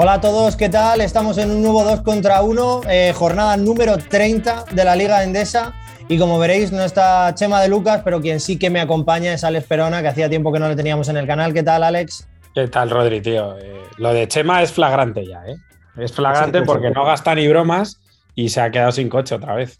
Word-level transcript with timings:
Hola 0.00 0.12
a 0.12 0.20
todos, 0.20 0.54
¿qué 0.54 0.68
tal? 0.68 1.00
Estamos 1.00 1.38
en 1.38 1.50
un 1.50 1.60
nuevo 1.60 1.82
2 1.82 2.02
contra 2.02 2.40
1, 2.42 2.82
eh, 2.88 3.12
jornada 3.12 3.56
número 3.56 3.98
30 3.98 4.66
de 4.70 4.84
la 4.84 4.94
Liga 4.94 5.24
Endesa. 5.24 5.74
Y 6.06 6.18
como 6.18 6.38
veréis, 6.38 6.70
no 6.70 6.84
está 6.84 7.34
Chema 7.34 7.60
de 7.60 7.68
Lucas, 7.68 8.02
pero 8.04 8.20
quien 8.20 8.38
sí 8.38 8.60
que 8.60 8.70
me 8.70 8.80
acompaña 8.80 9.34
es 9.34 9.42
Alex 9.42 9.66
Perona, 9.66 10.00
que 10.00 10.06
hacía 10.06 10.30
tiempo 10.30 10.52
que 10.52 10.60
no 10.60 10.68
le 10.68 10.76
teníamos 10.76 11.08
en 11.08 11.16
el 11.16 11.26
canal. 11.26 11.52
¿Qué 11.52 11.64
tal, 11.64 11.82
Alex? 11.82 12.28
¿Qué 12.54 12.68
tal, 12.68 12.90
Rodri, 12.90 13.20
tío? 13.20 13.58
Eh, 13.58 13.82
lo 13.96 14.12
de 14.12 14.28
Chema 14.28 14.62
es 14.62 14.70
flagrante 14.70 15.26
ya, 15.26 15.44
¿eh? 15.48 15.56
Es 15.96 16.12
flagrante 16.12 16.62
porque 16.62 16.90
no 16.90 17.04
gasta 17.04 17.34
ni 17.34 17.48
bromas 17.48 17.98
y 18.36 18.50
se 18.50 18.60
ha 18.60 18.70
quedado 18.70 18.92
sin 18.92 19.08
coche 19.08 19.34
otra 19.34 19.56
vez. 19.56 19.78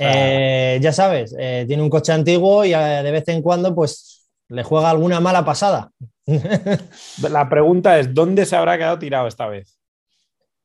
Eh, 0.00 0.80
ya 0.82 0.92
sabes, 0.92 1.36
tiene 1.36 1.80
un 1.80 1.88
coche 1.88 2.10
antiguo 2.10 2.64
y 2.64 2.70
de 2.70 3.10
vez 3.12 3.28
en 3.28 3.42
cuando, 3.42 3.76
pues, 3.76 4.28
le 4.48 4.64
juega 4.64 4.90
alguna 4.90 5.20
mala 5.20 5.44
pasada. 5.44 5.92
La 7.30 7.48
pregunta 7.48 7.98
es, 7.98 8.12
¿dónde 8.12 8.44
se 8.46 8.56
habrá 8.56 8.76
quedado 8.76 8.98
tirado 8.98 9.26
esta 9.26 9.46
vez? 9.46 9.78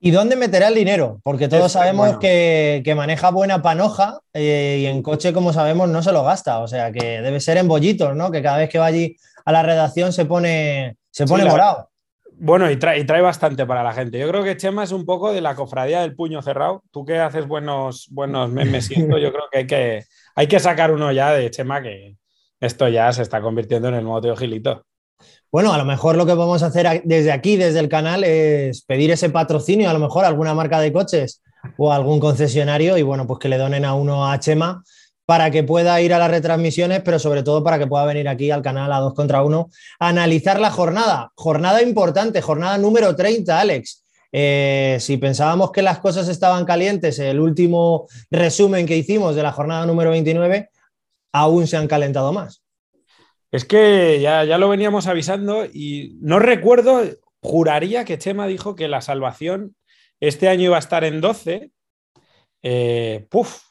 ¿Y 0.06 0.12
dónde 0.12 0.36
meterá 0.36 0.68
el 0.68 0.76
dinero? 0.76 1.22
Porque 1.24 1.48
todos 1.48 1.72
sabemos 1.72 2.18
que, 2.18 2.94
maneja 2.94 3.32
buena 3.32 3.62
panoja 3.62 4.20
eh, 4.34 4.80
y 4.82 4.86
en 4.86 5.02
coche, 5.02 5.32
como 5.32 5.54
sabemos, 5.54 5.88
no 5.88 6.04
se 6.04 6.12
lo 6.12 6.24
gasta. 6.26 6.60
O 6.60 6.68
sea, 6.68 6.92
que 6.92 7.22
debe 7.22 7.40
ser 7.40 7.56
en 7.56 7.70
bollitos, 7.70 8.14
¿no? 8.14 8.30
Que 8.30 8.42
cada 8.42 8.58
vez 8.58 8.70
que 8.70 8.80
va 8.80 8.88
allí 8.88 9.16
a 9.46 9.54
la 9.54 9.64
redacción 9.64 10.12
se 10.12 10.26
pone, 10.26 10.98
se 11.10 11.26
pone 11.26 11.46
morado. 11.46 11.90
Bueno, 12.34 12.70
y 12.70 12.76
trae, 12.76 13.06
trae, 13.06 13.22
bastante 13.22 13.66
para 13.66 13.82
la 13.82 13.94
gente. 13.94 14.20
Yo 14.20 14.28
creo 14.28 14.44
que 14.44 14.58
Chema 14.58 14.84
es 14.84 14.92
un 14.92 15.06
poco 15.06 15.32
de 15.32 15.40
la 15.40 15.56
cofradía 15.56 16.02
del 16.02 16.16
puño 16.16 16.42
cerrado. 16.42 16.84
Tú 16.92 17.06
que 17.06 17.20
haces 17.20 17.48
buenos, 17.48 18.08
buenos 18.12 18.50
memes, 18.50 18.88
siento, 18.88 19.18
yo 19.18 19.32
creo 19.32 19.46
que 19.50 19.60
hay, 19.60 19.68
que 19.68 20.04
hay 20.36 20.48
que 20.48 20.60
sacar 20.60 20.92
uno 20.92 21.14
ya 21.14 21.32
de 21.32 21.50
Chema, 21.50 21.82
que 21.82 22.18
esto 22.60 22.90
ya 22.90 23.14
se 23.14 23.22
está 23.22 23.42
convirtiendo 23.42 23.88
en 23.88 23.94
el 23.94 24.04
nuevo 24.04 24.20
tío 24.20 24.36
Gilito. 24.36 24.86
Bueno, 25.54 25.72
a 25.72 25.78
lo 25.78 25.86
mejor 25.86 26.16
lo 26.16 26.26
que 26.26 26.34
vamos 26.34 26.64
a 26.64 26.66
hacer 26.66 27.04
desde 27.06 27.32
aquí, 27.32 27.58
desde 27.58 27.80
el 27.80 27.88
canal, 27.88 28.24
es 28.24 28.82
pedir 28.82 29.12
ese 29.12 29.30
patrocinio, 29.30 29.88
a 29.88 29.94
lo 29.94 30.00
mejor 30.00 30.26
alguna 30.26 30.56
marca 30.56 30.80
de 30.80 30.92
coches 30.92 31.44
o 31.78 31.94
algún 31.94 32.20
concesionario 32.20 32.98
y 32.98 33.04
bueno, 33.04 33.28
pues 33.28 33.38
que 33.38 33.50
le 33.50 33.60
donen 33.60 33.86
a 33.86 33.94
uno 33.94 34.28
a 34.28 34.40
Chema 34.40 34.84
para 35.28 35.52
que 35.52 35.62
pueda 35.62 36.02
ir 36.02 36.12
a 36.12 36.18
las 36.18 36.32
retransmisiones, 36.32 37.04
pero 37.04 37.20
sobre 37.20 37.44
todo 37.44 37.64
para 37.64 37.78
que 37.78 37.86
pueda 37.86 38.04
venir 38.04 38.28
aquí 38.30 38.50
al 38.50 38.64
canal 38.64 38.92
a 38.92 38.98
2 38.98 39.14
contra 39.14 39.44
1 39.44 39.70
a 40.00 40.08
analizar 40.08 40.60
la 40.60 40.72
jornada. 40.72 41.32
Jornada 41.36 41.84
importante, 41.84 42.42
jornada 42.42 42.80
número 42.80 43.16
30, 43.16 43.60
Alex. 43.60 44.04
Eh, 44.32 44.98
si 45.00 45.18
pensábamos 45.18 45.72
que 45.72 45.84
las 45.84 46.00
cosas 46.00 46.30
estaban 46.30 46.66
calientes, 46.66 47.20
el 47.20 47.40
último 47.40 48.08
resumen 48.32 48.88
que 48.88 48.98
hicimos 48.98 49.36
de 49.36 49.44
la 49.44 49.52
jornada 49.52 49.86
número 49.86 50.10
29, 50.10 50.72
aún 51.32 51.68
se 51.68 51.78
han 51.78 51.88
calentado 51.88 52.34
más. 52.34 52.63
Es 53.54 53.66
que 53.66 54.20
ya, 54.20 54.44
ya 54.46 54.58
lo 54.58 54.68
veníamos 54.68 55.06
avisando 55.06 55.66
y 55.66 56.18
no 56.22 56.40
recuerdo, 56.40 57.04
juraría 57.40 58.04
que 58.04 58.18
Chema 58.18 58.48
dijo 58.48 58.76
que 58.76 58.88
la 58.88 59.00
salvación 59.00 59.76
este 60.20 60.50
año 60.50 60.64
iba 60.64 60.76
a 60.76 60.80
estar 60.80 61.04
en 61.04 61.22
12. 61.22 61.70
Eh, 62.64 63.28
puf, 63.30 63.62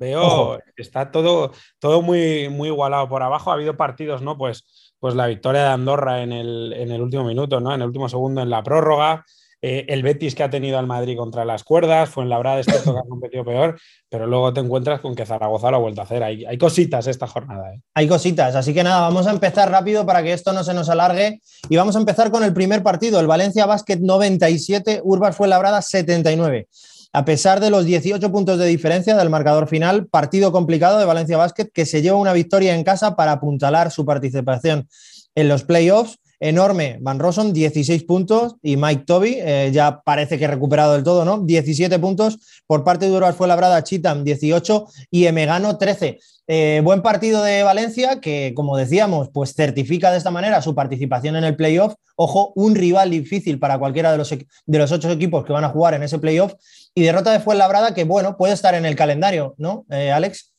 veo, 0.00 0.58
está 0.76 1.12
todo, 1.12 1.52
todo 1.78 2.02
muy, 2.02 2.48
muy 2.48 2.70
igualado 2.70 3.08
por 3.08 3.22
abajo. 3.22 3.52
Ha 3.52 3.54
habido 3.54 3.76
partidos, 3.76 4.20
¿no? 4.20 4.36
Pues, 4.36 4.92
pues 4.98 5.14
la 5.14 5.28
victoria 5.28 5.62
de 5.62 5.68
Andorra 5.68 6.24
en 6.24 6.32
el, 6.32 6.72
en 6.72 6.90
el 6.90 7.00
último 7.00 7.22
minuto, 7.22 7.60
¿no? 7.60 7.72
En 7.72 7.82
el 7.82 7.86
último 7.86 8.08
segundo 8.08 8.42
en 8.42 8.50
la 8.50 8.64
prórroga. 8.64 9.24
Eh, 9.66 9.86
el 9.88 10.02
Betis 10.02 10.34
que 10.34 10.42
ha 10.42 10.50
tenido 10.50 10.78
al 10.78 10.86
Madrid 10.86 11.16
contra 11.16 11.46
las 11.46 11.64
cuerdas, 11.64 12.10
fue 12.10 12.22
en 12.22 12.28
la 12.28 12.36
verdad 12.36 12.60
este 12.60 12.72
que 12.72 12.90
ha 12.90 13.02
competido 13.08 13.46
peor, 13.46 13.80
pero 14.10 14.26
luego 14.26 14.52
te 14.52 14.60
encuentras 14.60 15.00
con 15.00 15.14
que 15.14 15.24
Zaragoza 15.24 15.70
lo 15.70 15.78
ha 15.78 15.80
vuelto 15.80 16.02
a 16.02 16.04
hacer. 16.04 16.22
Hay, 16.22 16.44
hay 16.44 16.58
cositas 16.58 17.06
esta 17.06 17.26
jornada. 17.26 17.72
¿eh? 17.72 17.80
Hay 17.94 18.06
cositas, 18.06 18.54
así 18.56 18.74
que 18.74 18.84
nada, 18.84 19.00
vamos 19.00 19.26
a 19.26 19.30
empezar 19.30 19.70
rápido 19.70 20.04
para 20.04 20.22
que 20.22 20.34
esto 20.34 20.52
no 20.52 20.64
se 20.64 20.74
nos 20.74 20.90
alargue 20.90 21.40
y 21.70 21.76
vamos 21.76 21.96
a 21.96 21.98
empezar 21.98 22.30
con 22.30 22.44
el 22.44 22.52
primer 22.52 22.82
partido, 22.82 23.18
el 23.20 23.26
Valencia 23.26 23.64
Basket 23.64 24.00
97, 24.00 25.00
Urbas 25.02 25.34
fue 25.34 25.48
labrada 25.48 25.80
79. 25.80 26.68
A 27.14 27.24
pesar 27.24 27.60
de 27.60 27.70
los 27.70 27.86
18 27.86 28.30
puntos 28.30 28.58
de 28.58 28.66
diferencia 28.66 29.16
del 29.16 29.30
marcador 29.30 29.66
final, 29.66 30.08
partido 30.08 30.52
complicado 30.52 30.98
de 30.98 31.06
Valencia 31.06 31.38
Basket 31.38 31.70
que 31.72 31.86
se 31.86 32.02
lleva 32.02 32.18
una 32.18 32.34
victoria 32.34 32.74
en 32.74 32.84
casa 32.84 33.16
para 33.16 33.32
apuntalar 33.32 33.90
su 33.90 34.04
participación 34.04 34.90
en 35.34 35.48
los 35.48 35.64
playoffs 35.64 36.18
enorme. 36.40 36.98
Van 37.00 37.18
Rossum, 37.18 37.52
16 37.52 38.04
puntos 38.04 38.56
y 38.62 38.76
Mike 38.76 39.04
Toby, 39.06 39.36
eh, 39.38 39.70
ya 39.72 40.00
parece 40.02 40.38
que 40.38 40.46
recuperado 40.46 40.94
del 40.94 41.04
todo, 41.04 41.24
¿no? 41.24 41.40
17 41.40 41.98
puntos. 41.98 42.62
Por 42.66 42.84
parte 42.84 43.06
de 43.06 43.12
Uruguay 43.12 43.34
fue 43.36 43.48
labrada 43.48 43.82
Chitam, 43.84 44.24
18 44.24 44.86
y 45.10 45.26
Emegano, 45.26 45.78
13. 45.78 46.18
Eh, 46.46 46.82
buen 46.84 47.00
partido 47.00 47.42
de 47.42 47.62
Valencia 47.62 48.20
que, 48.20 48.52
como 48.54 48.76
decíamos, 48.76 49.30
pues 49.32 49.54
certifica 49.54 50.10
de 50.10 50.18
esta 50.18 50.30
manera 50.30 50.60
su 50.60 50.74
participación 50.74 51.36
en 51.36 51.44
el 51.44 51.56
playoff. 51.56 51.94
Ojo, 52.16 52.52
un 52.54 52.74
rival 52.74 53.10
difícil 53.10 53.58
para 53.58 53.78
cualquiera 53.78 54.12
de 54.12 54.18
los, 54.18 54.30
de 54.30 54.78
los 54.78 54.92
ocho 54.92 55.10
equipos 55.10 55.44
que 55.44 55.52
van 55.52 55.64
a 55.64 55.70
jugar 55.70 55.94
en 55.94 56.02
ese 56.02 56.18
playoff. 56.18 56.52
Y 56.94 57.02
derrota 57.02 57.32
de 57.32 57.40
Fuenlabrada 57.40 57.94
que, 57.94 58.04
bueno, 58.04 58.36
puede 58.36 58.52
estar 58.52 58.74
en 58.74 58.84
el 58.84 58.94
calendario, 58.94 59.54
¿no, 59.56 59.86
eh, 59.90 60.12
Alex? 60.12 60.52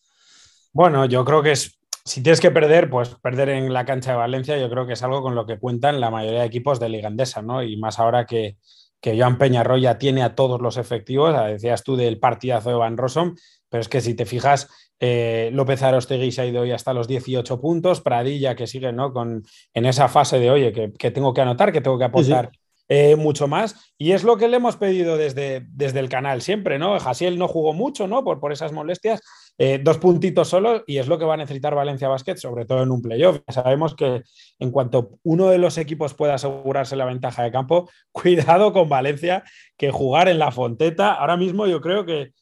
Bueno, 0.74 1.06
yo 1.06 1.24
creo 1.24 1.42
que 1.42 1.54
es 1.54 1.75
si 2.06 2.22
tienes 2.22 2.40
que 2.40 2.52
perder, 2.52 2.90
pues 2.90 3.16
perder 3.16 3.50
en 3.50 3.74
la 3.74 3.84
cancha 3.84 4.12
de 4.12 4.18
Valencia, 4.18 4.58
yo 4.58 4.70
creo 4.70 4.86
que 4.86 4.94
es 4.94 5.02
algo 5.02 5.24
con 5.24 5.34
lo 5.34 5.48
que 5.48 5.58
cuentan 5.58 6.00
la 6.00 6.12
mayoría 6.12 6.42
de 6.42 6.46
equipos 6.46 6.80
de 6.80 6.90
Liga 6.90 7.08
Andesa, 7.08 7.42
¿no? 7.42 7.64
Y 7.64 7.78
más 7.78 8.00
ahora 8.00 8.28
que, 8.28 8.58
que 9.02 9.20
Joan 9.20 9.40
Peñarroya 9.40 9.98
tiene 9.98 10.22
a 10.22 10.36
todos 10.36 10.62
los 10.62 10.78
efectivos, 10.78 11.36
decías 11.48 11.84
tú 11.84 11.96
del 11.96 12.20
partidazo 12.20 12.70
de 12.70 12.76
Van 12.76 12.98
Rossum, 12.98 13.36
pero 13.70 13.82
es 13.82 13.90
que 13.90 14.02
si 14.02 14.14
te 14.14 14.28
fijas, 14.28 14.70
eh, 15.00 15.50
López 15.52 15.82
Arostegui 15.82 16.32
se 16.32 16.42
ha 16.42 16.46
ido 16.46 16.62
hoy 16.62 16.72
hasta 16.72 16.94
los 16.94 17.08
18 17.08 17.60
puntos, 17.60 18.02
Pradilla 18.02 18.56
que 18.56 18.68
sigue 18.68 18.94
¿no? 18.94 19.12
Con, 19.12 19.44
en 19.74 19.86
esa 19.88 20.08
fase 20.08 20.40
de, 20.40 20.52
oye, 20.52 20.72
que, 20.72 21.12
tengo 21.12 21.34
que 21.34 21.42
anotar, 21.42 21.72
que 21.72 21.82
tengo 21.82 21.98
que 21.98 22.06
apostar 22.06 22.52
eh, 22.88 23.16
mucho 23.16 23.48
más. 23.48 23.94
Y 23.98 24.12
es 24.12 24.24
lo 24.24 24.38
que 24.38 24.48
le 24.48 24.58
hemos 24.58 24.78
pedido 24.78 25.18
desde, 25.18 25.66
desde 25.70 26.00
el 26.00 26.10
canal 26.10 26.44
siempre, 26.44 26.78
¿no? 26.78 27.00
Jasiel 27.00 27.40
no 27.40 27.48
jugó 27.48 27.74
mucho, 27.74 28.08
¿no? 28.08 28.24
Por, 28.24 28.40
por 28.40 28.52
esas 28.52 28.72
molestias. 28.72 29.22
Eh, 29.58 29.80
dos 29.82 29.98
puntitos 30.00 30.50
solo 30.50 30.84
y 30.86 30.98
es 30.98 31.08
lo 31.08 31.18
que 31.18 31.24
va 31.24 31.36
a 31.36 31.38
necesitar 31.38 31.74
Valencia 31.76 32.10
Basket, 32.10 32.36
sobre 32.36 32.66
todo 32.66 32.84
en 32.84 32.92
un 32.92 33.02
playoff. 33.02 33.40
Sabemos 33.48 33.96
que 33.96 34.24
en 34.60 34.72
cuanto 34.72 35.18
uno 35.24 35.48
de 35.48 35.58
los 35.58 35.78
equipos 35.78 36.14
pueda 36.14 36.34
asegurarse 36.34 36.96
la 36.96 37.06
ventaja 37.06 37.44
de 37.44 37.52
campo, 37.52 37.90
cuidado 38.12 38.74
con 38.74 38.90
Valencia, 38.90 39.44
que 39.78 39.92
jugar 39.92 40.28
en 40.28 40.40
la 40.40 40.52
Fonteta, 40.52 41.14
ahora 41.14 41.38
mismo 41.38 41.68
yo 41.68 41.80
creo 41.80 42.06
que, 42.06 42.34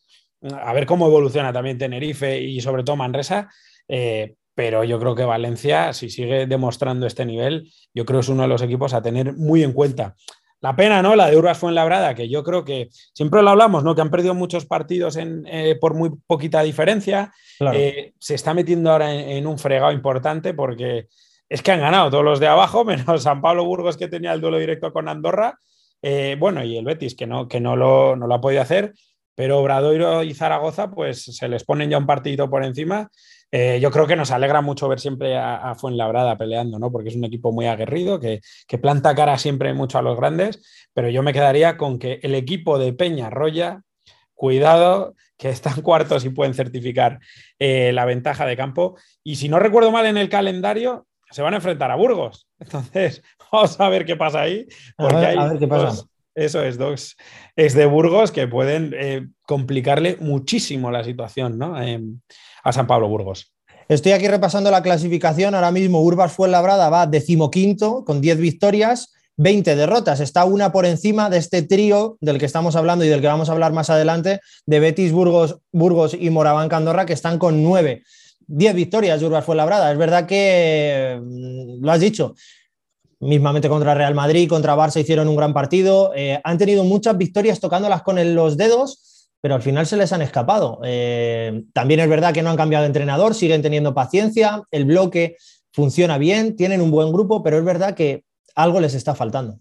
a 0.51 0.73
ver 0.73 0.85
cómo 0.85 1.07
evoluciona 1.07 1.53
también 1.53 1.77
Tenerife 1.77 2.41
y 2.41 2.61
sobre 2.61 2.83
todo 2.83 2.95
Manresa, 2.95 3.49
eh, 3.87 4.35
pero 4.55 4.83
yo 4.83 4.99
creo 4.99 5.15
que 5.15 5.23
Valencia, 5.23 5.93
si 5.93 6.09
sigue 6.09 6.45
demostrando 6.47 7.07
este 7.07 7.25
nivel, 7.25 7.71
yo 7.93 8.05
creo 8.05 8.19
que 8.19 8.23
es 8.23 8.29
uno 8.29 8.43
de 8.43 8.47
los 8.47 8.61
equipos 8.61 8.93
a 8.93 9.01
tener 9.01 9.33
muy 9.33 9.63
en 9.63 9.73
cuenta. 9.73 10.15
La 10.63 10.77
pena, 10.77 11.01
¿no? 11.01 11.13
La 11.17 11.29
de 11.29 11.35
Urbas 11.35 11.61
Labrada, 11.61 12.15
que 12.15 12.29
yo 12.29 12.41
creo 12.41 12.63
que 12.63 12.87
siempre 13.13 13.41
lo 13.41 13.49
hablamos, 13.49 13.83
¿no? 13.83 13.95
Que 13.95 13.99
han 14.01 14.09
perdido 14.09 14.33
muchos 14.33 14.65
partidos 14.65 15.17
eh, 15.19 15.77
por 15.79 15.93
muy 15.93 16.11
poquita 16.25 16.63
diferencia. 16.63 17.33
Eh, 17.73 18.13
se 18.17 18.35
está 18.35 18.53
metiendo 18.53 18.89
ahora 18.89 19.13
en, 19.13 19.45
un 19.45 19.59
fregado 19.59 19.91
importante 19.91 20.53
porque 20.53 21.07
es 21.49 21.61
que 21.61 21.71
han 21.73 21.81
ganado 21.81 22.09
todos 22.09 22.23
los 22.23 22.39
de 22.39 22.47
abajo, 22.47 22.85
menos 22.85 23.23
San 23.23 23.41
Pablo 23.41 23.65
Burgos 23.65 23.97
que 23.97 24.07
tenía 24.07 24.31
el 24.31 24.39
duelo 24.39 24.57
directo 24.57 24.93
con 24.93 25.09
Andorra. 25.09 25.59
Eh, 26.01 26.37
bueno, 26.39 26.63
y 26.63 26.77
el 26.77 26.85
Betis, 26.85 27.13
que 27.13 27.27
no, 27.27 27.45
que 27.49 27.59
no 27.59 27.75
lo, 27.75 28.15
no 28.15 28.25
lo 28.25 28.33
ha 28.33 28.39
podido 28.39 28.61
hacer, 28.61 28.93
pero 29.35 29.59
Obradoiro 29.59 30.23
y 30.23 30.33
Zaragoza, 30.33 30.89
pues 30.91 31.25
se 31.25 31.49
les 31.49 31.65
ponen 31.65 31.89
ya 31.89 31.97
un 31.97 32.05
partido 32.05 32.49
por 32.49 32.63
encima 32.63 33.11
eh, 33.55 33.79
yo 33.79 33.91
creo 33.91 34.07
que 34.07 34.15
nos 34.15 34.31
alegra 34.31 34.61
mucho 34.61 34.87
ver 34.87 34.99
siempre 34.99 35.37
a, 35.37 35.75
Fuenlabrada 35.75 36.35
peleando, 36.39 36.79
¿no? 36.79 36.91
Porque 36.91 37.09
es 37.09 37.15
un 37.15 37.23
equipo 37.23 37.51
muy 37.51 37.67
aguerrido, 37.67 38.19
que, 38.19 38.41
planta 38.81 39.13
cara 39.13 39.37
siempre 39.37 39.75
mucho 39.75 39.99
a 39.99 40.01
los 40.01 40.17
grandes, 40.17 40.87
pero 40.91 41.07
yo 41.11 41.21
me 41.21 41.33
quedaría 41.33 41.77
con 41.77 41.99
que 41.99 42.19
el 42.23 42.33
equipo 42.33 42.79
de 42.79 42.93
Peña 42.93 43.29
Roya, 43.29 43.83
cuidado, 44.33 45.13
que 45.37 45.49
están 45.49 45.81
cuartos 45.83 46.25
y 46.25 46.31
pueden 46.31 46.55
certificar 46.55 47.19
eh, 47.59 47.93
la 47.93 48.05
ventaja 48.05 48.47
de 48.47 48.57
campo. 48.57 48.97
Y 49.23 49.35
si 49.35 49.49
no 49.49 49.59
recuerdo 49.59 49.91
mal 49.91 50.07
en 50.07 50.17
el 50.17 50.29
calendario, 50.29 51.05
se 51.29 51.43
van 51.43 51.53
a 51.53 51.57
enfrentar 51.57 51.91
a 51.91 51.95
Burgos. 51.95 52.47
Entonces, 52.59 53.21
vamos 53.51 53.79
a 53.79 53.87
ver 53.87 54.03
qué 54.03 54.15
pasa 54.15 54.41
ahí. 54.41 54.65
Porque 54.97 55.27
a 55.27 55.49
ver, 55.49 55.59
qué 55.59 55.67
pasa. 55.67 56.03
eso 56.33 56.63
es, 56.63 56.79
dos 56.79 57.15
es 57.55 57.75
de 57.75 57.85
Burgos 57.85 58.31
que 58.31 58.47
pueden 58.47 58.95
eh, 58.97 59.27
complicarle 59.43 60.17
muchísimo 60.19 60.89
la 60.89 61.03
situación, 61.03 61.59
¿no? 61.59 61.75
A 62.63 62.71
San 62.73 62.87
Pablo 62.87 63.07
Burgos. 63.07 63.53
Estoy 63.89 64.13
aquí 64.13 64.27
repasando 64.27 64.71
la 64.71 64.81
clasificación. 64.81 65.55
Ahora 65.55 65.71
mismo 65.71 66.01
Urbas 66.01 66.31
fue 66.31 66.47
labrada, 66.47 66.89
va 66.89 67.05
decimoquinto 67.05 68.05
con 68.05 68.21
10 68.21 68.37
victorias, 68.37 69.13
20 69.37 69.75
derrotas. 69.75 70.19
Está 70.21 70.45
una 70.45 70.71
por 70.71 70.85
encima 70.85 71.29
de 71.29 71.37
este 71.37 71.63
trío 71.63 72.17
del 72.21 72.39
que 72.39 72.45
estamos 72.45 72.75
hablando 72.75 73.03
y 73.03 73.09
del 73.09 73.21
que 73.21 73.27
vamos 73.27 73.49
a 73.49 73.51
hablar 73.51 73.73
más 73.73 73.89
adelante, 73.89 74.39
de 74.65 74.79
Betis, 74.79 75.11
Burgos, 75.11 75.57
Burgos 75.71 76.15
y 76.17 76.29
Moraván 76.29 76.69
Candorra, 76.69 77.05
que 77.05 77.13
están 77.13 77.37
con 77.37 77.61
9. 77.61 78.03
10 78.47 78.75
victorias 78.75 79.21
Urbas 79.21 79.43
fue 79.43 79.55
labrada. 79.55 79.91
Es 79.91 79.97
verdad 79.97 80.25
que 80.25 81.19
mm, 81.21 81.83
lo 81.83 81.91
has 81.91 81.99
dicho. 81.99 82.35
Mismamente 83.19 83.69
contra 83.69 83.93
Real 83.93 84.15
Madrid, 84.15 84.49
contra 84.49 84.75
Barça 84.75 84.99
hicieron 84.99 85.27
un 85.27 85.35
gran 85.35 85.53
partido. 85.53 86.11
Eh, 86.15 86.39
han 86.43 86.57
tenido 86.57 86.83
muchas 86.83 87.17
victorias 87.17 87.59
tocándolas 87.59 88.01
con 88.01 88.35
los 88.35 88.57
dedos 88.57 89.12
pero 89.43 89.55
al 89.55 89.61
final 89.61 89.85
se 89.85 89.97
les 89.97 90.13
han 90.13 90.21
escapado. 90.21 90.79
Eh, 90.85 91.65
también 91.73 91.99
es 91.99 92.07
verdad 92.07 92.33
que 92.33 92.41
no 92.41 92.49
han 92.49 92.55
cambiado 92.55 92.83
de 92.83 92.87
entrenador, 92.87 93.35
siguen 93.35 93.61
teniendo 93.61 93.93
paciencia, 93.93 94.63
el 94.71 94.85
bloque 94.85 95.35
funciona 95.73 96.17
bien, 96.17 96.55
tienen 96.55 96.79
un 96.79 96.91
buen 96.91 97.11
grupo, 97.11 97.43
pero 97.43 97.57
es 97.57 97.65
verdad 97.65 97.93
que 97.93 98.23
algo 98.55 98.79
les 98.79 98.93
está 98.93 99.15
faltando. 99.15 99.59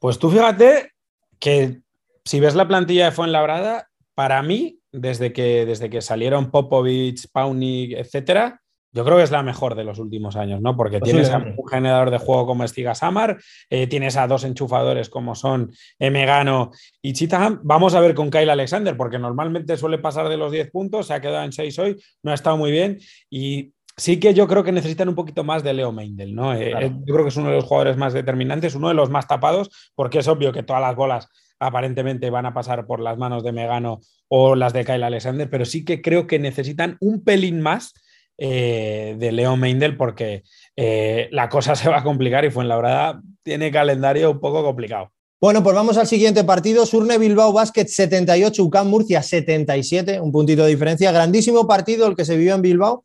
Pues 0.00 0.18
tú 0.18 0.28
fíjate 0.28 0.92
que 1.38 1.80
si 2.26 2.40
ves 2.40 2.54
la 2.54 2.68
plantilla 2.68 3.06
de 3.06 3.12
Fuenlabrada, 3.12 3.88
para 4.14 4.42
mí, 4.42 4.80
desde 4.92 5.32
que, 5.32 5.64
desde 5.64 5.88
que 5.88 6.02
salieron 6.02 6.50
Popovich, 6.50 7.26
Paunik, 7.32 7.92
etcétera, 7.92 8.60
yo 8.96 9.04
creo 9.04 9.18
que 9.18 9.22
es 9.22 9.30
la 9.30 9.42
mejor 9.42 9.74
de 9.74 9.84
los 9.84 9.98
últimos 9.98 10.34
años, 10.36 10.60
¿no? 10.62 10.76
Porque 10.76 11.00
tienes 11.00 11.30
a 11.30 11.36
un 11.36 11.68
generador 11.68 12.10
de 12.10 12.18
juego 12.18 12.46
como 12.46 12.66
Stiga 12.66 12.94
Samar, 12.94 13.38
eh, 13.70 13.86
tienes 13.86 14.16
a 14.16 14.26
dos 14.26 14.42
enchufadores 14.44 15.10
como 15.10 15.34
son 15.34 15.70
Megano 16.00 16.70
y 17.02 17.12
Chitaham. 17.12 17.60
Vamos 17.62 17.94
a 17.94 18.00
ver 18.00 18.14
con 18.14 18.30
Kyle 18.30 18.50
Alexander, 18.50 18.96
porque 18.96 19.18
normalmente 19.18 19.76
suele 19.76 19.98
pasar 19.98 20.28
de 20.28 20.38
los 20.38 20.50
10 20.50 20.70
puntos, 20.70 21.06
se 21.06 21.14
ha 21.14 21.20
quedado 21.20 21.44
en 21.44 21.52
6 21.52 21.78
hoy, 21.78 21.96
no 22.22 22.30
ha 22.30 22.34
estado 22.34 22.56
muy 22.56 22.70
bien 22.70 22.98
y 23.30 23.74
sí 23.96 24.20
que 24.20 24.34
yo 24.34 24.46
creo 24.46 24.62
que 24.62 24.72
necesitan 24.72 25.08
un 25.08 25.14
poquito 25.14 25.44
más 25.44 25.62
de 25.62 25.72
Leo 25.72 25.92
Meindel, 25.92 26.34
¿no? 26.34 26.54
Eh, 26.54 26.72
eh, 26.78 26.92
yo 27.04 27.14
creo 27.14 27.24
que 27.24 27.30
es 27.30 27.36
uno 27.36 27.48
de 27.48 27.56
los 27.56 27.64
jugadores 27.64 27.96
más 27.96 28.12
determinantes, 28.12 28.74
uno 28.74 28.88
de 28.88 28.94
los 28.94 29.10
más 29.10 29.26
tapados, 29.26 29.92
porque 29.94 30.18
es 30.18 30.28
obvio 30.28 30.52
que 30.52 30.62
todas 30.62 30.82
las 30.82 30.96
bolas 30.96 31.28
aparentemente 31.58 32.28
van 32.28 32.44
a 32.44 32.52
pasar 32.52 32.86
por 32.86 33.00
las 33.00 33.16
manos 33.16 33.42
de 33.42 33.52
Megano 33.52 34.00
o 34.28 34.54
las 34.54 34.74
de 34.74 34.84
Kyle 34.84 35.02
Alexander, 35.02 35.48
pero 35.48 35.64
sí 35.64 35.84
que 35.84 36.02
creo 36.02 36.26
que 36.26 36.38
necesitan 36.38 36.98
un 37.00 37.24
pelín 37.24 37.60
más 37.60 37.94
eh, 38.38 39.16
de 39.18 39.32
Leo 39.32 39.56
Meindel 39.56 39.96
porque 39.96 40.42
la 40.76 41.48
cosa 41.48 41.74
se 41.76 41.88
va 41.88 41.98
a 41.98 42.02
complicar 42.02 42.44
y 42.44 42.50
Fuenlabrada 42.50 43.20
tiene 43.42 43.70
calendario 43.70 44.30
un 44.32 44.40
poco 44.40 44.62
complicado. 44.62 45.10
Bueno, 45.38 45.62
pues 45.62 45.76
vamos 45.76 45.98
al 45.98 46.06
siguiente 46.06 46.44
partido. 46.44 46.86
Surne 46.86 47.18
Bilbao 47.18 47.52
Basket 47.52 47.86
78, 47.86 48.64
UCAM 48.64 48.88
Murcia 48.88 49.22
77, 49.22 50.20
un 50.20 50.32
puntito 50.32 50.64
de 50.64 50.70
diferencia. 50.70 51.12
Grandísimo 51.12 51.66
partido 51.66 52.06
el 52.06 52.16
que 52.16 52.24
se 52.24 52.36
vivió 52.36 52.54
en 52.54 52.62
Bilbao 52.62 53.04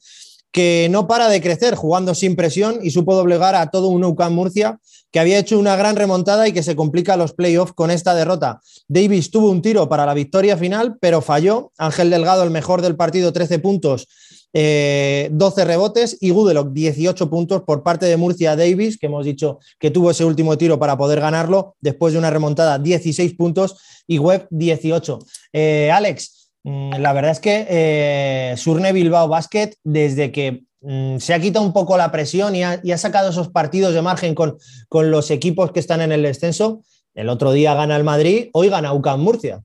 que 0.51 0.89
no 0.91 1.07
para 1.07 1.29
de 1.29 1.41
crecer 1.41 1.75
jugando 1.75 2.13
sin 2.13 2.35
presión 2.35 2.79
y 2.81 2.91
supo 2.91 3.15
doblegar 3.15 3.55
a 3.55 3.71
todo 3.71 3.87
un 3.87 4.03
UCAM 4.03 4.33
Murcia 4.33 4.79
que 5.11 5.19
había 5.19 5.39
hecho 5.39 5.59
una 5.59 5.75
gran 5.75 5.95
remontada 5.95 6.47
y 6.47 6.53
que 6.53 6.63
se 6.63 6.75
complica 6.75 7.17
los 7.17 7.33
playoffs 7.33 7.73
con 7.73 7.91
esta 7.91 8.15
derrota. 8.15 8.61
Davis 8.87 9.29
tuvo 9.29 9.49
un 9.49 9.61
tiro 9.61 9.89
para 9.89 10.05
la 10.05 10.13
victoria 10.13 10.55
final, 10.55 10.97
pero 11.01 11.21
falló. 11.21 11.71
Ángel 11.77 12.09
Delgado, 12.09 12.43
el 12.43 12.49
mejor 12.49 12.81
del 12.81 12.95
partido, 12.95 13.33
13 13.33 13.59
puntos, 13.59 14.07
12 14.53 15.61
eh, 15.61 15.65
rebotes 15.65 16.17
y 16.19 16.31
Gudelock 16.31 16.71
18 16.71 17.29
puntos 17.29 17.61
por 17.63 17.83
parte 17.83 18.05
de 18.05 18.17
Murcia 18.17 18.55
Davis, 18.55 18.97
que 18.97 19.07
hemos 19.07 19.25
dicho 19.25 19.59
que 19.79 19.91
tuvo 19.91 20.11
ese 20.11 20.25
último 20.25 20.57
tiro 20.57 20.77
para 20.77 20.97
poder 20.97 21.21
ganarlo, 21.21 21.75
después 21.79 22.13
de 22.13 22.19
una 22.19 22.29
remontada 22.29 22.79
16 22.79 23.33
puntos 23.35 23.77
y 24.07 24.19
Webb 24.19 24.47
18. 24.49 25.19
Eh, 25.53 25.91
Alex, 25.91 26.41
Mm, 26.63 26.93
la 26.99 27.13
verdad 27.13 27.31
es 27.31 27.39
que 27.39 27.65
eh, 27.69 28.53
Surne 28.57 28.93
Bilbao 28.93 29.27
Basket, 29.27 29.73
desde 29.83 30.31
que 30.31 30.63
mm, 30.81 31.17
se 31.17 31.33
ha 31.33 31.39
quitado 31.39 31.65
un 31.65 31.73
poco 31.73 31.97
la 31.97 32.11
presión 32.11 32.55
y 32.55 32.63
ha, 32.63 32.97
sacado 32.97 33.29
esos 33.29 33.49
partidos 33.49 33.93
de 33.93 34.01
margen 34.01 34.35
con, 34.35 34.57
los 34.91 35.31
equipos 35.31 35.71
que 35.71 35.79
están 35.79 36.01
en 36.01 36.11
el 36.11 36.21
descenso, 36.23 36.81
el 37.15 37.29
otro 37.29 37.51
día 37.51 37.73
gana 37.73 37.97
el 37.97 38.03
Madrid, 38.03 38.49
hoy 38.53 38.69
gana 38.69 38.93
UCAM 38.93 39.21
Murcia. 39.21 39.63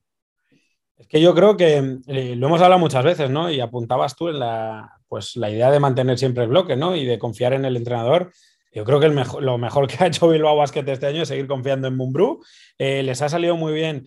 Es 0.99 1.07
que 1.09 1.21
yo 1.21 1.35
creo 1.35 1.57
que 1.57 1.99
eh, 2.07 2.37
lo 2.37 2.47
hemos 2.47 2.61
hablado 2.63 2.81
muchas 2.81 3.05
veces, 3.05 3.31
¿no? 3.31 3.51
Y 3.51 3.61
apuntabas 3.61 4.17
tú 4.17 4.29
en 4.29 4.39
la, 4.39 4.99
pues, 5.09 5.37
la 5.37 5.51
idea 5.51 5.71
de 5.71 5.81
mantener 5.81 6.19
siempre 6.19 6.45
el 6.45 6.51
bloque, 6.51 6.77
¿no? 6.77 6.97
Y 6.97 7.05
de 7.05 7.19
confiar 7.19 7.53
en 7.53 7.65
el 7.65 7.77
entrenador. 7.77 8.33
Yo 8.73 8.85
creo 8.85 9.01
que 9.01 9.09
lo 9.09 9.59
mejor 9.59 9.87
que 9.87 9.97
ha 10.05 10.07
hecho 10.07 10.29
Bilbao 10.29 10.57
Basket 10.57 10.85
este 10.87 11.07
año 11.07 11.23
es 11.23 11.29
seguir 11.29 11.47
confiando 11.47 11.89
en 11.89 11.97
Mumbrú. 11.97 12.43
Eh, 12.79 13.03
les 13.03 13.21
ha 13.23 13.29
salido 13.29 13.57
muy 13.57 13.73
bien 13.73 14.07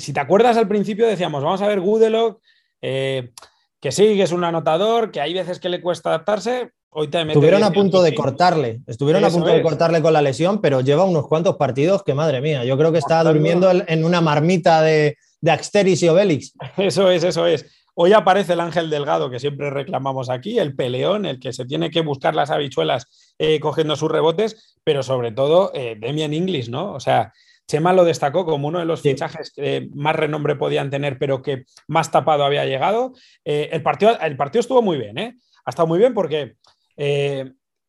si 0.00 0.12
te 0.12 0.20
acuerdas 0.20 0.56
al 0.56 0.68
principio 0.68 1.06
decíamos, 1.06 1.42
vamos 1.42 1.62
a 1.62 1.68
ver 1.68 1.80
Goodelock, 1.80 2.40
eh, 2.82 3.32
que 3.80 3.92
sí, 3.92 4.16
que 4.16 4.22
es 4.22 4.32
un 4.32 4.44
anotador, 4.44 5.10
que 5.10 5.20
hay 5.20 5.34
veces 5.34 5.58
que 5.58 5.68
le 5.68 5.80
cuesta 5.80 6.10
adaptarse. 6.10 6.70
Hoy 6.96 7.08
te 7.08 7.20
estuvieron 7.22 7.64
a 7.64 7.72
punto 7.72 8.02
de 8.02 8.14
cortarle, 8.14 8.80
estuvieron 8.86 9.24
a 9.24 9.30
punto 9.30 9.48
de 9.48 9.62
cortarle 9.62 10.00
con 10.00 10.12
la 10.12 10.22
lesión, 10.22 10.60
pero 10.60 10.80
lleva 10.80 11.04
unos 11.04 11.26
cuantos 11.26 11.56
partidos 11.56 12.04
que, 12.04 12.14
madre 12.14 12.40
mía, 12.40 12.64
yo 12.64 12.78
creo 12.78 12.92
que 12.92 12.98
está 12.98 13.24
durmiendo 13.24 13.68
en 13.70 14.04
una 14.04 14.20
marmita 14.20 14.80
de, 14.80 15.16
de 15.44 15.50
Axteris 15.50 16.02
y 16.02 16.08
Obelix. 16.08 16.54
Eso 16.78 17.10
es, 17.10 17.22
eso 17.22 17.46
es. 17.46 17.66
Hoy 17.94 18.14
aparece 18.14 18.54
el 18.54 18.60
ángel 18.60 18.88
delgado 18.88 19.28
que 19.28 19.38
siempre 19.38 19.68
reclamamos 19.68 20.30
aquí, 20.30 20.58
el 20.58 20.74
peleón, 20.74 21.26
el 21.26 21.38
que 21.38 21.52
se 21.52 21.66
tiene 21.66 21.90
que 21.90 22.00
buscar 22.00 22.34
las 22.34 22.50
habichuelas 22.50 23.34
eh, 23.38 23.60
cogiendo 23.60 23.94
sus 23.94 24.10
rebotes, 24.10 24.78
pero 24.82 25.02
sobre 25.02 25.32
todo 25.32 25.70
eh, 25.74 25.96
Demian 26.00 26.32
Inglis, 26.32 26.70
¿no? 26.70 26.94
O 26.94 26.98
sea, 26.98 27.32
Chema 27.68 27.92
lo 27.92 28.04
destacó 28.04 28.46
como 28.46 28.68
uno 28.68 28.78
de 28.78 28.86
los 28.86 29.02
fichajes 29.02 29.52
que 29.54 29.86
más 29.94 30.16
renombre 30.16 30.56
podían 30.56 30.90
tener, 30.90 31.18
pero 31.18 31.42
que 31.42 31.66
más 31.88 32.10
tapado 32.10 32.44
había 32.44 32.64
llegado. 32.64 33.12
Eh, 33.44 33.68
el, 33.70 33.82
partido, 33.82 34.18
el 34.18 34.38
partido 34.38 34.60
estuvo 34.60 34.80
muy 34.80 34.96
bien, 34.96 35.18
¿eh? 35.18 35.36
Ha 35.66 35.70
estado 35.70 35.86
muy 35.86 35.98
bien 35.98 36.14
porque 36.14 36.56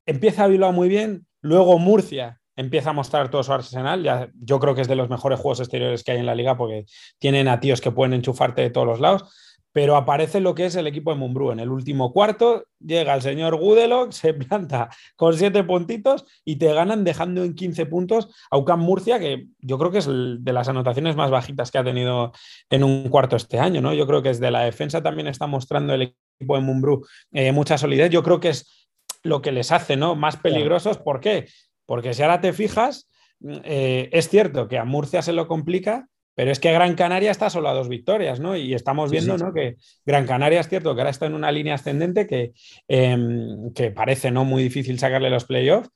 empieza 0.06 0.48
Bilbao 0.48 0.74
muy 0.74 0.90
bien, 0.90 1.26
luego 1.42 1.80
Murcia 1.80 2.42
empieza 2.56 2.92
a 2.92 2.94
mostrar 2.94 3.30
todo 3.30 3.44
su 3.44 3.54
arsenal. 3.54 4.04
Ya, 4.04 4.30
yo 4.36 4.60
creo 4.60 4.76
que 4.76 4.82
es 4.82 4.88
de 4.88 4.96
los 4.96 5.10
mejores 5.10 5.40
juegos 5.40 5.60
exteriores 5.60 6.04
que 6.04 6.12
hay 6.12 6.20
en 6.20 6.26
la 6.26 6.36
liga 6.36 6.58
porque 6.58 6.86
tienen 7.20 7.48
a 7.48 7.60
tíos 7.60 7.82
que 7.82 7.92
pueden 7.92 8.14
enchufarte 8.14 8.62
de 8.62 8.70
todos 8.70 8.88
los 8.88 9.00
lados 9.00 9.34
pero 9.76 9.98
aparece 9.98 10.40
lo 10.40 10.56
que 10.56 10.68
es 10.68 10.78
el 10.78 10.88
equipo 10.88 11.12
de 11.12 11.18
Mumbrú. 11.18 11.52
En 11.52 11.60
el 11.60 11.70
último 11.70 12.14
cuarto 12.14 12.64
llega 12.80 13.14
el 13.14 13.22
señor 13.22 13.58
Gudelock, 13.58 14.14
se 14.14 14.34
planta 14.34 14.88
con 15.18 15.38
siete 15.38 15.66
puntitos 15.66 16.24
y 16.46 16.56
te 16.56 16.74
ganan 16.74 17.04
dejando 17.04 17.44
en 17.44 17.56
15 17.56 17.86
puntos 17.88 18.30
a 18.50 18.58
UCAM 18.58 18.80
Murcia, 18.80 19.20
que 19.20 19.48
yo 19.60 19.78
creo 19.78 19.92
que 19.92 19.98
es 19.98 20.08
de 20.08 20.54
las 20.54 20.70
anotaciones 20.70 21.18
más 21.18 21.30
bajitas 21.30 21.72
que 21.72 21.78
ha 21.78 21.84
tenido 21.84 22.32
en 22.70 22.86
un 22.86 23.10
cuarto 23.10 23.36
este 23.36 23.60
año. 23.60 23.82
¿no? 23.82 23.94
Yo 23.94 24.08
creo 24.08 24.22
que 24.22 24.30
desde 24.30 24.50
la 24.50 24.62
defensa 24.62 25.04
también 25.04 25.28
está 25.28 25.46
mostrando 25.46 25.94
el 25.94 26.04
equipo 26.04 26.56
de 26.56 26.62
Mumbrú 26.62 27.06
eh, 27.34 27.52
mucha 27.52 27.78
solidez. 27.78 28.10
Yo 28.10 28.24
creo 28.24 28.40
que 28.40 28.50
es 28.52 28.88
lo 29.24 29.42
que 29.42 29.52
les 29.52 29.74
hace 29.74 29.98
¿no? 29.98 30.16
más 30.16 30.38
peligrosos. 30.38 31.00
¿Por 31.00 31.20
qué? 31.20 31.50
Porque 31.86 32.14
si 32.14 32.22
ahora 32.22 32.42
te 32.42 32.54
fijas, 32.54 33.10
eh, 33.64 34.10
es 34.12 34.30
cierto 34.30 34.68
que 34.68 34.78
a 34.78 34.86
Murcia 34.86 35.22
se 35.22 35.34
lo 35.34 35.48
complica, 35.48 36.08
pero 36.36 36.52
es 36.52 36.60
que 36.60 36.72
Gran 36.74 36.96
Canaria 36.96 37.32
está 37.32 37.50
solo 37.50 37.70
a 37.70 37.74
dos 37.74 37.88
victorias, 37.88 38.40
¿no? 38.40 38.58
Y 38.58 38.74
estamos 38.74 39.10
viendo, 39.10 39.38
¿no? 39.38 39.54
Que 39.54 39.78
Gran 40.06 40.28
Canaria 40.28 40.60
es 40.60 40.68
cierto 40.68 40.94
que 40.94 41.02
ahora 41.02 41.12
está 41.12 41.26
en 41.26 41.34
una 41.34 41.52
línea 41.52 41.76
ascendente 41.76 42.28
que, 42.28 42.52
em, 42.90 43.74
que 43.74 43.92
parece 43.92 44.32
no 44.32 44.44
muy 44.44 44.62
difícil 44.62 45.00
sacarle 45.00 45.30
los 45.30 45.46
playoffs, 45.46 45.90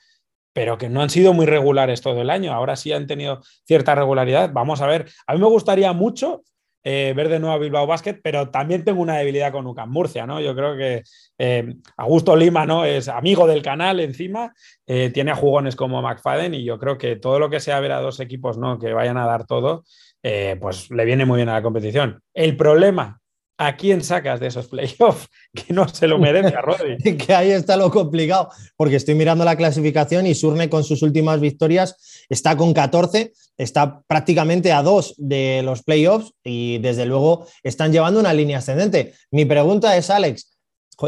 pero 0.53 0.77
que 0.77 0.89
no 0.89 1.01
han 1.01 1.09
sido 1.09 1.33
muy 1.33 1.45
regulares 1.45 2.01
todo 2.01 2.21
el 2.21 2.29
año. 2.29 2.53
Ahora 2.53 2.77
sí 2.77 2.91
han 2.93 3.05
tenido 3.05 3.41
cierta 3.65 3.95
regularidad. 3.95 4.51
Vamos 4.53 4.81
a 4.81 4.87
ver. 4.87 5.09
A 5.27 5.33
mí 5.33 5.39
me 5.39 5.47
gustaría 5.47 5.91
mucho 5.91 6.43
eh, 6.83 7.13
ver 7.15 7.29
de 7.29 7.39
nuevo 7.39 7.55
a 7.55 7.59
Bilbao 7.59 7.85
Basket, 7.87 8.19
pero 8.23 8.49
también 8.49 8.83
tengo 8.83 9.01
una 9.01 9.17
debilidad 9.17 9.51
con 9.51 9.67
UCAM 9.67 9.89
Murcia, 9.89 10.25
¿no? 10.25 10.39
Yo 10.39 10.55
creo 10.55 10.77
que 10.77 11.03
eh, 11.37 11.75
Augusto 11.97 12.35
Lima, 12.35 12.65
¿no? 12.65 12.85
Es 12.85 13.07
amigo 13.07 13.47
del 13.47 13.61
canal 13.61 13.99
encima, 13.99 14.53
eh, 14.87 15.09
tiene 15.13 15.31
a 15.31 15.35
jugones 15.35 15.75
como 15.75 16.01
McFadden 16.01 16.53
y 16.53 16.63
yo 16.63 16.79
creo 16.79 16.97
que 16.97 17.15
todo 17.15 17.39
lo 17.39 17.49
que 17.49 17.59
sea 17.59 17.79
ver 17.79 17.91
a 17.91 18.01
dos 18.01 18.19
equipos, 18.19 18.57
¿no? 18.57 18.79
Que 18.79 18.93
vayan 18.93 19.17
a 19.17 19.25
dar 19.25 19.45
todo, 19.45 19.83
pues 20.21 20.89
le 20.91 21.05
viene 21.05 21.25
muy 21.25 21.37
bien 21.37 21.49
a 21.49 21.53
la 21.53 21.61
competición. 21.61 22.21
El 22.33 22.57
problema 22.57 23.19
¿a 23.59 23.75
quién 23.75 24.01
sacas 24.01 24.39
de 24.39 24.47
esos 24.47 24.67
playoffs? 24.67 25.27
Que 25.53 25.73
no 25.73 25.87
se 25.87 26.07
lo 26.07 26.17
merece 26.17 26.55
a 26.55 26.61
Rodri. 26.61 26.97
que 27.17 27.33
ahí 27.33 27.51
está 27.51 27.75
lo 27.77 27.91
complicado, 27.91 28.49
porque 28.75 28.95
estoy 28.95 29.15
mirando 29.15 29.43
la 29.43 29.55
clasificación 29.55 30.25
y 30.25 30.33
Surne 30.33 30.69
con 30.69 30.83
sus 30.83 31.03
últimas 31.03 31.39
victorias 31.39 32.25
está 32.29 32.55
con 32.55 32.73
14, 32.73 33.33
está 33.59 34.01
prácticamente 34.07 34.71
a 34.71 34.81
dos 34.81 35.13
de 35.17 35.61
los 35.63 35.83
playoffs 35.83 36.33
y 36.43 36.79
desde 36.79 37.05
luego 37.05 37.45
están 37.61 37.91
llevando 37.91 38.19
una 38.19 38.33
línea 38.33 38.59
ascendente. 38.59 39.13
Mi 39.31 39.45
pregunta 39.45 39.97
es, 39.97 40.09
Alex, 40.09 40.57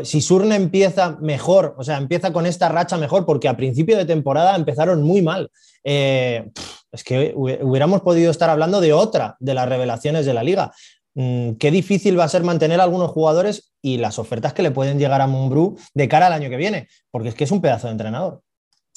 si 0.03 0.21
Surne 0.21 0.55
empieza 0.55 1.17
mejor, 1.21 1.75
o 1.77 1.83
sea, 1.83 1.97
empieza 1.97 2.31
con 2.33 2.45
esta 2.45 2.69
racha 2.69 2.97
mejor, 2.97 3.25
porque 3.25 3.47
a 3.47 3.57
principio 3.57 3.97
de 3.97 4.05
temporada 4.05 4.55
empezaron 4.55 5.01
muy 5.01 5.21
mal. 5.21 5.49
Eh, 5.83 6.49
es 6.91 7.03
que 7.05 7.33
hubiéramos 7.35 8.01
podido 8.01 8.29
estar 8.29 8.49
hablando 8.49 8.81
de 8.81 8.93
otra 8.93 9.37
de 9.39 9.53
las 9.53 9.67
revelaciones 9.67 10.25
de 10.25 10.33
la 10.33 10.43
liga. 10.43 10.73
Mm, 11.13 11.53
qué 11.53 11.71
difícil 11.71 12.19
va 12.19 12.25
a 12.25 12.29
ser 12.29 12.43
mantener 12.43 12.81
a 12.81 12.83
algunos 12.83 13.11
jugadores 13.11 13.73
y 13.81 13.97
las 13.97 14.19
ofertas 14.19 14.53
que 14.53 14.63
le 14.63 14.71
pueden 14.71 14.99
llegar 14.99 15.21
a 15.21 15.27
Mumbrú 15.27 15.77
de 15.93 16.07
cara 16.09 16.27
al 16.27 16.33
año 16.33 16.49
que 16.49 16.57
viene, 16.57 16.89
porque 17.11 17.29
es 17.29 17.35
que 17.35 17.45
es 17.45 17.51
un 17.51 17.61
pedazo 17.61 17.87
de 17.87 17.93
entrenador. 17.93 18.41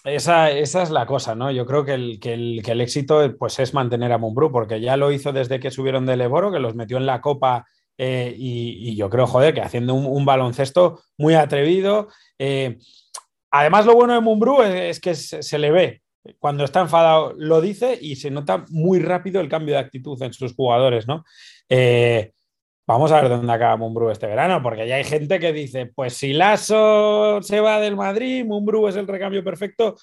Esa, 0.04 0.50
esa 0.50 0.82
es 0.82 0.90
la 0.90 1.06
cosa, 1.06 1.34
¿no? 1.34 1.50
Yo 1.50 1.64
creo 1.64 1.82
que 1.82 1.94
el, 1.94 2.20
que 2.20 2.34
el, 2.34 2.80
éxito 2.82 3.34
pues, 3.38 3.58
es 3.58 3.72
mantener 3.72 4.12
a 4.12 4.18
Mumbrú, 4.18 4.52
porque 4.52 4.78
ya 4.78 4.98
lo 4.98 5.10
hizo 5.10 5.32
desde 5.32 5.58
que 5.58 5.70
subieron 5.70 6.04
del 6.04 6.20
Eboro, 6.20 6.52
que 6.52 6.58
los 6.58 6.74
metió 6.74 6.98
en 6.98 7.06
la 7.06 7.22
copa 7.22 7.66
eh, 7.96 8.34
y, 8.36 8.96
yo 8.96 9.08
creo, 9.08 9.26
joder, 9.26 9.54
que 9.54 9.62
haciendo 9.62 9.94
un, 9.94 10.26
baloncesto 10.26 11.00
muy 11.16 11.34
atrevido. 11.34 12.08
Eh, 12.38 12.76
además, 13.50 13.86
lo 13.86 13.94
bueno 13.94 14.12
de 14.12 14.20
Mumbrú 14.20 14.62
es, 14.62 15.00
que 15.00 15.14
se, 15.14 15.58
le 15.58 15.70
ve, 15.70 16.02
cuando 16.38 16.64
está 16.64 16.80
enfadado 16.80 17.32
lo 17.38 17.62
dice 17.62 17.98
y 17.98 18.16
se 18.16 18.30
nota 18.30 18.66
muy 18.68 18.98
rápido 18.98 19.40
el 19.40 19.48
cambio 19.48 19.74
de 19.74 19.80
actitud 19.80 20.20
en 20.22 20.34
sus 20.34 20.54
jugadores, 20.54 21.06
¿no? 21.06 21.24
Eh, 21.70 22.33
vamos 22.86 23.12
a 23.12 23.20
ver 23.20 23.30
dónde 23.30 23.52
acaba 23.52 23.76
Mumbrú 23.76 24.10
este 24.10 24.26
verano, 24.26 24.62
porque 24.62 24.86
ya 24.86 24.96
hay 24.96 25.04
gente 25.04 25.38
que 25.38 25.52
dice, 25.52 25.86
pues 25.86 26.14
si 26.14 26.32
Lasso 26.32 27.40
se 27.42 27.60
va 27.60 27.80
del 27.80 27.96
Madrid, 27.96 28.44
Mumbrú 28.44 28.88
es 28.88 28.96
el 28.96 29.06
recambio 29.06 29.42
perfecto. 29.42 29.96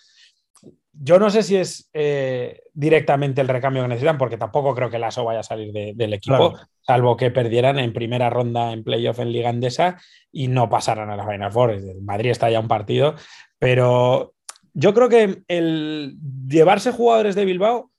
Yo 0.94 1.20
no 1.20 1.30
sé 1.30 1.42
si 1.42 1.56
es 1.56 1.90
eh, 1.94 2.62
directamente 2.74 3.42
el 3.42 3.48
recambio 3.48 3.84
que 3.84 3.88
necesitan, 3.88 4.18
porque 4.18 4.38
tampoco 4.38 4.76
creo 4.76 4.90
que 4.90 5.00
Lasso 5.00 5.24
vaya 5.24 5.40
a 5.40 5.44
salir 5.44 5.72
del 5.96 6.14
equipo, 6.14 6.54
salvo 6.82 7.16
que 7.16 7.32
perdieran 7.32 7.80
en 7.80 7.94
primera 7.94 8.30
ronda 8.30 8.74
en 8.74 8.84
playoff 8.84 9.20
en 9.20 9.32
Liga 9.32 9.50
Andesa 9.50 10.00
y 10.32 10.48
no 10.48 10.70
pasaran 10.70 11.10
a 11.10 11.16
la 11.16 11.26
Final 11.26 11.52
Four. 11.52 11.72
El 11.72 12.02
Madrid 12.02 12.32
está 12.32 12.50
ya 12.50 12.60
un 12.60 12.68
partido, 12.68 13.16
pero 13.58 14.34
yo 14.74 14.94
creo 14.94 15.08
que 15.10 15.44
el 15.48 16.18
llevarse 16.48 16.92
jugadores 16.92 17.36
de 17.36 17.46
Bilbao 17.46 17.91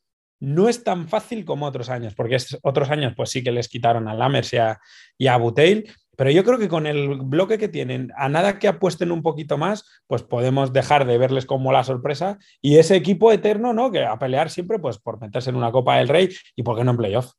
no 0.43 0.69
es 0.69 0.83
tan 0.83 1.09
fácil 1.09 1.45
como 1.45 1.67
otros 1.67 1.89
años, 1.89 2.15
porque 2.17 2.37
otros 2.63 2.91
años 2.91 3.15
pues 3.17 3.31
sí 3.31 3.45
que 3.45 3.53
les 3.53 3.69
quitaron 3.69 4.09
a 4.09 4.15
Lammers 4.15 4.53
y 4.53 4.57
a, 4.57 4.81
y 5.17 5.29
a 5.29 5.37
Buteil, 5.37 5.89
pero 6.17 6.31
yo 6.33 6.43
creo 6.43 6.59
que 6.59 6.69
con 6.69 6.89
el 6.89 7.21
bloque 7.21 7.59
que 7.59 7.69
tienen, 7.69 8.11
a 8.17 8.29
nada 8.29 8.59
que 8.59 8.67
apuesten 8.67 9.13
un 9.13 9.23
poquito 9.23 9.57
más, 9.57 9.85
pues 10.09 10.25
podemos 10.25 10.73
dejar 10.73 11.07
de 11.07 11.17
verles 11.17 11.47
como 11.47 11.71
la 11.71 11.85
sorpresa 11.85 12.39
y 12.61 12.79
ese 12.79 12.97
equipo 12.97 13.31
eterno, 13.31 13.73
¿no? 13.73 13.93
Que 13.93 14.05
a 14.05 14.19
pelear 14.19 14.51
siempre, 14.51 14.81
pues 14.81 14.99
por 14.99 15.21
meterse 15.21 15.51
en 15.51 15.57
una 15.57 15.71
Copa 15.71 15.99
del 15.99 16.09
Rey 16.09 16.29
y 16.57 16.65
por 16.65 16.77
qué 16.77 16.83
no 16.83 16.91
en 16.91 16.97
playoff. 16.97 17.33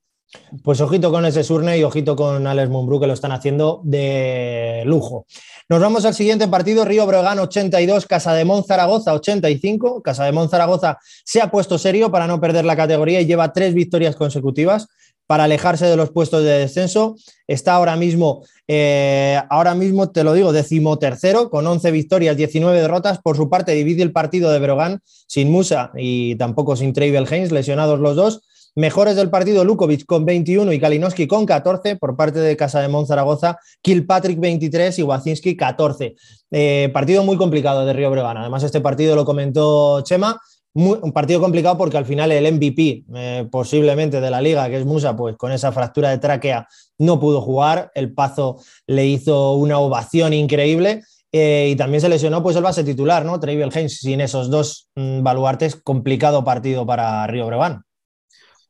Pues 0.63 0.79
ojito 0.81 1.11
con 1.11 1.25
ese 1.25 1.43
Surne 1.43 1.77
y 1.77 1.83
ojito 1.83 2.15
con 2.15 2.47
Alex 2.47 2.69
Mumbrú, 2.69 3.01
que 3.01 3.07
lo 3.07 3.13
están 3.13 3.33
haciendo 3.33 3.81
de 3.83 4.83
lujo. 4.85 5.25
Nos 5.69 5.79
vamos 5.79 6.03
al 6.05 6.13
siguiente 6.13 6.47
partido, 6.47 6.83
Río 6.83 7.05
Breogán 7.05 7.39
82, 7.39 8.05
Casa 8.05 8.33
de 8.33 8.45
Zaragoza 8.67 9.13
85. 9.13 10.01
Casa 10.01 10.25
de 10.25 10.47
Zaragoza 10.49 10.97
se 11.23 11.41
ha 11.41 11.49
puesto 11.49 11.77
serio 11.77 12.11
para 12.11 12.27
no 12.27 12.41
perder 12.41 12.65
la 12.65 12.75
categoría 12.75 13.21
y 13.21 13.25
lleva 13.25 13.53
tres 13.53 13.73
victorias 13.73 14.15
consecutivas 14.15 14.87
para 15.25 15.45
alejarse 15.45 15.85
de 15.85 15.95
los 15.95 16.11
puestos 16.11 16.43
de 16.43 16.51
descenso. 16.59 17.15
Está 17.47 17.75
ahora 17.75 17.95
mismo, 17.95 18.43
eh, 18.67 19.39
ahora 19.49 19.73
mismo 19.73 20.11
te 20.11 20.23
lo 20.23 20.33
digo, 20.33 20.51
decimotercero, 20.51 21.49
con 21.49 21.65
11 21.65 21.91
victorias, 21.91 22.35
19 22.35 22.81
derrotas. 22.81 23.19
Por 23.19 23.37
su 23.37 23.49
parte, 23.49 23.71
divide 23.71 24.03
el 24.03 24.11
partido 24.11 24.51
de 24.51 24.59
Brogan 24.59 25.01
sin 25.27 25.49
Musa 25.49 25.91
y 25.95 26.35
tampoco 26.35 26.75
sin 26.75 26.91
Travel 26.93 27.27
Haynes, 27.31 27.51
lesionados 27.51 27.99
los 27.99 28.15
dos. 28.15 28.41
Mejores 28.75 29.15
del 29.15 29.29
partido, 29.29 29.63
Lukovic 29.63 30.05
con 30.05 30.25
21 30.25 30.73
y 30.73 30.79
Kalinowski 30.79 31.27
con 31.27 31.45
14 31.45 31.95
por 31.97 32.15
parte 32.15 32.39
de 32.39 32.57
Casa 32.57 32.81
de 32.81 33.05
Zaragoza, 33.05 33.59
Kilpatrick 33.81 34.39
23 34.39 34.97
y 34.99 35.03
Wacinski 35.03 35.55
14. 35.55 36.15
Eh, 36.51 36.89
partido 36.93 37.23
muy 37.23 37.37
complicado 37.37 37.85
de 37.85 37.93
Río 37.93 38.09
Breogán. 38.09 38.37
Además, 38.37 38.63
este 38.63 38.81
partido 38.81 39.15
lo 39.15 39.25
comentó 39.25 40.01
Chema 40.01 40.39
un 40.75 41.11
partido 41.11 41.39
complicado 41.39 41.77
porque 41.77 41.97
al 41.97 42.05
final 42.05 42.31
el 42.31 42.51
MVP 42.51 43.05
eh, 43.13 43.47
posiblemente 43.51 44.19
de 44.19 44.31
la 44.31 44.41
liga, 44.41 44.67
que 44.69 44.77
es 44.77 44.85
Musa, 44.85 45.15
pues 45.15 45.37
con 45.37 45.51
esa 45.51 45.71
fractura 45.71 46.09
de 46.09 46.17
tráquea 46.17 46.67
no 46.97 47.19
pudo 47.19 47.41
jugar. 47.41 47.91
El 47.93 48.13
Pazo 48.13 48.57
le 48.87 49.05
hizo 49.05 49.53
una 49.53 49.77
ovación 49.77 50.33
increíble 50.33 51.03
eh, 51.31 51.69
y 51.71 51.75
también 51.75 52.01
se 52.01 52.09
lesionó 52.09 52.41
pues 52.41 52.55
el 52.55 52.63
base 52.63 52.83
titular, 52.83 53.23
¿no? 53.23 53.39
Travel 53.39 53.69
Haynes, 53.73 53.99
sin 53.99 54.21
esos 54.21 54.49
dos 54.49 54.89
mm, 54.95 55.21
baluartes, 55.21 55.75
complicado 55.75 56.43
partido 56.43 56.85
para 56.85 57.25
Río 57.27 57.45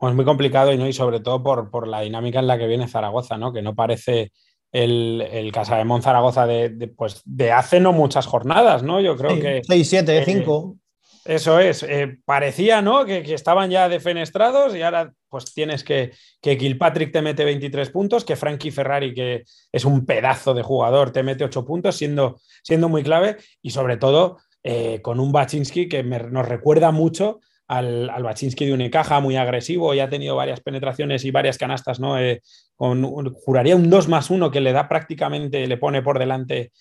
Pues 0.04 0.16
muy 0.16 0.26
complicado 0.26 0.74
y, 0.74 0.78
¿no? 0.78 0.86
y 0.86 0.92
sobre 0.92 1.22
todo 1.22 1.42
por, 1.42 1.88
la 1.88 2.02
dinámica 2.02 2.40
en 2.40 2.48
la 2.48 2.58
que 2.58 2.68
viene 2.68 2.90
Zaragoza, 2.90 3.38
¿no? 3.38 3.54
Que 3.54 3.62
no 3.62 3.74
parece 3.74 4.34
el, 4.70 5.26
el 5.32 5.50
Casa 5.54 5.78
de 5.78 6.02
Zaragoza 6.02 6.46
de, 6.46 6.92
pues, 6.94 7.22
de 7.24 7.54
hace 7.54 7.80
no 7.80 7.94
muchas 7.94 8.26
jornadas, 8.26 8.84
¿no? 8.84 9.00
Yo 9.00 9.16
creo 9.16 9.40
que. 9.40 9.62
6, 9.66 9.90
7, 9.90 10.24
5. 10.26 10.76
Eso 11.24 11.58
es, 11.58 11.84
eh, 11.84 12.18
parecía 12.26 12.82
¿no? 12.82 13.06
Que, 13.06 13.34
estaban 13.34 13.70
ya 13.70 13.88
defenestrados 13.88 14.76
y 14.76 14.82
ahora 14.82 15.14
pues 15.30 15.54
tienes 15.54 15.86
que, 15.86 16.12
que 16.42 16.58
Kilpatrick 16.58 17.14
te 17.14 17.22
mete 17.22 17.46
23 17.46 17.90
puntos, 17.90 18.26
que 18.26 18.36
Frankie 18.36 18.72
Ferrari, 18.72 19.14
que 19.14 19.44
es 19.72 19.86
un 19.86 20.06
pedazo 20.06 20.54
de 20.54 20.64
jugador, 20.64 21.12
te 21.12 21.24
mete 21.24 21.46
8 21.46 21.64
puntos, 21.64 21.96
siendo, 21.96 22.42
siendo 22.62 22.90
muy 22.90 23.04
clave 23.04 23.38
y 23.62 23.70
sobre 23.70 23.96
todo 23.96 24.40
eh, 24.64 25.00
con 25.02 25.22
un 25.22 25.32
Baczynski 25.32 25.88
que 25.88 26.04
nos 26.04 26.46
recuerda 26.46 26.92
mucho 26.92 27.40
al, 27.68 28.10
al 28.10 28.24
Baczynski 28.24 28.66
de 28.66 28.74
Unicaja, 28.74 29.20
muy 29.20 29.36
agresivo 29.36 29.94
y 29.94 30.00
ha 30.00 30.10
tenido 30.10 30.36
varias 30.36 30.62
penetraciones 30.62 31.26
y 31.26 31.32
varias 31.32 31.58
canastas, 31.58 32.00
¿no? 32.00 32.20
Eh, 32.20 32.42
con, 32.76 33.34
juraría 33.34 33.76
un 33.76 33.90
2 33.90 34.08
más 34.08 34.30
1 34.30 34.52
que 34.52 34.62
le 34.62 34.74
da 34.74 34.88
prácticamente, 34.88 35.68
le 35.68 35.78
pone 35.78 36.02
por 36.02 36.20
delante 36.20 36.72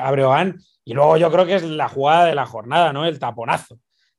a 0.00 0.10
Breogán 0.10 0.58
y 0.84 0.94
luego 0.94 1.16
yo 1.16 1.30
creo 1.30 1.46
que 1.46 1.56
es 1.56 1.62
la 1.62 1.88
jugada 1.88 2.24
de 2.24 2.34
la 2.34 2.46
jornada, 2.46 2.92
¿no? 2.92 3.06
El 3.06 3.18
taponazo 3.18 3.78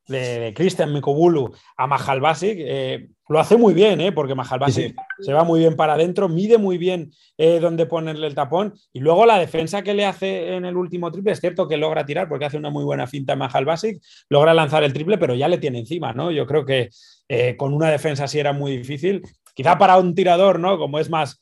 de, 0.10 0.54
Cristian 0.56 0.92
Mikobulu 0.94 1.54
a 1.78 1.88
Mahal 1.88 2.22
eh, 2.44 3.08
lo 3.30 3.39
hace 3.39 3.58
muy 3.58 3.74
bien, 3.74 4.01
¿eh? 4.01 4.12
porque 4.12 4.36
Mahal 4.36 4.60
se 4.72 5.34
va 5.34 5.44
muy 5.44 5.62
bien 5.62 5.75
para 5.75 5.94
adentro, 5.94 6.28
mide 6.28 6.58
muy 6.58 6.78
bien 6.78 7.12
eh, 7.38 7.60
dónde 7.60 7.86
ponerle 7.86 8.28
el 8.28 8.36
tapón. 8.36 8.74
Y 8.92 9.00
luego 9.00 9.25
la 9.25 9.39
defensa 9.39 9.82
que 9.84 9.94
le 9.94 10.06
hace 10.06 10.56
en 10.56 10.66
el 10.66 10.75
último 10.75 11.12
triple, 11.12 11.32
es 11.32 11.39
cierto 11.39 11.68
que 11.68 11.78
logra 11.78 12.06
tirar 12.06 12.28
porque 12.28 12.46
hace 12.46 12.58
una 12.58 12.70
muy 12.70 12.84
buena 12.84 13.08
finta 13.08 13.36
Mahal 13.36 13.66
Basic, 13.66 14.01
logra 14.30 14.54
lanzar 14.54 14.84
el 14.84 14.94
triple, 14.94 15.18
pero 15.18 15.36
ya 15.36 15.48
le 15.48 15.60
tiene 15.60 15.80
encima, 15.80 16.12
¿no? 16.12 16.32
Yo 16.32 16.46
creo 16.46 16.66
que 16.66 16.89
eh, 17.28 17.56
con 17.56 17.74
una 17.74 17.89
defensa 17.89 18.25
así 18.25 18.39
era 18.39 18.51
muy 18.51 18.78
difícil. 18.78 19.22
Quizá 19.54 19.78
para 19.78 19.98
un 19.98 20.16
tirador, 20.16 20.60
¿no? 20.60 20.78
Como 20.78 21.00
es 21.00 21.10
más 21.10 21.39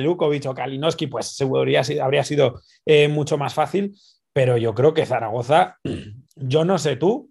Lukovic 0.00 0.46
o 0.46 0.54
Kalinowski, 0.54 1.06
pues 1.06 1.38
habría 1.40 2.24
sido 2.24 2.62
mucho 3.10 3.36
más 3.36 3.52
fácil 3.52 3.94
pero 4.34 4.58
yo 4.58 4.74
creo 4.74 4.92
que 4.92 5.06
Zaragoza, 5.06 5.78
yo 6.36 6.64
no 6.66 6.76
sé 6.76 6.96
tú, 6.96 7.30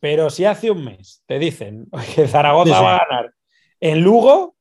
pero 0.00 0.30
si 0.30 0.44
hace 0.44 0.70
un 0.70 0.84
mes 0.84 1.22
te 1.26 1.38
dicen 1.38 1.86
que 2.14 2.28
Zaragoza 2.28 2.80
va 2.80 2.96
a 2.96 3.06
ganar 3.06 3.32
en 3.80 4.02
Lugo, 4.02 4.56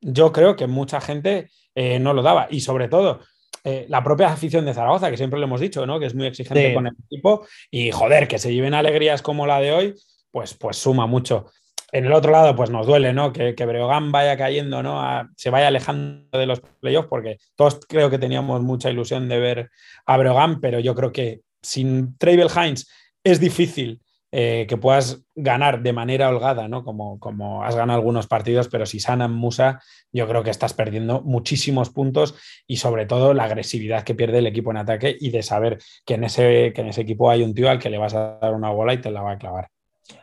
yo 0.00 0.32
creo 0.32 0.56
que 0.56 0.66
mucha 0.66 1.00
gente 1.00 1.50
eh, 1.74 1.98
no 1.98 2.12
lo 2.12 2.22
daba. 2.22 2.46
Y 2.50 2.60
sobre 2.60 2.88
todo, 2.88 3.20
eh, 3.64 3.86
la 3.88 4.02
propia 4.04 4.28
afición 4.28 4.64
de 4.64 4.74
Zaragoza, 4.74 5.10
que 5.10 5.16
siempre 5.16 5.38
lo 5.38 5.46
hemos 5.46 5.60
dicho, 5.60 5.86
¿no? 5.86 5.98
que 5.98 6.06
es 6.06 6.14
muy 6.14 6.26
exigente 6.26 6.74
con 6.74 6.86
el 6.86 6.94
equipo, 7.06 7.46
y 7.70 7.90
joder, 7.90 8.28
que 8.28 8.38
se 8.38 8.52
lleven 8.52 8.74
alegrías 8.74 9.22
como 9.22 9.46
la 9.46 9.60
de 9.60 9.72
hoy, 9.72 9.94
pues, 10.30 10.54
pues 10.54 10.76
suma 10.76 11.06
mucho. 11.06 11.46
En 11.90 12.06
el 12.06 12.12
otro 12.12 12.32
lado, 12.32 12.56
pues 12.56 12.70
nos 12.70 12.86
duele, 12.88 13.12
¿no? 13.12 13.32
Que, 13.32 13.54
que 13.54 13.66
Breogán 13.66 14.10
vaya 14.10 14.36
cayendo, 14.36 14.82
¿no? 14.82 15.00
se 15.36 15.50
vaya 15.50 15.68
alejando 15.68 16.36
de 16.36 16.46
los 16.46 16.60
playoffs, 16.80 17.08
porque 17.08 17.38
todos 17.54 17.80
creo 17.88 18.10
que 18.10 18.18
teníamos 18.18 18.60
mucha 18.62 18.90
ilusión 18.90 19.28
de 19.28 19.38
ver 19.38 19.70
a 20.04 20.16
Breogán, 20.16 20.60
pero 20.60 20.80
yo 20.80 20.94
creo 20.96 21.12
que 21.12 21.42
sin 21.62 22.18
Travel 22.18 22.48
Hines 22.50 22.90
es 23.22 23.38
difícil 23.38 24.00
eh, 24.36 24.66
que 24.68 24.76
puedas 24.76 25.22
ganar 25.36 25.80
de 25.80 25.92
manera 25.92 26.28
holgada, 26.28 26.66
¿no? 26.66 26.82
Como, 26.82 27.20
como 27.20 27.62
has 27.62 27.76
ganado 27.76 28.00
algunos 28.00 28.26
partidos, 28.26 28.66
pero 28.66 28.84
si 28.84 28.98
sanan 28.98 29.32
Musa, 29.32 29.80
yo 30.12 30.26
creo 30.26 30.42
que 30.42 30.50
estás 30.50 30.74
perdiendo 30.74 31.22
muchísimos 31.22 31.90
puntos 31.90 32.34
y 32.66 32.78
sobre 32.78 33.06
todo 33.06 33.32
la 33.32 33.44
agresividad 33.44 34.02
que 34.02 34.16
pierde 34.16 34.38
el 34.38 34.48
equipo 34.48 34.72
en 34.72 34.78
ataque 34.78 35.16
y 35.20 35.30
de 35.30 35.44
saber 35.44 35.78
que 36.04 36.14
en 36.14 36.24
ese, 36.24 36.72
que 36.74 36.80
en 36.80 36.88
ese 36.88 37.02
equipo 37.02 37.30
hay 37.30 37.44
un 37.44 37.54
tío 37.54 37.70
al 37.70 37.78
que 37.78 37.90
le 37.90 37.98
vas 37.98 38.14
a 38.14 38.40
dar 38.42 38.54
una 38.54 38.70
bola 38.70 38.92
y 38.94 39.00
te 39.00 39.12
la 39.12 39.22
va 39.22 39.34
a 39.34 39.38
clavar. 39.38 39.68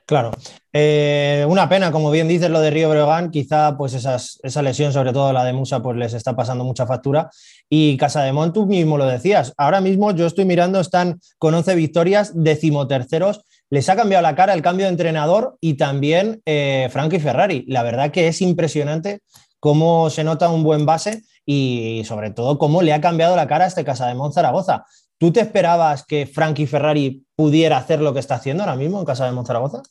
Claro, 0.06 0.32
eh, 0.74 1.46
una 1.48 1.70
pena, 1.70 1.90
como 1.94 2.12
bien 2.12 2.28
dices, 2.28 2.50
lo 2.50 2.60
de 2.60 2.70
Río 2.70 2.90
Breogán, 2.90 3.32
quizá 3.32 3.78
pues 3.78 3.94
esa 3.94 4.62
lesión, 4.62 4.92
sobre 4.92 5.14
todo 5.14 5.32
la 5.32 5.46
de 5.46 5.54
Musa, 5.54 5.82
pues 5.82 5.96
les 5.96 6.14
está 6.14 6.36
pasando 6.36 6.66
mucha 6.66 6.86
factura. 6.86 7.30
Y 7.70 7.96
Casa 7.96 8.24
de 8.24 8.34
Mont, 8.34 8.54
tú 8.54 8.66
mismo 8.66 8.98
lo 8.98 9.06
decías, 9.06 9.54
ahora 9.56 9.80
mismo 9.80 10.12
yo 10.12 10.26
estoy 10.28 10.44
mirando, 10.44 10.82
están 10.82 11.22
con 11.38 11.54
11 11.54 11.76
victorias, 11.76 12.34
decimoterceros, 12.36 13.46
les 13.72 13.90
ha 13.90 13.96
cambiado 13.96 14.22
la 14.22 14.36
cara 14.36 14.54
el 14.54 14.62
cambio 14.62 14.86
de 14.86 14.92
entrenador 14.92 15.58
y 15.62 15.76
también 15.76 16.42
eh, 16.46 16.90
Frankie 16.92 17.20
Ferrari. 17.20 17.66
La 17.68 17.82
verdad 17.82 18.12
que 18.12 18.28
es 18.28 18.42
impresionante 18.42 19.22
cómo 19.60 20.10
se 20.10 20.24
nota 20.24 20.50
un 20.50 20.64
buen 20.64 20.86
base 20.86 21.24
y 21.46 22.04
sobre 22.06 22.32
todo 22.32 22.60
cómo 22.60 22.82
le 22.82 22.94
ha 22.94 23.02
cambiado 23.02 23.36
la 23.36 23.48
cara 23.48 23.66
a 23.66 23.68
este 23.68 23.86
Casa 23.86 24.08
de 24.08 24.14
Mont 24.14 24.34
Zaragoza. 24.34 24.86
¿Tú 25.18 25.32
te 25.32 25.40
esperabas 25.40 26.06
que 26.06 26.26
Frankie 26.26 26.68
Ferrari 26.68 27.24
pudiera 27.36 27.78
hacer 27.78 28.02
lo 28.02 28.14
que 28.14 28.20
está 28.20 28.36
haciendo 28.36 28.64
ahora 28.64 28.76
mismo 28.76 29.00
en 29.00 29.06
Casa 29.06 29.26
de 29.26 29.32
Monzaragoza? 29.32 29.84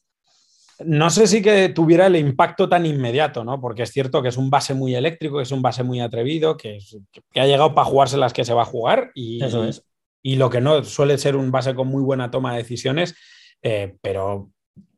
No 0.85 1.09
sé 1.09 1.27
si 1.27 1.41
que 1.41 1.69
tuviera 1.69 2.07
el 2.07 2.17
impacto 2.17 2.69
tan 2.69 2.85
inmediato, 2.85 3.45
¿no? 3.45 3.61
Porque 3.61 3.85
es 3.85 3.93
cierto 3.93 4.23
que 4.23 4.29
es 4.29 4.37
un 4.37 4.51
base 4.51 4.75
muy 4.75 4.95
eléctrico, 4.95 5.37
que 5.37 5.45
es 5.45 5.53
un 5.53 5.63
base 5.63 5.85
muy 5.85 6.01
atrevido, 6.01 6.57
que, 6.57 6.79
ha 7.37 7.47
llegado 7.47 7.75
para 7.75 7.85
jugarse 7.85 8.17
las 8.17 8.33
que 8.33 8.45
se 8.45 8.55
va 8.55 8.63
a 8.63 8.67
jugar 8.67 9.13
y, 9.15 9.45
Eso 9.45 9.65
es. 9.65 9.85
y 10.23 10.37
lo 10.37 10.51
que 10.51 10.61
no 10.61 10.83
suele 10.83 11.17
ser 11.17 11.37
un 11.37 11.51
base 11.51 11.75
con 11.75 11.87
muy 11.87 12.03
buena 12.03 12.31
toma 12.31 12.53
de 12.53 12.59
decisiones, 12.59 13.15
eh, 13.63 13.97
pero 14.01 14.51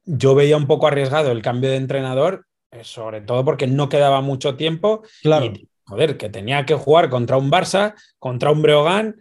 yo 0.05 0.35
veía 0.35 0.57
un 0.57 0.67
poco 0.67 0.87
arriesgado 0.87 1.31
el 1.31 1.43
cambio 1.43 1.71
de 1.71 1.77
entrenador, 1.77 2.47
eh, 2.71 2.85
sobre 2.85 3.21
todo 3.21 3.45
porque 3.45 3.67
no 3.67 3.89
quedaba 3.89 4.21
mucho 4.21 4.57
tiempo. 4.57 5.03
Claro. 5.23 5.47
Y, 5.47 5.69
joder, 5.85 6.17
que 6.17 6.29
tenía 6.29 6.65
que 6.65 6.75
jugar 6.75 7.11
contra 7.11 7.37
un 7.37 7.51
Barça, 7.51 7.95
contra 8.19 8.51
un 8.51 8.63
Breogán, 8.63 9.17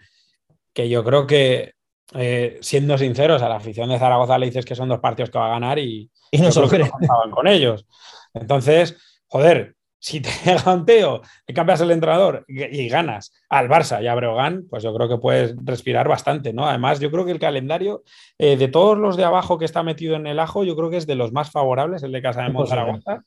que 0.73 0.89
yo 0.89 1.03
creo 1.03 1.27
que, 1.27 1.73
eh, 2.13 2.57
siendo 2.61 2.97
sinceros, 2.97 3.41
a 3.41 3.49
la 3.49 3.57
afición 3.57 3.89
de 3.89 3.99
Zaragoza 3.99 4.37
le 4.37 4.47
dices 4.47 4.65
que 4.65 4.75
son 4.75 4.89
dos 4.89 4.99
partidos 4.99 5.29
que 5.29 5.39
va 5.39 5.47
a 5.47 5.59
ganar 5.59 5.79
y, 5.79 6.09
no 6.39 6.51
se 6.51 6.61
lo 6.61 6.69
creen 6.69 6.89
con 7.31 7.47
ellos. 7.47 7.85
Entonces, 8.33 8.97
joder, 9.27 9.75
si 10.01 10.19
te 10.19 10.29
llega 10.45 10.73
un 10.73 10.85
teo, 10.85 11.21
te 11.45 11.53
cambias 11.53 11.79
el 11.81 11.91
entrenador 11.91 12.43
y, 12.47 12.89
ganas 12.89 13.31
al 13.49 13.69
Barça 13.69 14.03
y 14.03 14.07
a 14.07 14.15
Breogán, 14.15 14.65
pues 14.69 14.83
yo 14.83 14.93
creo 14.93 15.07
que 15.07 15.17
puedes 15.17 15.55
respirar 15.63 16.07
bastante, 16.07 16.51
¿no? 16.51 16.67
Además, 16.67 16.99
yo 16.99 17.11
creo 17.11 17.23
que 17.23 17.31
el 17.31 17.39
calendario 17.39 18.03
eh, 18.39 18.57
de 18.57 18.67
todos 18.67 18.97
los 18.97 19.15
de 19.15 19.23
abajo 19.23 19.59
que 19.59 19.65
está 19.65 19.83
metido 19.83 20.15
en 20.15 20.25
el 20.25 20.39
ajo, 20.39 20.63
yo 20.63 20.75
creo 20.75 20.89
que 20.89 20.97
es 20.97 21.05
de 21.05 21.15
los 21.15 21.31
más 21.31 21.51
favorables, 21.51 22.01
el 22.01 22.11
de 22.11 22.21
Casa 22.21 22.41
de 22.41 22.67
Zaragoza. 22.67 23.23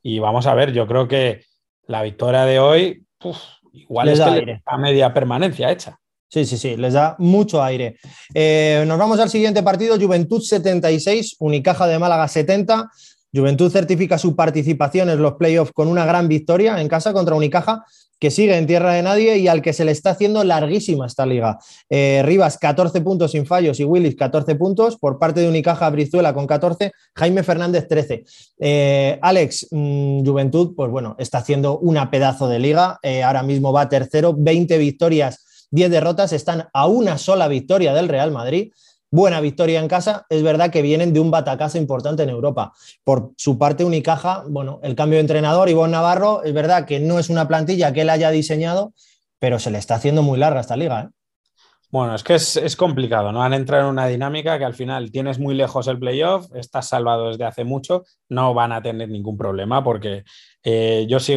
Y 0.00 0.20
vamos 0.20 0.46
a 0.46 0.54
ver, 0.54 0.72
yo 0.72 0.86
creo 0.86 1.08
que 1.08 1.44
la 1.86 2.02
victoria 2.02 2.44
de 2.44 2.60
hoy, 2.60 3.04
igual 3.72 4.08
es 4.08 4.20
que 4.20 4.60
a 4.64 4.78
media 4.78 5.12
permanencia 5.12 5.70
hecha. 5.70 5.98
Sí, 6.28 6.46
sí, 6.46 6.56
sí, 6.56 6.76
les 6.76 6.94
da 6.94 7.14
mucho 7.18 7.62
aire. 7.62 7.96
Eh, 8.32 8.84
nos 8.86 8.96
vamos 8.96 9.20
al 9.20 9.28
siguiente 9.28 9.62
partido, 9.62 10.00
Juventud 10.00 10.40
76, 10.40 11.36
Unicaja 11.40 11.86
de 11.86 11.98
Málaga 11.98 12.26
70. 12.26 12.88
Juventud 13.34 13.70
certifica 13.70 14.18
su 14.18 14.36
participación 14.36 15.08
en 15.08 15.22
los 15.22 15.34
playoffs 15.34 15.72
con 15.72 15.88
una 15.88 16.04
gran 16.04 16.28
victoria 16.28 16.80
en 16.80 16.88
casa 16.88 17.12
contra 17.12 17.34
Unicaja, 17.34 17.84
que 18.22 18.30
sigue 18.30 18.56
en 18.56 18.68
tierra 18.68 18.92
de 18.92 19.02
nadie 19.02 19.38
y 19.38 19.48
al 19.48 19.62
que 19.62 19.72
se 19.72 19.84
le 19.84 19.90
está 19.90 20.10
haciendo 20.10 20.44
larguísima 20.44 21.06
esta 21.06 21.26
liga. 21.26 21.58
Eh, 21.90 22.22
Rivas, 22.24 22.56
14 22.56 23.00
puntos 23.00 23.32
sin 23.32 23.46
fallos 23.46 23.80
y 23.80 23.84
Willis, 23.84 24.14
14 24.14 24.54
puntos. 24.54 24.96
Por 24.96 25.18
parte 25.18 25.40
de 25.40 25.48
Unicaja, 25.48 25.90
Brizuela 25.90 26.32
con 26.32 26.46
14, 26.46 26.92
Jaime 27.16 27.42
Fernández, 27.42 27.88
13. 27.88 28.24
Eh, 28.60 29.18
Alex, 29.20 29.66
mm, 29.72 30.24
Juventud, 30.24 30.72
pues 30.76 30.88
bueno, 30.88 31.16
está 31.18 31.38
haciendo 31.38 31.78
una 31.78 32.12
pedazo 32.12 32.46
de 32.46 32.60
liga. 32.60 33.00
Eh, 33.02 33.24
ahora 33.24 33.42
mismo 33.42 33.72
va 33.72 33.88
tercero, 33.88 34.36
20 34.38 34.78
victorias, 34.78 35.66
10 35.72 35.90
derrotas. 35.90 36.32
Están 36.32 36.68
a 36.72 36.86
una 36.86 37.18
sola 37.18 37.48
victoria 37.48 37.92
del 37.92 38.08
Real 38.08 38.30
Madrid 38.30 38.70
buena 39.12 39.40
victoria 39.40 39.78
en 39.78 39.86
casa. 39.86 40.26
Es 40.28 40.42
verdad 40.42 40.70
que 40.70 40.82
vienen 40.82 41.12
de 41.12 41.20
un 41.20 41.30
batacazo 41.30 41.78
importante 41.78 42.24
en 42.24 42.30
Europa. 42.30 42.72
Por 43.04 43.30
su 43.36 43.58
parte, 43.58 43.84
Unicaja, 43.84 44.42
bueno, 44.48 44.80
el 44.82 44.96
cambio 44.96 45.18
de 45.18 45.20
entrenador, 45.20 45.68
Ivonne 45.68 45.92
Navarro, 45.92 46.42
es 46.42 46.52
verdad 46.52 46.86
que 46.86 46.98
no 46.98 47.20
es 47.20 47.28
una 47.30 47.46
plantilla 47.46 47.92
que 47.92 48.00
él 48.00 48.10
haya 48.10 48.30
diseñado, 48.30 48.92
pero 49.38 49.60
se 49.60 49.70
le 49.70 49.78
está 49.78 49.94
haciendo 49.94 50.22
muy 50.22 50.38
larga 50.38 50.60
esta 50.60 50.76
liga. 50.76 51.02
¿eh? 51.02 51.08
Bueno, 51.90 52.14
es 52.14 52.24
que 52.24 52.34
es, 52.34 52.74
complicado, 52.74 53.32
¿no? 53.32 53.42
Han 53.42 53.52
entrado 53.52 53.84
en 53.84 53.90
una 53.90 54.06
dinámica 54.06 54.58
que 54.58 54.64
al 54.64 54.72
final 54.72 55.12
tienes 55.12 55.38
muy 55.38 55.54
lejos 55.54 55.88
el 55.88 55.98
playoff, 55.98 56.46
estás 56.54 56.88
salvado 56.88 57.28
desde 57.28 57.44
hace 57.44 57.64
mucho, 57.64 58.04
no 58.30 58.54
van 58.54 58.72
a 58.72 58.80
tener 58.80 59.10
ningún 59.10 59.36
problema 59.36 59.84
porque 59.84 60.24
eh, 60.62 61.04
yo 61.06 61.20
sí 61.20 61.36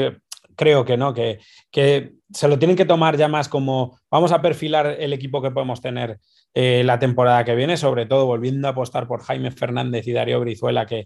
creo 0.56 0.86
que 0.86 0.96
no, 0.96 1.14
que, 1.14 1.40
que 1.70 2.14
se 2.36 2.50
lo 2.50 2.60
tienen 2.60 2.76
que 2.76 2.86
tomar 2.86 3.16
ya 3.16 3.30
más 3.30 3.48
como 3.48 3.98
vamos 4.12 4.34
a 4.34 4.42
perfilar 4.42 4.98
el 5.00 5.14
equipo 5.14 5.42
que 5.42 5.52
podemos 5.52 5.80
tener 5.82 6.20
eh, 6.54 6.84
la 6.84 7.00
temporada 7.00 7.46
que 7.46 7.56
viene, 7.56 7.78
sobre 7.78 8.06
todo 8.06 8.26
volviendo 8.26 8.68
a 8.68 8.72
apostar 8.72 9.08
por 9.08 9.22
Jaime 9.24 9.52
Fernández 9.52 10.06
y 10.06 10.12
Darío 10.12 10.42
Brizuela, 10.42 10.86
que 10.86 11.06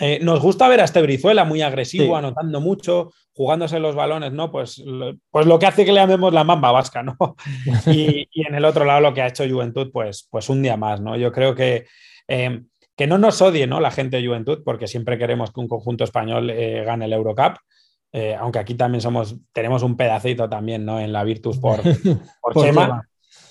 eh, 0.00 0.18
nos 0.20 0.40
gusta 0.40 0.68
ver 0.68 0.80
a 0.80 0.84
este 0.84 1.00
Brizuela 1.00 1.44
muy 1.44 1.62
agresivo, 1.62 2.16
anotando 2.16 2.60
mucho, 2.60 3.12
jugándose 3.32 3.78
los 3.78 3.94
balones, 3.94 4.32
¿no? 4.32 4.50
Pues, 4.50 4.82
pues 5.30 5.46
lo 5.46 5.60
que 5.60 5.66
hace 5.66 5.84
que 5.84 5.92
le 5.92 6.00
llamemos 6.00 6.32
la 6.32 6.42
mamba 6.42 6.72
vasca, 6.72 7.04
¿no? 7.04 7.16
y, 7.86 8.28
en 8.34 8.54
el 8.54 8.64
otro 8.64 8.84
lado 8.84 9.00
lo 9.00 9.14
que 9.14 9.22
ha 9.22 9.28
hecho 9.28 9.48
Juventud, 9.48 9.90
pues, 9.92 10.26
pues 10.28 10.48
un 10.48 10.60
día 10.60 10.76
más, 10.76 11.00
¿no? 11.00 11.16
Yo 11.16 11.30
creo 11.30 11.54
que, 11.54 11.86
eh, 12.26 12.62
que 12.96 13.06
no 13.06 13.16
nos 13.18 13.40
odie, 13.42 13.68
¿no? 13.68 13.78
La 13.78 13.92
gente 13.92 14.16
de 14.16 14.26
Juventud, 14.26 14.62
porque 14.64 14.88
siempre 14.88 15.18
queremos 15.18 15.52
que 15.52 15.60
un 15.60 15.68
conjunto 15.68 16.02
español 16.02 16.52
gane 16.84 17.04
el 17.04 17.12
Eurocup. 17.12 17.58
Aunque 18.38 18.58
aquí 18.58 18.74
también 18.74 19.00
somos, 19.00 19.36
tenemos 19.52 19.82
un 19.82 19.96
pedacito 19.96 20.48
también, 20.48 20.84
¿no? 20.84 20.98
En 20.98 21.12
la 21.12 21.24
Virtus 21.24 21.58
por, 21.58 21.80
por, 22.42 22.54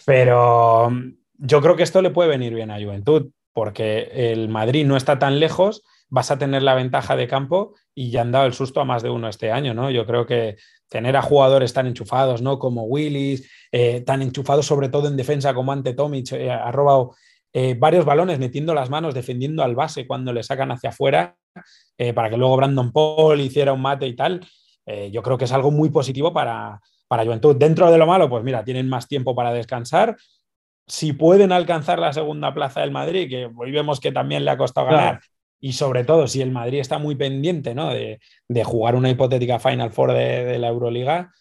pero 0.08 0.90
mm, 0.90 1.14
yo 1.40 1.62
creo 1.62 1.76
que 1.76 1.84
esto 1.84 2.02
le 2.02 2.12
puede 2.12 2.30
venir 2.30 2.54
bien 2.54 2.72
a 2.72 2.82
Juventud, 2.82 3.32
porque 3.52 4.10
el 4.14 4.48
Madrid 4.48 4.86
no 4.86 4.96
está 4.96 5.20
tan 5.20 5.40
lejos, 5.40 5.84
vas 6.10 6.32
a 6.32 6.38
tener 6.38 6.64
la 6.64 6.76
ventaja 6.76 7.18
de 7.18 7.28
campo 7.28 7.74
y 7.94 8.10
ya 8.10 8.22
han 8.22 8.32
dado 8.32 8.46
el 8.46 8.54
susto 8.54 8.80
a 8.80 8.86
más 8.86 9.04
de 9.04 9.10
uno 9.10 9.28
este 9.28 9.52
año, 9.52 9.74
¿no? 9.74 9.92
Yo 9.92 10.06
creo 10.06 10.26
que 10.26 10.56
tener 10.88 11.18
a 11.18 11.22
jugadores 11.22 11.74
tan 11.74 11.88
enchufados, 11.88 12.42
¿no? 12.42 12.58
Como 12.58 12.84
Willis, 12.84 13.52
eh, 13.74 14.02
tan 14.02 14.22
enchufados 14.22 14.66
sobre 14.66 14.88
todo 14.88 15.10
en 15.10 15.18
defensa 15.18 15.54
como 15.54 15.74
ante 15.74 15.94
Tomic, 15.94 16.32
eh, 16.32 16.50
ha 16.50 16.72
robado 16.72 17.16
eh, 17.54 17.75
varios 17.77 18.06
balones 18.06 18.39
metiendo 18.39 18.74
las 18.74 18.89
manos, 18.89 19.13
defendiendo 19.13 19.63
al 19.63 19.75
base 19.75 20.06
cuando 20.06 20.34
le 20.34 20.44
sacan 20.44 20.72
hacia 20.72 20.89
afuera, 20.89 21.36
para 22.13 22.30
que 22.30 22.38
luego 22.38 22.58
Brandon 22.58 22.92
Paul 22.92 23.42
hiciera 23.42 23.74
un 23.74 23.82
mate 23.82 24.06
y 24.06 24.16
tal. 24.16 24.46
yo 25.12 25.24
creo 25.24 25.38
que 25.38 25.46
es 25.46 25.51
algo 25.51 25.72
muy 25.72 25.89
positivo 25.89 26.32
para, 26.32 26.80
para 27.08 27.24
Juventud. 27.24 27.56
Dentro 27.56 27.92
de 27.92 27.98
lo 27.98 28.06
malo, 28.06 28.30
pues 28.30 28.44
mira, 28.44 28.63
tienen 28.63 28.88
más 28.88 29.08
tiempo 29.08 29.36
para 29.36 29.54
descansar. 29.54 30.16
Si 30.86 31.13
pueden 31.13 31.51
alcanzar 31.51 32.00
la 32.00 32.13
segunda 32.13 32.54
plaza 32.54 32.82
del 32.82 32.92
Madrid, 32.92 33.30
que 33.30 33.50
hoy 33.56 33.72
vemos 33.72 34.00
que 34.00 34.12
también 34.12 34.46
le 34.46 34.51
ha 34.51 34.58
costado 34.58 34.88
ganar, 34.88 35.20
y 35.60 35.74
sobre 35.74 36.04
todo 36.04 36.27
si 36.27 36.42
el 36.42 36.51
Madrid 36.51 36.80
está 36.80 36.98
muy 36.98 37.16
pendiente 37.16 37.74
¿no? 37.74 37.89
de, 37.89 38.20
jugar 38.63 38.96
una 38.96 39.10
hipotética 39.10 39.60
Final 39.60 39.92
Four 39.92 40.13
de, 40.13 40.60
la 40.60 40.68
Euroliga, 40.68 41.32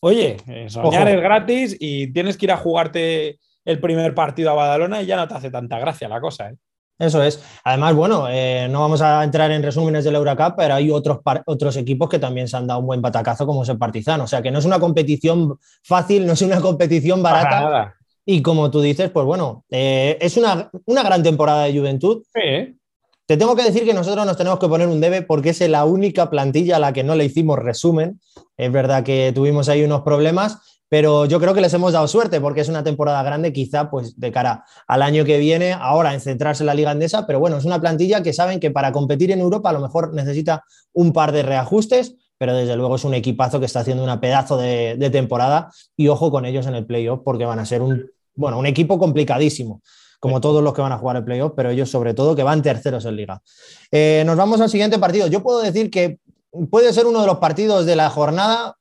oye, 0.00 0.36
eh, 0.46 0.68
soñar 0.68 1.08
es 1.08 1.20
gratis 1.20 1.76
y 1.78 2.12
tienes 2.12 2.36
que 2.36 2.46
ir 2.46 2.52
a 2.52 2.56
jugarte 2.56 3.38
el 3.64 3.80
primer 3.80 4.14
partido 4.14 4.50
a 4.50 4.54
Badalona 4.54 5.02
y 5.02 5.06
ya 5.06 5.16
no 5.16 5.28
te 5.28 5.34
hace 5.34 5.50
tanta 5.50 5.78
gracia 5.78 6.08
la 6.08 6.20
cosa. 6.20 6.50
¿eh? 6.50 6.56
Eso 7.00 7.22
es. 7.22 7.42
Además, 7.64 7.94
bueno, 7.94 8.26
eh, 8.28 8.68
no 8.70 8.80
vamos 8.80 9.00
a 9.00 9.24
entrar 9.24 9.50
en 9.50 9.62
resúmenes 9.62 10.04
del 10.04 10.16
Eurocup, 10.16 10.54
pero 10.56 10.74
hay 10.74 10.90
otros, 10.90 11.20
otros 11.46 11.76
equipos 11.76 12.10
que 12.10 12.18
también 12.18 12.46
se 12.46 12.58
han 12.58 12.66
dado 12.66 12.80
un 12.80 12.86
buen 12.86 13.00
batacazo, 13.00 13.46
como 13.46 13.62
es 13.62 13.68
el 13.70 13.78
Partizan. 13.78 14.20
O 14.20 14.26
sea, 14.26 14.42
que 14.42 14.50
no 14.50 14.58
es 14.58 14.66
una 14.66 14.78
competición 14.78 15.58
fácil, 15.82 16.26
no 16.26 16.34
es 16.34 16.42
una 16.42 16.60
competición 16.60 17.22
barata. 17.22 17.94
Y 18.26 18.42
como 18.42 18.70
tú 18.70 18.82
dices, 18.82 19.10
pues 19.10 19.24
bueno, 19.24 19.64
eh, 19.70 20.18
es 20.20 20.36
una, 20.36 20.70
una, 20.84 21.02
gran 21.02 21.22
temporada 21.22 21.64
de 21.64 21.78
juventud. 21.78 22.22
Sí. 22.34 22.76
Te 23.24 23.36
tengo 23.38 23.56
que 23.56 23.62
decir 23.64 23.84
que 23.84 23.94
nosotros 23.94 24.26
nos 24.26 24.36
tenemos 24.36 24.58
que 24.58 24.68
poner 24.68 24.86
un 24.86 25.00
debe 25.00 25.22
porque 25.22 25.50
es 25.50 25.60
la 25.70 25.86
única 25.86 26.28
plantilla 26.28 26.76
a 26.76 26.80
la 26.80 26.92
que 26.92 27.02
no 27.02 27.14
le 27.14 27.24
hicimos 27.24 27.58
resumen. 27.58 28.20
Es 28.58 28.70
verdad 28.70 29.04
que 29.04 29.32
tuvimos 29.34 29.70
ahí 29.70 29.82
unos 29.82 30.02
problemas, 30.02 30.69
pero 30.90 31.24
yo 31.24 31.38
creo 31.38 31.54
que 31.54 31.60
les 31.60 31.72
hemos 31.72 31.92
dado 31.92 32.08
suerte 32.08 32.40
porque 32.40 32.60
es 32.62 32.68
una 32.68 32.82
temporada 32.82 33.22
grande, 33.22 33.52
quizá 33.52 33.88
pues 33.88 34.18
de 34.18 34.32
cara 34.32 34.64
al 34.88 35.02
año 35.02 35.24
que 35.24 35.38
viene, 35.38 35.72
ahora 35.72 36.12
en 36.12 36.20
centrarse 36.20 36.64
en 36.64 36.66
la 36.66 36.74
Liga 36.74 36.90
Andesa, 36.90 37.28
pero 37.28 37.38
bueno, 37.38 37.56
es 37.56 37.64
una 37.64 37.80
plantilla 37.80 38.24
que 38.24 38.32
saben 38.32 38.58
que 38.58 38.72
para 38.72 38.90
competir 38.90 39.30
en 39.30 39.38
Europa 39.38 39.70
a 39.70 39.72
lo 39.72 39.80
mejor 39.80 40.12
necesita 40.12 40.64
un 40.92 41.12
par 41.12 41.30
de 41.30 41.44
reajustes, 41.44 42.16
pero 42.38 42.54
desde 42.54 42.74
luego 42.74 42.96
es 42.96 43.04
un 43.04 43.14
equipazo 43.14 43.60
que 43.60 43.66
está 43.66 43.80
haciendo 43.80 44.02
una 44.02 44.20
pedazo 44.20 44.56
de, 44.56 45.10
temporada 45.12 45.70
y 45.96 46.08
ojo 46.08 46.32
con 46.32 46.44
ellos 46.44 46.66
en 46.66 46.74
el 46.74 46.84
playoff 46.84 47.20
porque 47.24 47.44
van 47.44 47.60
a 47.60 47.66
ser 47.66 47.82
un, 47.82 48.10
bueno, 48.34 48.58
un 48.58 48.66
equipo 48.66 48.98
complicadísimo 48.98 49.82
como 50.18 50.40
todos 50.40 50.62
los 50.62 50.74
que 50.74 50.82
van 50.82 50.92
a 50.92 50.98
jugar 50.98 51.16
el 51.16 51.24
playoff, 51.24 51.52
pero 51.56 51.70
ellos 51.70 51.88
sobre 51.88 52.14
todo 52.14 52.34
que 52.34 52.42
van 52.42 52.60
terceros 52.60 53.06
en 53.06 53.16
liga. 53.16 53.40
Eh, 53.90 54.22
nos 54.26 54.36
vamos 54.36 54.60
al 54.60 54.68
siguiente 54.68 54.98
partido. 54.98 55.28
Yo 55.28 55.42
puedo 55.42 55.62
decir 55.62 55.88
que 55.90 56.18
puede 56.68 56.92
ser 56.92 57.06
uno 57.06 57.22
de 57.22 57.26
los 57.26 57.38
partidos 57.38 57.86
de 57.86 57.96
la 57.96 58.10
jornada 58.10 58.76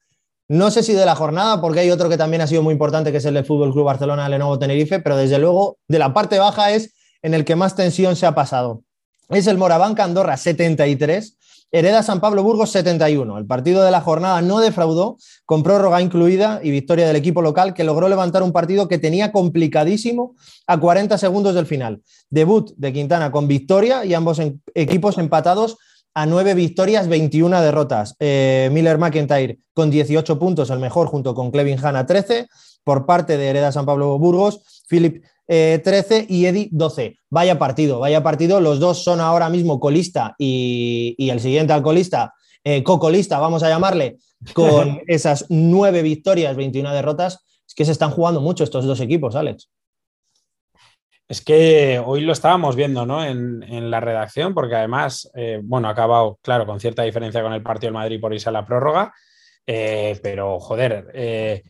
no 0.49 0.71
sé 0.71 0.81
si 0.81 0.93
de 0.93 1.05
la 1.05 1.15
jornada, 1.15 1.61
porque 1.61 1.81
hay 1.81 1.91
otro 1.91 2.09
que 2.09 2.17
también 2.17 2.41
ha 2.41 2.47
sido 2.47 2.63
muy 2.63 2.71
importante, 2.71 3.11
que 3.11 3.19
es 3.19 3.25
el 3.25 3.35
del 3.35 3.45
Fútbol 3.45 3.71
Club 3.71 3.85
Barcelona 3.85 4.27
Lenovo 4.27 4.57
Tenerife, 4.57 4.99
pero 4.99 5.15
desde 5.15 5.37
luego 5.37 5.77
de 5.87 5.99
la 5.99 6.11
parte 6.11 6.39
baja 6.39 6.71
es 6.71 6.95
en 7.21 7.35
el 7.35 7.45
que 7.45 7.55
más 7.55 7.75
tensión 7.75 8.15
se 8.15 8.25
ha 8.25 8.33
pasado. 8.33 8.81
Es 9.29 9.45
el 9.45 9.59
Morabanca 9.59 10.03
Andorra 10.03 10.37
73, 10.37 11.37
Hereda 11.71 12.01
San 12.01 12.19
Pablo 12.19 12.41
Burgos 12.41 12.71
71. 12.71 13.37
El 13.37 13.45
partido 13.45 13.83
de 13.83 13.91
la 13.91 14.01
jornada 14.01 14.41
no 14.41 14.59
defraudó, 14.59 15.17
con 15.45 15.61
prórroga 15.61 16.01
incluida 16.01 16.61
y 16.63 16.71
victoria 16.71 17.05
del 17.05 17.17
equipo 17.17 17.43
local 17.43 17.75
que 17.75 17.83
logró 17.83 18.09
levantar 18.09 18.41
un 18.41 18.51
partido 18.51 18.87
que 18.87 18.97
tenía 18.97 19.31
complicadísimo 19.31 20.35
a 20.65 20.79
40 20.79 21.15
segundos 21.19 21.53
del 21.53 21.67
final. 21.67 22.01
Debut 22.31 22.73
de 22.75 22.91
Quintana 22.91 23.31
con 23.31 23.47
victoria 23.47 24.03
y 24.03 24.15
ambos 24.15 24.41
equipos 24.73 25.19
empatados 25.19 25.77
a 26.13 26.25
nueve 26.25 26.53
victorias, 26.53 27.07
21 27.07 27.61
derrotas. 27.61 28.15
Eh, 28.19 28.69
Miller 28.71 28.97
McIntyre 28.97 29.59
con 29.73 29.89
18 29.89 30.39
puntos, 30.39 30.69
el 30.69 30.79
mejor, 30.79 31.07
junto 31.07 31.33
con 31.33 31.51
Clevin 31.51 31.83
Hanna 31.83 32.05
13. 32.05 32.47
Por 32.83 33.05
parte 33.05 33.37
de 33.37 33.47
Hereda 33.47 33.71
San 33.71 33.85
Pablo 33.85 34.17
Burgos, 34.17 34.83
Philip 34.87 35.23
13 35.49 36.17
eh, 36.17 36.25
y 36.29 36.45
Eddie 36.45 36.69
12. 36.71 37.17
Vaya 37.29 37.57
partido, 37.57 37.99
vaya 37.99 38.23
partido. 38.23 38.61
Los 38.61 38.79
dos 38.79 39.03
son 39.03 39.19
ahora 39.19 39.49
mismo 39.49 39.79
colista 39.79 40.35
y, 40.37 41.15
el 41.17 41.39
siguiente 41.39 41.73
al 41.73 41.81
colista, 41.81 42.33
eh, 42.63 42.83
cocolista, 42.83 43.39
vamos 43.39 43.63
a 43.63 43.69
llamarle, 43.69 44.17
con 44.53 45.01
esas 45.07 45.45
nueve 45.49 46.01
victorias, 46.01 46.55
21 46.55 46.93
derrotas. 46.93 47.45
Es 47.67 47.73
que 47.73 47.85
se 47.85 47.91
están 47.91 48.11
jugando 48.11 48.41
mucho 48.41 48.63
estos 48.63 48.85
dos 48.85 48.99
equipos, 48.99 49.35
Alex. 49.35 49.69
Es 51.29 51.41
que 51.41 52.01
hoy 52.03 52.21
lo 52.21 52.33
estábamos 52.33 52.75
viendo 52.75 53.05
¿no? 53.05 53.23
en, 53.23 53.91
la 53.91 53.99
redacción, 53.99 54.55
porque 54.55 54.75
además, 54.75 55.29
eh, 55.35 55.59
bueno, 55.63 55.87
ha 55.87 55.91
acabado, 55.91 56.39
claro, 56.41 56.65
con 56.65 56.79
cierta 56.79 57.03
diferencia 57.03 57.43
con 57.43 57.53
el 57.53 57.61
partido 57.61 57.89
del 57.89 57.93
Madrid 57.93 58.19
por 58.19 58.33
irse 58.33 58.49
a 58.49 58.51
la 58.51 58.65
prórroga, 58.65 59.13
eh, 59.67 60.19
pero 60.23 60.59
joder, 60.59 61.11
eh, 61.13 61.61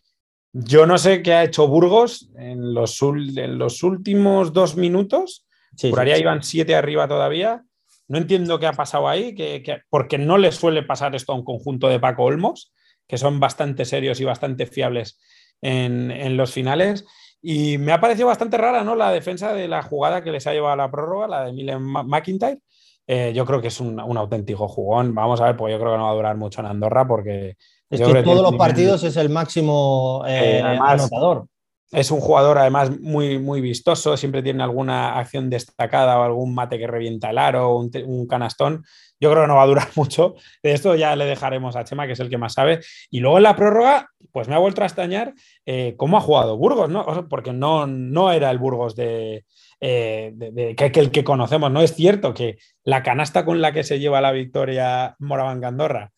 yo 0.53 0.85
no 0.85 0.97
sé 0.97 1.21
qué 1.21 1.33
ha 1.33 1.43
hecho 1.43 1.67
Burgos 1.67 2.29
en 2.37 2.73
los, 2.73 3.01
en 3.01 3.57
los 3.57 3.83
últimos 3.83 4.53
dos 4.53 4.77
minutos, 4.77 5.45
sí, 5.75 5.89
por 5.89 5.99
ahí 5.99 6.21
iban 6.21 6.41
siete 6.41 6.73
arriba 6.75 7.09
todavía. 7.09 7.61
No 8.07 8.17
entiendo 8.17 8.59
qué 8.59 8.65
ha 8.65 8.73
pasado 8.73 9.09
ahí, 9.09 9.35
que, 9.35 9.81
porque 9.89 10.17
no 10.17 10.37
le 10.37 10.53
suele 10.53 10.83
pasar 10.83 11.15
esto 11.15 11.33
a 11.33 11.35
un 11.35 11.43
conjunto 11.43 11.89
de 11.89 11.99
Paco 11.99 12.23
Olmos, 12.23 12.73
que 13.07 13.17
son 13.17 13.41
bastante 13.41 13.83
serios 13.83 14.21
y 14.21 14.23
bastante 14.23 14.65
fiables 14.65 15.19
en, 15.61 16.11
en 16.11 16.37
los 16.37 16.53
finales. 16.53 17.05
Y 17.41 17.77
me 17.77 17.93
ha 17.93 18.01
parecido 18.01 18.27
bastante 18.27 18.57
rara, 18.57 18.83
¿no? 18.83 18.95
La 18.95 19.11
defensa 19.11 19.53
de 19.53 19.67
la 19.67 19.81
jugada 19.81 20.23
que 20.23 20.31
les 20.31 20.45
ha 20.47 20.53
llevado 20.53 20.73
a 20.73 20.77
la 20.77 20.91
prórroga, 20.91 21.27
la 21.27 21.45
de 21.45 21.53
Milen 21.53 21.81
McIntyre. 21.81 22.59
Eh, 23.07 23.33
yo 23.33 23.43
creo 23.43 23.59
que 23.59 23.69
es 23.69 23.79
un, 23.79 23.99
auténtico 23.99 24.67
jugón. 24.67 25.15
Vamos 25.15 25.41
a 25.41 25.45
ver, 25.45 25.57
pues 25.57 25.71
yo 25.71 25.79
creo 25.79 25.93
que 25.93 25.97
no 25.97 26.03
va 26.03 26.11
a 26.11 26.15
durar 26.15 26.37
mucho 26.37 26.61
en 26.61 26.67
Andorra 26.67 27.07
porque. 27.07 27.55
Es 27.89 28.01
que 28.01 28.23
todos 28.23 28.43
los 28.43 28.55
partidos 28.55 29.03
es 29.03 29.17
el 29.17 29.29
máximo 29.29 30.23
eh, 30.27 30.59
eh, 30.59 30.61
anotador. 30.61 31.47
Es 31.91 32.11
un 32.11 32.19
jugador 32.19 32.59
además 32.59 32.91
muy, 32.99 33.39
muy 33.39 33.61
vistoso, 33.61 34.15
siempre 34.15 34.43
tiene 34.43 34.61
alguna 34.61 35.17
acción 35.17 35.49
destacada 35.49 36.19
o 36.19 36.23
algún 36.23 36.53
mate 36.53 36.77
que 36.77 36.85
revienta 36.85 37.31
el 37.31 37.39
aro, 37.39 37.77
un, 37.77 37.89
un 38.05 38.27
canastón. 38.27 38.83
Yo 39.19 39.29
creo 39.31 39.43
que 39.43 39.47
no 39.47 39.55
va 39.55 39.63
a 39.63 39.67
durar 39.67 39.87
mucho. 39.95 40.35
De 40.63 40.71
esto 40.71 40.95
ya 40.95 41.15
le 41.15 41.25
dejaremos 41.25 41.75
a 41.75 41.83
Chema, 41.83 42.07
que 42.07 42.13
es 42.13 42.19
el 42.19 42.29
que 42.29 42.37
más 42.37 42.53
sabe. 42.53 42.79
Y 43.09 43.19
luego 43.19 43.37
en 43.37 43.43
la 43.43 43.55
prórroga, 43.55 44.09
pues 44.31 44.47
me 44.47 44.55
ha 44.55 44.59
vuelto 44.59 44.81
a 44.81 44.85
extrañar 44.85 45.33
eh, 45.65 45.95
cómo 45.97 46.17
ha 46.17 46.21
jugado 46.21 46.57
Burgos, 46.57 46.89
¿no? 46.89 47.27
porque 47.29 47.53
no, 47.53 47.87
no 47.87 48.31
era 48.31 48.51
el 48.51 48.57
Burgos 48.57 48.95
de, 48.95 49.45
eh, 49.81 50.75
que, 50.77 50.99
el 50.99 51.11
que 51.11 51.23
conocemos. 51.23 51.71
No 51.71 51.81
es 51.81 51.95
cierto 51.95 52.33
que 52.33 52.57
la 52.83 53.03
canasta 53.03 53.45
con 53.45 53.61
la 53.61 53.71
que 53.71 53.83
se 53.83 53.99
lleva 53.99 54.21
la 54.21 54.31
victoria 54.31 55.15
Moraván 55.19 55.63
Andorra 55.63 56.11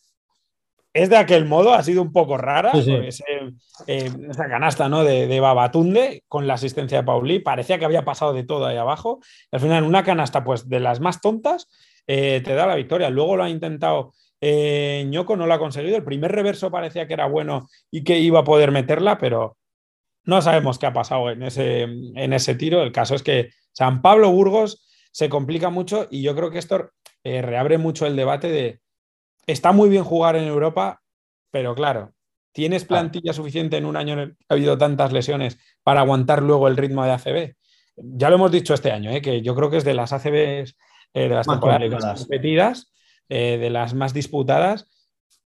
es 0.94 1.10
de 1.10 1.18
aquel 1.18 1.46
modo, 1.46 1.74
ha 1.74 1.84
sido 1.84 2.02
un 2.02 2.12
poco 2.12 2.38
rara, 2.38 2.72
eh, 2.76 3.10
esa 4.30 4.50
canasta 4.50 4.90
¿no? 4.90 5.04
de, 5.04 5.40
Babatunde 5.40 6.24
con 6.28 6.48
la 6.48 6.56
asistencia 6.56 7.00
de 7.00 7.04
Pauli, 7.06 7.40
parecía 7.40 7.80
que 7.80 7.86
había 7.86 8.04
pasado 8.04 8.34
de 8.34 8.44
todo 8.44 8.66
ahí 8.66 8.78
abajo, 8.78 9.22
al 9.52 9.62
final 9.62 9.84
una 9.84 10.04
canasta 10.04 10.44
pues 10.44 10.68
de 10.68 10.80
las 10.82 11.00
más 11.00 11.22
tontas 11.22 11.70
eh, 12.14 12.42
te 12.42 12.54
da 12.56 12.68
la 12.68 12.76
victoria, 12.76 13.10
luego 13.10 13.38
lo 13.38 13.44
ha 13.44 13.50
intentado 13.50 14.14
eh, 14.42 15.06
Ñoco, 15.08 15.38
no 15.38 15.48
lo 15.48 15.54
ha 15.54 15.60
conseguido, 15.60 15.96
el 15.96 16.04
primer 16.04 16.32
reverso 16.34 16.70
parecía 16.70 17.08
que 17.08 17.14
era 17.14 17.26
bueno 17.26 17.70
y 17.90 18.04
que 18.04 18.20
iba 18.20 18.40
a 18.40 18.44
poder 18.44 18.72
meterla, 18.72 19.18
pero 19.18 19.58
no 20.26 20.42
sabemos 20.42 20.78
qué 20.78 20.88
ha 20.88 20.94
pasado 20.94 21.30
en 21.30 21.44
ese, 21.44 21.84
en 21.84 22.34
ese 22.34 22.56
tiro, 22.56 22.84
el 22.84 22.92
caso 22.92 23.16
es 23.16 23.24
que 23.24 23.52
San 23.72 24.02
Pablo 24.02 24.30
Burgos 24.30 24.86
se 25.14 25.30
complica 25.30 25.70
mucho 25.70 26.08
y 26.12 26.22
yo 26.22 26.36
creo 26.36 26.52
que 26.52 26.60
esto 26.60 26.92
reabre 27.24 27.78
mucho 27.78 28.06
el 28.06 28.18
debate 28.18 28.50
de 28.50 28.82
está 29.48 29.72
muy 29.72 29.88
bien 29.88 30.04
jugar 30.04 30.36
en 30.36 30.48
Europa, 30.48 31.02
pero 31.50 31.76
claro, 31.76 32.14
¿tienes 32.52 32.84
plantilla 32.84 33.32
suficiente 33.32 33.78
en 33.78 33.86
un 33.86 33.96
año 33.96 34.14
en 34.14 34.20
el 34.20 34.30
que 34.32 34.46
ha 34.50 34.54
habido 34.56 34.78
tantas 34.78 35.14
lesiones 35.14 35.58
para 35.84 36.02
aguantar 36.02 36.44
luego 36.44 36.68
el 36.68 36.76
ritmo 36.76 37.06
de 37.06 37.12
ACB? 37.12 37.56
Ya 37.96 38.30
lo 38.30 38.36
hemos 38.36 38.52
dicho 38.52 38.74
este 38.74 38.92
año, 38.92 39.12
¿eh? 39.12 39.22
que 39.22 39.42
yo 39.42 39.56
creo 39.56 39.70
que 39.70 39.78
es 39.78 39.86
de 39.86 39.94
las 39.94 40.12
ACB, 40.12 40.66
eh, 41.14 41.28
de 41.28 41.36
las 41.36 41.48
temporadas 41.48 41.90
más 41.92 42.20
competidas, 42.20 42.92
eh, 43.30 43.58
de 43.60 43.70
las 43.70 43.94
más 43.94 44.14
disputadas, 44.14 44.88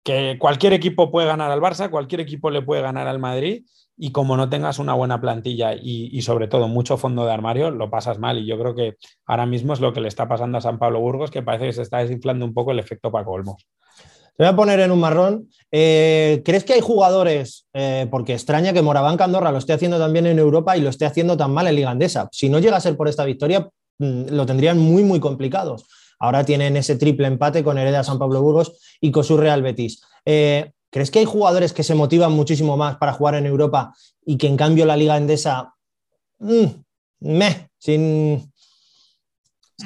que 0.02 0.36
cualquier 0.38 0.74
equipo 0.74 1.10
puede 1.10 1.26
ganar 1.26 1.50
al 1.50 1.60
Barça, 1.60 1.90
cualquier 1.90 2.20
equipo 2.20 2.50
le 2.50 2.62
puede 2.62 2.82
ganar 2.82 3.08
al 3.08 3.18
Madrid 3.18 3.64
y 3.96 4.12
como 4.12 4.36
no 4.36 4.48
tengas 4.48 4.78
una 4.78 4.94
buena 4.94 5.20
plantilla 5.20 5.74
y, 5.74 6.20
sobre 6.22 6.48
todo 6.48 6.68
mucho 6.68 6.96
fondo 6.96 7.24
de 7.24 7.32
armario, 7.32 7.70
lo 7.70 7.90
pasas 7.90 8.18
mal. 8.18 8.38
Y 8.38 8.46
yo 8.46 8.58
creo 8.58 8.74
que 8.74 8.96
ahora 9.24 9.46
mismo 9.46 9.72
es 9.72 9.80
lo 9.80 9.92
que 9.92 10.00
le 10.00 10.08
está 10.08 10.28
pasando 10.28 10.58
a 10.58 10.60
San 10.60 10.78
Pablo 10.78 11.00
Burgos, 11.00 11.30
que 11.30 11.42
parece 11.42 11.66
que 11.66 11.72
se 11.72 11.82
está 11.82 11.98
desinflando 11.98 12.44
un 12.44 12.52
poco 12.52 12.72
el 12.72 12.80
efecto 12.80 13.12
Paco 13.12 13.32
Olmos. 13.32 13.66
Te 14.36 14.42
voy 14.42 14.52
a 14.52 14.56
poner 14.56 14.80
en 14.80 14.90
un 14.90 14.98
marrón. 14.98 15.48
Eh, 15.70 16.42
¿Crees 16.44 16.64
que 16.64 16.72
hay 16.72 16.80
jugadores, 16.80 17.68
eh, 17.72 18.08
porque 18.10 18.32
extraña 18.32 18.72
que 18.72 18.82
Moraván 18.82 19.16
Candorra 19.16 19.52
lo 19.52 19.58
esté 19.58 19.72
haciendo 19.72 19.98
también 19.98 20.26
en 20.26 20.40
Europa 20.40 20.76
y 20.76 20.80
lo 20.80 20.90
esté 20.90 21.06
haciendo 21.06 21.36
tan 21.36 21.52
mal 21.52 21.68
en 21.68 21.76
Liga 21.76 21.90
Andesa? 21.90 22.28
Si 22.32 22.48
no 22.48 22.58
llega 22.58 22.76
a 22.76 22.80
ser 22.80 22.96
por 22.96 23.08
esta 23.08 23.24
victoria, 23.24 23.68
lo 23.98 24.46
tendrían 24.46 24.78
muy, 24.78 25.02
muy 25.04 25.20
complicados. 25.20 25.86
Ahora 26.18 26.44
tienen 26.44 26.76
ese 26.76 26.96
triple 26.96 27.26
empate 27.26 27.62
con 27.62 27.78
Hereda 27.78 28.04
San 28.04 28.18
Pablo 28.18 28.40
Burgos 28.42 28.78
y 29.00 29.10
Cosu 29.10 29.36
Real 29.36 29.62
Betis. 29.62 30.02
Eh, 30.24 30.72
¿Crees 30.90 31.10
que 31.10 31.18
hay 31.18 31.24
jugadores 31.24 31.72
que 31.72 31.82
se 31.82 31.94
motivan 31.94 32.32
muchísimo 32.32 32.76
más 32.76 32.96
para 32.96 33.12
jugar 33.12 33.34
en 33.34 33.46
Europa 33.46 33.92
y 34.24 34.38
que 34.38 34.46
en 34.46 34.56
cambio 34.56 34.86
la 34.86 34.96
Liga 34.96 35.16
Endesa, 35.16 35.74
mm, 36.38 36.64
me, 37.20 37.70
sin... 37.78 38.50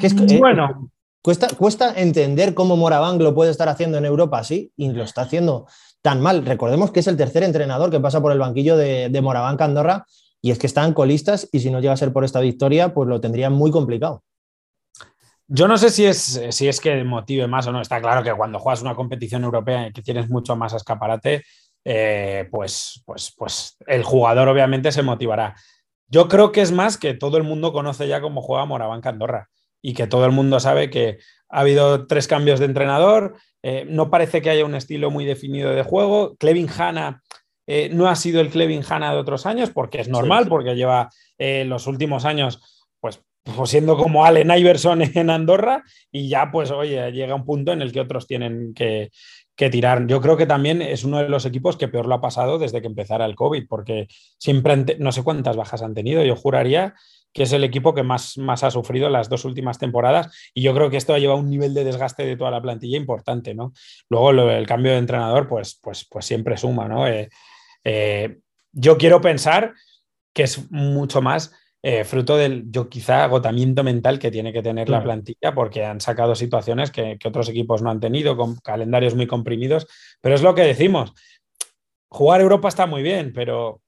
Es 0.01 0.15
que 0.15 0.35
eh, 0.35 0.39
bueno. 0.39 0.91
Cuesta, 1.23 1.49
cuesta 1.57 1.95
entender 1.99 2.55
cómo 2.55 2.77
Moraván 2.77 3.19
lo 3.19 3.35
puede 3.35 3.51
estar 3.51 3.69
haciendo 3.69 3.99
en 3.99 4.05
Europa 4.05 4.39
así 4.39 4.71
y 4.77 4.93
lo 4.93 5.03
está 5.03 5.23
haciendo 5.23 5.67
tan 6.03 6.21
mal. 6.21 6.45
Recordemos 6.45 6.91
que 6.91 7.01
es 7.01 7.07
el 7.07 7.17
tercer 7.17 7.43
entrenador 7.43 7.91
que 7.91 8.01
pasa 8.01 8.21
por 8.21 8.31
el 8.33 8.39
banquillo 8.39 8.77
de, 8.77 9.09
de 9.09 9.21
Moraván 9.21 9.57
Candorra 9.57 10.07
y 10.41 10.51
es 10.51 10.59
que 10.59 10.67
están 10.67 10.95
colistas 10.95 11.49
y 11.53 11.61
si 11.61 11.71
no 11.71 11.81
llega 11.81 11.93
a 11.93 11.97
ser 11.97 12.13
por 12.13 12.25
esta 12.25 12.41
victoria, 12.41 12.95
pues 12.95 13.09
lo 13.09 13.21
tendrían 13.21 13.53
muy 13.53 13.71
complicado. 13.71 14.23
Yo 15.47 15.67
no 15.67 15.79
sé 15.79 15.91
si 15.91 16.05
es, 16.05 16.41
si 16.51 16.69
es 16.69 16.81
que 16.81 17.03
motive 17.05 17.47
más 17.47 17.67
o 17.67 17.73
no. 17.73 17.81
Está 17.81 18.01
claro 18.01 18.23
que 18.23 18.35
cuando 18.35 18.59
juegas 18.59 18.83
una 18.83 18.95
competición 18.95 19.45
europea 19.45 19.89
y 19.89 19.93
que 19.93 20.03
tienes 20.03 20.29
mucho 20.29 20.55
más 20.57 20.75
escaparate, 20.75 21.43
eh, 21.85 22.47
pues, 22.51 23.03
pues, 23.07 23.33
pues 23.37 23.77
el 23.87 24.03
jugador 24.03 24.49
obviamente 24.49 24.93
se 24.93 25.03
motivará. 25.03 25.57
Yo 26.07 26.29
creo 26.29 26.53
que 26.53 26.61
es 26.61 26.71
más 26.71 26.99
que 26.99 27.15
todo 27.15 27.39
el 27.39 27.45
mundo 27.45 27.73
conoce 27.73 28.07
ya 28.07 28.21
cómo 28.21 28.43
juega 28.43 28.67
Moraván 28.67 29.01
Andorra 29.05 29.49
y 29.81 29.95
que 29.95 30.07
todo 30.07 30.27
el 30.27 30.33
mundo 30.33 30.61
sabe 30.61 30.91
que 30.91 31.19
ha 31.49 31.61
habido 31.61 32.07
tres 32.07 32.29
cambios 32.29 32.61
de 32.61 32.67
entrenador, 32.67 33.37
eh, 33.63 33.87
no 33.89 34.11
parece 34.11 34.43
que 34.43 34.51
haya 34.51 34.65
un 34.65 34.75
estilo 34.75 35.11
muy 35.11 35.25
definido 35.25 35.71
de 35.71 35.83
juego. 35.83 36.37
Clevin 36.37 36.69
Hanna 36.69 37.23
eh, 37.69 37.89
no 37.93 38.09
ha 38.09 38.17
sido 38.17 38.41
el 38.41 38.51
Clevin 38.51 38.83
Hanna 38.89 39.13
de 39.13 39.21
otros 39.21 39.47
años 39.47 39.71
porque 39.71 40.01
es 40.01 40.09
normal, 40.09 40.49
porque 40.49 40.75
lleva 40.75 41.11
los 41.39 41.87
últimos 41.87 42.25
años 42.25 42.89
pues 42.99 43.23
pues 43.57 43.71
siendo 43.71 43.97
como 43.97 44.25
Allen 44.25 44.51
Iverson 44.51 45.03
en 45.15 45.31
Andorra 45.31 45.83
y 46.11 46.29
ya 46.29 46.51
pues 46.51 46.71
oye, 46.71 47.11
llega 47.13 47.35
un 47.35 47.45
punto 47.45 47.73
en 47.73 47.83
el 47.83 47.93
que 47.93 48.01
otros 48.01 48.27
tienen 48.27 48.75
que, 48.75 49.11
tirar. 49.57 50.07
Yo 50.07 50.21
creo 50.21 50.37
que 50.37 50.47
también 50.47 50.83
es 50.83 51.03
uno 51.03 51.19
de 51.19 51.29
los 51.29 51.45
equipos 51.45 51.77
que 51.77 51.89
peor 51.89 52.07
lo 52.07 52.15
ha 52.15 52.21
pasado 52.21 52.61
desde 52.61 52.81
que 52.81 52.87
empezara 52.87 53.27
el 53.27 53.35
COVID, 53.35 53.67
porque 53.69 54.07
siempre, 54.39 54.97
no 55.01 55.11
sé 55.11 55.25
cuántas 55.25 55.57
bajas 55.57 55.83
han 55.83 55.95
tenido, 55.95 56.23
yo 56.23 56.37
juraría 56.37 56.95
que 57.33 57.43
es 57.43 57.53
el 57.53 57.65
equipo 57.65 57.93
que 57.93 58.05
más, 58.05 58.39
más 58.39 58.63
ha 58.63 58.71
sufrido 58.71 59.09
las 59.11 59.29
dos 59.29 59.45
últimas 59.45 59.81
temporadas 59.81 60.33
y 60.55 60.63
yo 60.63 60.73
creo 60.75 60.91
que 60.91 60.97
esto 60.97 61.13
ha 61.13 61.19
llevado 61.19 61.41
un 61.41 61.51
nivel 61.51 61.75
de 61.75 61.83
desgaste 61.83 62.25
de 62.25 62.37
toda 62.37 62.53
la 62.53 62.63
plantilla 62.63 62.97
importante, 62.97 63.53
¿no? 63.53 63.73
Luego 64.09 64.31
el 64.31 64.67
cambio 64.67 64.93
de 64.93 64.99
entrenador 64.99 65.49
pues, 65.49 65.81
pues, 65.83 66.07
pues 66.09 66.25
siempre 66.25 66.57
suma, 66.57 66.87
¿no? 66.87 67.09
Eh, 67.09 67.29
eh, 67.85 68.39
yo 68.73 68.99
quiero 68.99 69.21
pensar 69.21 69.75
que 70.33 70.45
es 70.45 70.71
mucho 70.71 71.23
más 71.23 71.53
eh, 71.81 72.05
fruto 72.05 72.37
del, 72.37 72.71
yo 72.71 72.89
quizá, 72.89 73.23
agotamiento 73.23 73.85
mental 73.85 74.19
que 74.19 74.33
tiene 74.33 74.53
que 74.53 74.63
tener 74.63 74.89
la 74.89 75.03
plantilla, 75.03 75.55
porque 75.55 75.85
han 75.85 76.01
sacado 76.01 76.35
situaciones 76.35 76.91
que, 76.91 77.19
otros 77.25 77.49
equipos 77.49 77.83
no 77.83 77.91
han 77.91 78.01
tenido, 78.01 78.37
con 78.37 78.57
calendarios 78.57 79.15
muy 79.15 79.29
comprimidos, 79.29 79.87
pero 80.21 80.35
es 80.35 80.43
lo 80.43 80.55
que 80.55 80.63
decimos. 80.63 81.13
Jugar 82.09 82.41
Europa 82.41 82.69
está 82.69 82.87
muy 82.87 83.03
bien, 83.03 83.33
pero 83.33 83.81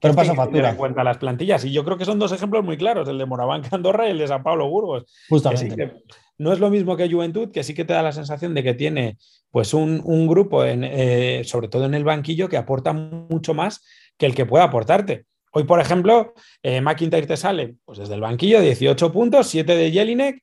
pero 0.00 0.14
pasa 0.14 0.34
factura. 0.34 0.70
en 0.70 0.76
cuenta 0.76 1.04
las 1.04 1.18
plantillas. 1.18 1.64
Y 1.64 1.72
yo 1.72 1.84
creo 1.84 1.96
que 1.96 2.04
son 2.04 2.18
dos 2.18 2.32
ejemplos 2.32 2.64
muy 2.64 2.76
claros, 2.76 3.08
el 3.08 3.18
de 3.18 3.26
Moraván 3.26 3.62
Andorra 3.70 4.08
y 4.08 4.12
el 4.12 4.18
de 4.18 4.28
San 4.28 4.42
Pablo 4.42 4.68
Burgos. 4.68 5.04
Justamente. 5.28 6.02
No 6.42 6.52
es 6.52 6.58
lo 6.58 6.70
mismo 6.70 6.96
que 6.96 7.10
Juventud, 7.10 7.50
que 7.50 7.62
sí 7.62 7.72
que 7.72 7.84
te 7.84 7.92
da 7.92 8.02
la 8.02 8.12
sensación 8.12 8.52
de 8.54 8.62
que 8.62 8.74
tiene 8.74 9.16
pues 9.50 9.72
un, 9.74 10.26
grupo, 10.26 10.64
en, 10.64 10.82
eh, 10.84 11.42
sobre 11.44 11.68
todo 11.68 11.84
en 11.84 11.94
el 11.94 12.04
banquillo, 12.04 12.48
que 12.48 12.56
aporta 12.56 12.92
mucho 12.92 13.54
más 13.54 13.84
que 14.18 14.26
el 14.26 14.34
que 14.34 14.46
puede 14.46 14.64
aportarte. 14.64 15.26
Hoy, 15.52 15.64
por 15.64 15.80
ejemplo, 15.80 16.34
eh, 16.62 16.80
McIntyre 16.80 17.26
te 17.26 17.36
sale 17.36 17.76
pues 17.84 17.98
desde 17.98 18.14
el 18.14 18.20
banquillo 18.20 18.60
18 18.60 19.12
puntos, 19.12 19.46
7 19.48 19.76
de 19.76 19.90
Jelinek, 19.92 20.42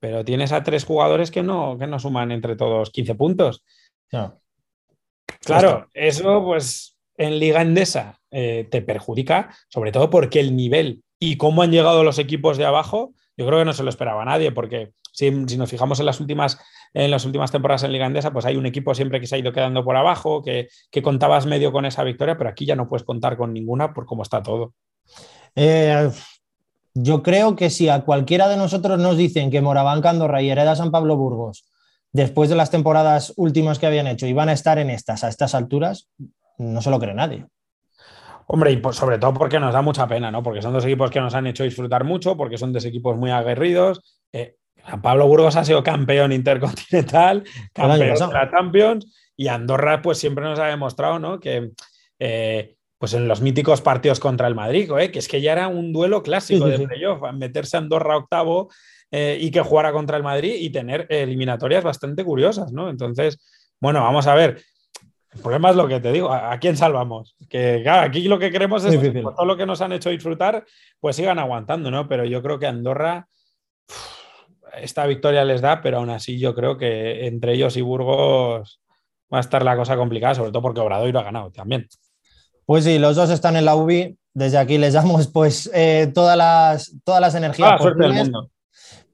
pero 0.00 0.24
tienes 0.24 0.52
a 0.52 0.62
tres 0.62 0.84
jugadores 0.84 1.30
que 1.30 1.42
no, 1.42 1.76
que 1.78 1.86
no 1.86 1.98
suman 1.98 2.32
entre 2.32 2.56
todos 2.56 2.90
15 2.90 3.14
puntos. 3.14 3.62
Claro, 5.40 5.88
eso 5.92 6.42
pues 6.44 6.96
en 7.16 7.38
Liga 7.38 7.62
Endesa 7.62 8.18
eh, 8.30 8.66
te 8.70 8.82
perjudica, 8.82 9.54
sobre 9.68 9.92
todo 9.92 10.08
porque 10.10 10.40
el 10.40 10.56
nivel 10.56 11.02
y 11.18 11.36
cómo 11.36 11.62
han 11.62 11.72
llegado 11.72 12.04
los 12.04 12.18
equipos 12.18 12.56
de 12.56 12.64
abajo, 12.64 13.12
yo 13.38 13.46
creo 13.46 13.60
que 13.60 13.64
no 13.64 13.72
se 13.72 13.84
lo 13.84 13.88
esperaba 13.88 14.24
nadie, 14.24 14.50
porque 14.50 14.90
si, 15.12 15.30
nos 15.30 15.70
fijamos 15.70 16.00
en 16.00 16.06
las 16.06 16.18
últimas 16.18 16.58
en 16.92 17.10
las 17.10 17.24
últimas 17.24 17.52
temporadas 17.52 17.84
en 17.84 17.92
Liga 17.92 18.06
Andesa, 18.06 18.32
pues 18.32 18.44
hay 18.46 18.56
un 18.56 18.66
equipo 18.66 18.94
siempre 18.94 19.20
que 19.20 19.26
se 19.26 19.36
ha 19.36 19.38
ido 19.38 19.52
quedando 19.52 19.84
por 19.84 19.96
abajo, 19.96 20.42
que, 20.42 20.68
contabas 21.02 21.46
medio 21.46 21.70
con 21.70 21.84
esa 21.84 22.02
victoria, 22.02 22.36
pero 22.36 22.50
aquí 22.50 22.66
ya 22.66 22.74
no 22.74 22.88
puedes 22.88 23.04
contar 23.04 23.36
con 23.36 23.52
ninguna 23.52 23.94
por 23.94 24.06
cómo 24.06 24.22
está 24.22 24.42
todo. 24.42 24.74
Eh, 25.54 26.10
yo 26.94 27.22
creo 27.22 27.54
que 27.54 27.70
si 27.70 27.88
a 27.88 28.00
cualquiera 28.00 28.48
de 28.48 28.56
nosotros 28.56 28.98
nos 28.98 29.16
dicen 29.16 29.50
que 29.50 29.60
Moraván 29.60 30.02
Candorra 30.02 30.42
y 30.42 30.50
Hereda 30.50 30.74
San 30.74 30.90
Pablo 30.90 31.16
Burgos, 31.16 31.68
después 32.10 32.50
de 32.50 32.56
las 32.56 32.70
temporadas 32.70 33.32
últimas 33.36 33.78
que 33.78 33.86
habían 33.86 34.08
hecho, 34.08 34.26
iban 34.26 34.48
a 34.48 34.52
estar 34.52 34.78
en 34.78 34.90
estas, 34.90 35.22
a 35.22 35.28
estas 35.28 35.54
alturas, 35.54 36.08
no 36.56 36.82
se 36.82 36.90
lo 36.90 36.98
cree 36.98 37.14
nadie. 37.14 37.46
Hombre, 38.50 38.72
y 38.72 38.78
pues 38.78 38.96
sobre 38.96 39.18
todo 39.18 39.34
porque 39.34 39.60
nos 39.60 39.74
da 39.74 39.82
mucha 39.82 40.08
pena, 40.08 40.30
¿no? 40.30 40.42
Porque 40.42 40.62
son 40.62 40.72
dos 40.72 40.84
equipos 40.86 41.10
que 41.10 41.20
nos 41.20 41.34
han 41.34 41.46
hecho 41.46 41.64
disfrutar 41.64 42.04
mucho, 42.04 42.34
porque 42.34 42.56
son 42.56 42.72
dos 42.72 42.84
equipos 42.86 43.14
muy 43.16 43.30
aguerridos. 43.30 44.18
Eh, 44.32 44.56
Pablo 45.02 45.26
Burgos 45.26 45.54
ha 45.56 45.66
sido 45.66 45.82
campeón 45.82 46.32
intercontinental, 46.32 47.44
campeón 47.74 48.30
de 48.30 48.34
la 48.34 48.50
Champions, 48.50 49.30
y 49.36 49.48
Andorra, 49.48 50.00
pues 50.00 50.16
siempre 50.16 50.44
nos 50.44 50.58
ha 50.58 50.66
demostrado, 50.66 51.18
¿no? 51.18 51.38
Que 51.38 51.72
eh, 52.18 52.76
pues 52.96 53.12
en 53.12 53.28
los 53.28 53.42
míticos 53.42 53.82
partidos 53.82 54.18
contra 54.18 54.48
el 54.48 54.54
Madrid, 54.54 54.90
¿eh? 54.98 55.10
que 55.10 55.18
es 55.18 55.28
que 55.28 55.42
ya 55.42 55.52
era 55.52 55.68
un 55.68 55.92
duelo 55.92 56.22
clásico 56.22 56.66
de 56.66 56.78
playoff, 56.78 57.20
meterse 57.34 57.76
a 57.76 57.80
Andorra 57.80 58.16
octavo 58.16 58.70
eh, 59.10 59.38
y 59.38 59.50
que 59.50 59.60
jugara 59.60 59.92
contra 59.92 60.16
el 60.16 60.22
Madrid 60.22 60.54
y 60.58 60.70
tener 60.70 61.06
eliminatorias 61.10 61.84
bastante 61.84 62.24
curiosas, 62.24 62.72
¿no? 62.72 62.88
Entonces, 62.88 63.38
bueno, 63.78 64.00
vamos 64.00 64.26
a 64.26 64.34
ver. 64.34 64.62
El 65.38 65.42
problema 65.42 65.70
es 65.70 65.76
lo 65.76 65.86
que 65.86 66.00
te 66.00 66.10
digo, 66.10 66.32
¿a, 66.32 66.58
quién 66.58 66.76
salvamos? 66.76 67.36
Que 67.48 67.88
aquí 67.88 68.26
lo 68.26 68.40
que 68.40 68.50
queremos 68.50 68.84
es 68.84 68.98
que 68.98 69.10
todo 69.22 69.44
lo 69.44 69.56
que 69.56 69.66
nos 69.66 69.80
han 69.80 69.92
hecho 69.92 70.10
disfrutar, 70.10 70.64
pues 70.98 71.14
sigan 71.14 71.38
aguantando, 71.38 71.92
¿no? 71.92 72.08
Pero 72.08 72.24
yo 72.24 72.42
creo 72.42 72.58
que 72.58 72.66
Andorra 72.66 73.28
esta 74.82 75.06
victoria 75.06 75.44
les 75.44 75.60
da, 75.60 75.80
pero 75.80 75.98
aún 75.98 76.10
así 76.10 76.38
yo 76.38 76.54
creo 76.54 76.76
que 76.76 77.26
entre 77.26 77.54
ellos 77.54 77.76
y 77.76 77.82
Burgos 77.82 78.80
va 79.32 79.38
a 79.38 79.40
estar 79.40 79.64
la 79.64 79.76
cosa 79.76 79.96
complicada, 79.96 80.34
sobre 80.34 80.50
todo 80.50 80.62
porque 80.62 80.80
Obradoiro 80.80 81.20
ha 81.20 81.24
ganado 81.24 81.52
también. 81.52 81.86
Pues 82.66 82.84
sí, 82.84 82.98
los 82.98 83.16
dos 83.16 83.30
están 83.30 83.56
en 83.56 83.64
la 83.64 83.76
UBI. 83.76 84.18
Desde 84.34 84.58
aquí 84.58 84.76
les 84.76 84.92
damos 84.92 85.28
pues 85.28 85.70
eh, 85.72 86.10
todas, 86.12 86.36
las, 86.36 86.96
todas 87.04 87.20
las 87.20 87.34
energías. 87.34 87.72
Ah, 87.74 87.78
suerte 87.78 88.02
del 88.02 88.12
mundo. 88.12 88.50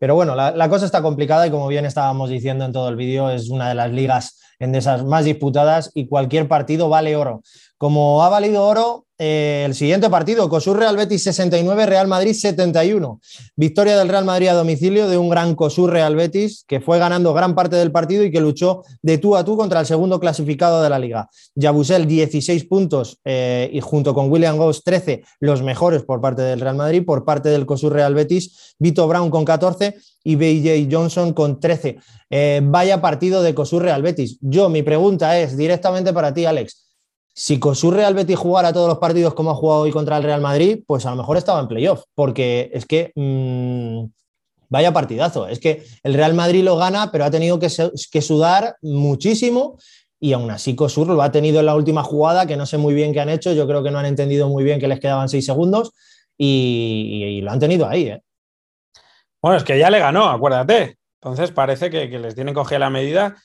Pero 0.05 0.17
bueno, 0.17 0.35
la, 0.35 0.69
cosa 0.69 0.85
está 0.85 1.01
complicada 1.01 1.47
y 1.47 1.51
como 1.51 1.67
bien 1.67 1.87
estábamos 1.87 2.29
diciendo 2.29 2.67
en 2.67 2.73
todo 2.73 2.91
el 2.91 2.97
vídeo, 2.97 3.31
es 3.31 3.49
una 3.49 3.71
de 3.71 3.75
las 3.75 3.91
ligas 3.91 4.39
en 4.59 4.75
esas 4.75 5.03
más 5.03 5.25
disputadas 5.25 5.91
y 5.95 6.09
cualquier 6.09 6.47
partido 6.47 6.91
vale 6.91 7.17
oro. 7.17 7.41
Como 7.79 8.23
ha 8.23 8.29
valido 8.29 8.67
oro 8.67 9.04
el 9.17 9.75
siguiente 9.75 10.11
partido, 10.11 10.49
COSUR 10.49 10.77
Real 10.77 10.97
Betis 10.97 11.23
69, 11.23 11.87
Real 11.87 12.09
Madrid 12.09 12.33
71. 12.33 13.21
Victoria 13.55 13.97
del 13.97 14.09
Real 14.09 14.25
Madrid 14.25 14.49
a 14.49 14.55
domicilio 14.55 15.09
de 15.09 15.17
un 15.17 15.29
gran 15.29 15.55
COSUR 15.55 15.91
Real 15.91 16.17
Betis 16.17 16.65
que 16.67 16.81
fue 16.81 16.99
ganando 16.99 17.33
gran 17.33 17.55
parte 17.55 17.77
del 17.77 17.93
partido 17.93 18.25
y 18.25 18.33
que 18.33 18.41
luchó 18.41 18.83
de 19.03 19.19
tú 19.19 19.37
a 19.37 19.45
tú 19.45 19.57
contra 19.57 19.81
el 19.81 19.87
segundo 19.87 20.19
clasificado 20.19 20.83
de 20.83 20.91
la 20.91 20.99
liga. 20.99 21.29
Yabusel 21.55 22.07
16 22.07 22.65
puntos 22.65 23.21
eh, 23.25 23.71
y 23.73 23.81
junto 23.81 24.15
con 24.15 24.31
William 24.33 24.57
Goss 24.57 24.83
13, 24.83 25.23
los 25.41 25.63
mejores 25.63 26.03
por 26.03 26.21
parte 26.21 26.43
del 26.43 26.61
Real 26.61 26.77
Madrid, 26.77 27.05
por 27.05 27.25
parte 27.25 27.51
del 27.51 27.67
COSUR 27.67 27.93
Real 27.93 28.15
Betis, 28.15 28.75
Vito 28.81 29.07
Brown 29.07 29.31
con 29.31 29.45
14 29.45 29.97
y 30.25 30.35
BJ 30.35 30.89
Johnson 30.91 31.33
con 31.33 31.61
13. 31.61 31.99
Eh, 32.31 32.61
vaya 32.65 33.01
partido 33.01 33.43
de 33.43 33.55
COSUR 33.55 33.83
Real 33.83 34.03
Betis. 34.03 34.39
Yo, 34.41 34.69
mi 34.69 34.83
pregunta 34.83 35.39
es 35.39 35.57
directamente 35.57 36.13
para 36.13 36.35
ti, 36.35 36.47
Alex 36.47 36.84
si 37.37 37.59
COSUR 37.59 37.95
Real 37.95 38.15
Betis 38.15 38.39
jugara 38.39 38.73
todos 38.73 38.89
los 38.89 38.99
partidos 38.99 39.35
como 39.35 39.51
ha 39.51 39.55
jugado 39.57 39.83
hoy 39.83 39.91
contra 39.91 40.17
el 40.17 40.23
Real 40.23 40.41
Madrid, 40.41 40.85
pues 40.87 41.05
a 41.05 41.11
lo 41.11 41.17
mejor 41.17 41.37
estaba 41.37 41.61
en 41.61 41.67
playoff, 41.67 42.05
porque 42.15 42.71
es 42.73 42.87
que 42.87 43.11
mmm, 43.17 44.05
vaya 44.69 44.93
partidazo. 44.93 45.49
Es 45.49 45.59
que 45.59 45.85
el 46.05 46.15
Real 46.15 46.35
Madrid 46.35 46.63
lo 46.63 46.77
gana, 46.77 47.11
pero 47.11 47.25
ha 47.25 47.31
tenido 47.33 47.59
que, 47.59 47.69
sudar 47.69 48.77
muchísimo 48.83 49.79
y 50.21 50.33
aún 50.33 50.49
así 50.53 50.77
COSUR 50.77 51.09
lo 51.09 51.21
ha 51.23 51.33
tenido 51.33 51.59
en 51.59 51.67
la 51.67 51.75
última 51.75 52.05
jugada, 52.05 52.47
que 52.47 52.57
no 52.57 52.67
sé 52.67 52.79
muy 52.79 52.95
bien 52.95 53.13
qué 53.13 53.21
han 53.21 53.29
hecho, 53.29 53.53
yo 53.53 53.67
creo 53.67 53.83
que 53.83 53.91
no 53.91 53.99
han 53.99 54.07
entendido 54.07 54.49
muy 54.49 54.63
bien 54.63 54.79
que 54.79 54.89
les 54.89 55.01
quedaban 55.01 55.29
seis 55.29 55.45
segundos 55.45 55.91
y, 56.39 57.39
y 57.39 57.41
lo 57.41 57.51
han 57.51 57.59
tenido 57.59 57.89
ahí. 57.89 58.09
¿eh? 58.09 58.23
Bueno, 59.43 59.57
es 59.57 59.65
que 59.65 59.77
ya 59.77 59.91
le 59.91 59.99
ganó, 59.99 60.31
acuérdate. 60.31 60.99
Entonces 61.21 61.51
parece 61.51 61.91
que, 61.91 62.09
que 62.09 62.19
les 62.21 62.37
tienen 62.37 62.55
cogida 62.55 62.79
la 62.79 62.91
medida. 62.91 63.37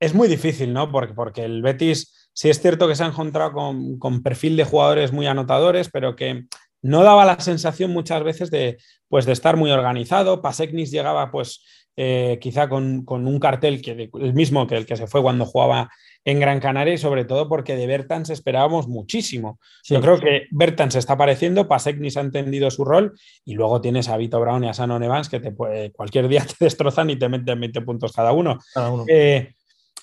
Es 0.00 0.14
muy 0.14 0.26
difícil, 0.26 0.72
¿no? 0.72 0.90
Porque, 0.90 1.12
porque 1.12 1.44
el 1.44 1.60
Betis 1.60 2.23
Sí 2.34 2.50
es 2.50 2.60
cierto 2.60 2.88
que 2.88 2.96
se 2.96 3.04
han 3.04 3.12
encontrado 3.12 3.52
con, 3.52 4.22
perfil 4.22 4.56
de 4.56 4.64
jugadores 4.64 5.12
muy 5.12 5.26
anotadores, 5.26 5.88
pero 5.88 6.16
que 6.16 6.44
no 6.82 7.02
daba 7.02 7.24
la 7.24 7.40
sensación 7.40 7.92
muchas 7.92 8.22
veces 8.22 8.50
de, 8.50 8.76
pues, 9.08 9.24
de 9.24 9.32
estar 9.32 9.56
muy 9.56 9.70
organizado. 9.70 10.42
Paseknis 10.42 10.90
llegaba 10.90 11.30
pues 11.30 11.64
eh, 11.96 12.38
quizá 12.40 12.68
con, 12.68 13.04
un 13.08 13.38
cartel 13.38 13.80
que 13.80 14.10
el 14.12 14.34
mismo 14.34 14.66
que 14.66 14.76
el 14.76 14.84
que 14.84 14.96
se 14.96 15.06
fue 15.06 15.22
cuando 15.22 15.46
jugaba 15.46 15.88
en 16.24 16.40
Gran 16.40 16.58
Canaria 16.58 16.94
y 16.94 16.98
sobre 16.98 17.24
todo 17.24 17.48
porque 17.48 17.76
de 17.76 17.86
Bertans 17.86 18.30
esperábamos 18.30 18.88
muchísimo. 18.88 19.60
Yo 19.84 20.00
creo 20.00 20.18
que 20.18 20.46
Bertans 20.50 20.96
está 20.96 21.12
apareciendo, 21.12 21.68
Paseknis 21.68 22.16
ha 22.16 22.22
entendido 22.22 22.70
su 22.70 22.84
rol 22.84 23.12
y 23.44 23.54
luego 23.54 23.80
tienes 23.80 24.08
a 24.08 24.16
Vito 24.16 24.40
Brown 24.40 24.64
y 24.64 24.68
a 24.68 24.72
Shannon 24.72 25.04
Evans 25.04 25.28
que 25.28 25.38
te 25.38 25.52
puede, 25.52 25.92
cualquier 25.92 26.26
día 26.26 26.44
te 26.58 26.64
destrozan 26.64 27.10
y 27.10 27.16
te 27.16 27.28
meten 27.28 27.60
20 27.60 27.80
puntos 27.82 28.12
cada 28.12 28.32
uno. 28.32 28.58
Eh, 29.06 29.53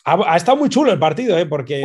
ha, 0.03 0.35
estado 0.35 0.57
muy 0.57 0.69
chulo 0.69 0.91
el 0.91 0.99
partido, 0.99 1.37
¿eh? 1.37 1.45
porque 1.45 1.81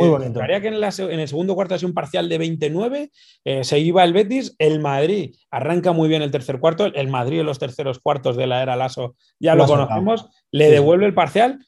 que 0.61 0.67
en, 0.67 1.19
el 1.19 1.27
segundo 1.27 1.55
cuarto 1.55 1.75
ha 1.75 1.77
sido 1.77 1.89
un 1.89 1.93
parcial 1.93 2.27
de 2.29 2.37
29, 2.37 3.11
eh, 3.45 3.63
se 3.63 3.79
iba 3.79 4.03
el 4.03 4.13
Betis, 4.13 4.55
el 4.57 4.79
Madrid 4.79 5.35
arranca 5.51 5.91
muy 5.91 6.09
bien 6.09 6.21
el 6.21 6.31
tercer 6.31 6.59
cuarto, 6.59 6.85
el 6.85 7.07
Madrid 7.09 7.41
en 7.41 7.45
los 7.45 7.59
terceros 7.59 7.99
cuartos 7.99 8.35
de 8.35 8.47
la 8.47 8.61
era 8.63 8.75
Lasso 8.75 9.15
ya 9.39 9.55
lo, 9.55 9.65
conocemos, 9.67 10.27
le 10.51 10.71
devuelve 10.71 11.05
el 11.05 11.13
parcial, 11.13 11.59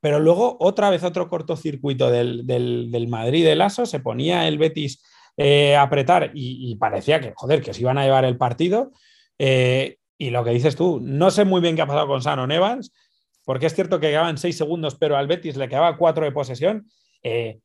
pero 0.00 0.20
luego 0.20 0.56
otra 0.60 0.90
vez 0.90 1.02
otro 1.02 1.28
cortocircuito 1.28 2.10
del, 2.10 2.46
del, 2.46 3.08
Madrid 3.08 3.44
de 3.44 3.56
Lasso, 3.56 3.86
se 3.86 4.00
ponía 4.00 4.46
el 4.46 4.58
Betis 4.58 5.02
eh, 5.36 5.74
a 5.74 5.82
apretar 5.82 6.30
y, 6.34 6.76
parecía 6.76 7.20
que, 7.20 7.32
joder, 7.34 7.62
que 7.62 7.74
se 7.74 7.80
iban 7.80 7.98
a 7.98 8.04
llevar 8.04 8.24
el 8.24 8.36
partido. 8.36 8.92
Eh, 9.38 9.96
y 10.16 10.30
lo 10.30 10.44
que 10.44 10.50
dices 10.50 10.76
tú, 10.76 11.00
no 11.02 11.30
sé 11.30 11.44
muy 11.44 11.60
bien 11.60 11.74
qué 11.74 11.82
ha 11.82 11.86
pasado 11.86 12.06
con 12.06 12.22
Sano 12.22 12.44
Evans 12.44 12.92
porque 13.44 13.66
es 13.66 13.74
cierto 13.74 14.00
que 14.00 14.08
quedaban 14.08 14.38
seis 14.38 14.56
segundos, 14.56 14.94
pero 14.94 15.16
al 15.16 15.26
Betis 15.26 15.56
le 15.56 15.68
quedaba 15.68 15.96
cuatro 15.96 16.24
de 16.24 16.32
posesión. 16.32 16.86
Eh, 17.22 17.60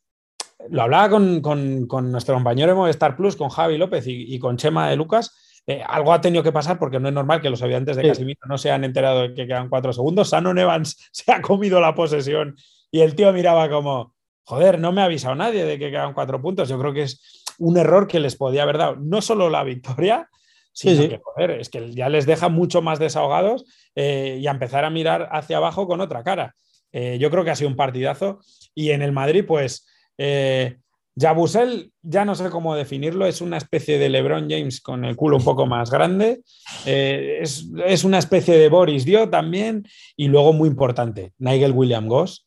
lo 0.70 0.82
hablaba 0.82 1.10
con, 1.10 2.12
nuestro 2.12 2.36
compañero 2.36 2.72
de 2.72 2.76
Movistar 2.76 3.16
Plus, 3.16 3.36
con 3.36 3.50
Javi 3.50 3.78
López 3.78 4.04
y, 4.08 4.38
con 4.40 4.58
Chema 4.58 4.90
de 4.90 4.98
Lucas. 4.98 5.62
Eh, 5.66 5.82
algo 5.86 6.14
ha 6.14 6.20
tenido 6.20 6.44
que 6.44 6.52
pasar 6.52 6.80
porque 6.80 7.00
no 7.00 7.08
es 7.08 7.14
normal 7.14 7.42
que 7.42 7.50
los 7.50 7.62
habitantes 7.62 7.96
de 7.96 8.08
Casimiro 8.08 8.42
no 8.48 8.58
se 8.58 8.72
han 8.72 8.84
enterado 8.84 9.22
de 9.22 9.34
que 9.34 9.48
quedan 9.48 9.70
cuatro 9.70 9.94
segundos. 9.94 10.32
Shannon 10.32 10.58
Evans 10.58 10.98
se 11.12 11.32
ha 11.32 11.42
comido 11.42 11.80
la 11.80 11.96
posesión 11.96 12.56
y 12.92 13.02
el 13.02 13.16
tío 13.16 13.32
miraba 13.32 13.70
como, 13.70 14.16
joder, 14.44 14.80
no 14.80 14.92
me 14.92 15.02
ha 15.02 15.06
avisado 15.06 15.36
nadie 15.36 15.64
de 15.64 15.80
que 15.80 15.92
quedan 15.92 16.14
cuatro 16.14 16.42
puntos. 16.42 16.68
Yo 16.68 16.78
creo 16.80 16.94
que 16.94 17.04
es 17.04 17.46
un 17.60 17.78
error 17.78 18.08
que 18.08 18.20
les 18.20 18.36
podía 18.36 18.64
haber 18.64 18.80
dado 18.80 18.96
no 18.98 19.22
solo 19.22 19.50
la 19.50 19.64
victoria, 19.64 20.30
sino 20.72 21.10
que, 21.10 21.20
joder, 21.24 21.52
es 21.52 21.70
que 21.70 21.92
ya 21.92 22.10
les 22.10 22.26
deja 22.26 22.50
mucho 22.50 22.82
más 22.82 23.00
desahogados 23.00 23.66
eh, 23.96 24.38
y 24.42 24.48
a 24.48 24.52
empezar 24.52 24.86
a 24.86 24.90
mirar 24.90 25.30
hacia 25.32 25.58
abajo 25.58 25.88
con 25.88 26.02
otra 26.02 26.24
cara. 26.24 26.56
Eh, 26.92 27.18
yo 27.20 27.30
creo 27.30 27.44
que 27.44 27.52
ha 27.52 27.56
sido 27.56 27.70
un 27.70 27.76
partidazo. 27.76 28.40
Y 28.74 28.92
en 28.92 29.02
el 29.02 29.12
Madrid, 29.12 29.44
pues, 29.46 29.88
eh, 30.18 30.78
Jabusel, 31.20 31.92
ya 32.02 32.24
no 32.24 32.36
sé 32.36 32.50
cómo 32.50 32.76
definirlo, 32.76 33.26
es 33.26 33.42
una 33.42 33.58
especie 33.58 34.00
de 34.00 34.10
LeBron 34.10 34.50
James 34.50 34.80
con 34.80 35.04
el 35.04 35.16
culo 35.16 35.38
un 35.38 35.44
poco 35.44 35.66
más 35.66 35.92
grande. 35.92 36.42
Es, 36.86 38.04
una 38.04 38.20
especie 38.20 38.58
de 38.58 38.70
Boris 38.70 39.04
Dio 39.06 39.30
también. 39.30 39.86
Y 40.16 40.28
luego, 40.30 40.54
muy 40.54 40.70
importante, 40.70 41.34
Nigel 41.40 41.74
William 41.74 42.08
Goss. 42.08 42.46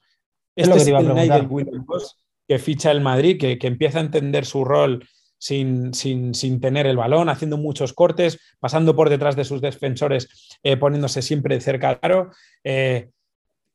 Este 0.56 0.76
es, 0.76 0.86
el 0.86 1.14
Nigel 1.14 1.46
William 1.48 1.84
Goss 1.84 2.16
que 2.48 2.58
ficha 2.58 2.90
el 2.90 3.00
Madrid, 3.00 3.38
que, 3.38 3.58
que 3.58 3.66
empieza 3.66 3.98
a 3.98 4.02
entender 4.02 4.44
su 4.44 4.64
rol 4.64 5.06
sin, 5.42 6.60
tener 6.60 6.86
el 6.86 6.96
balón, 6.96 7.28
haciendo 7.28 7.56
muchos 7.56 7.92
cortes, 7.92 8.38
pasando 8.60 8.94
por 8.94 9.10
detrás 9.10 9.34
de 9.34 9.44
sus 9.44 9.60
defensores, 9.60 10.28
eh, 10.62 10.76
poniéndose 10.76 11.20
siempre 11.20 11.60
cerca 11.60 11.98
claro. 11.98 12.30
Eh, 12.62 13.10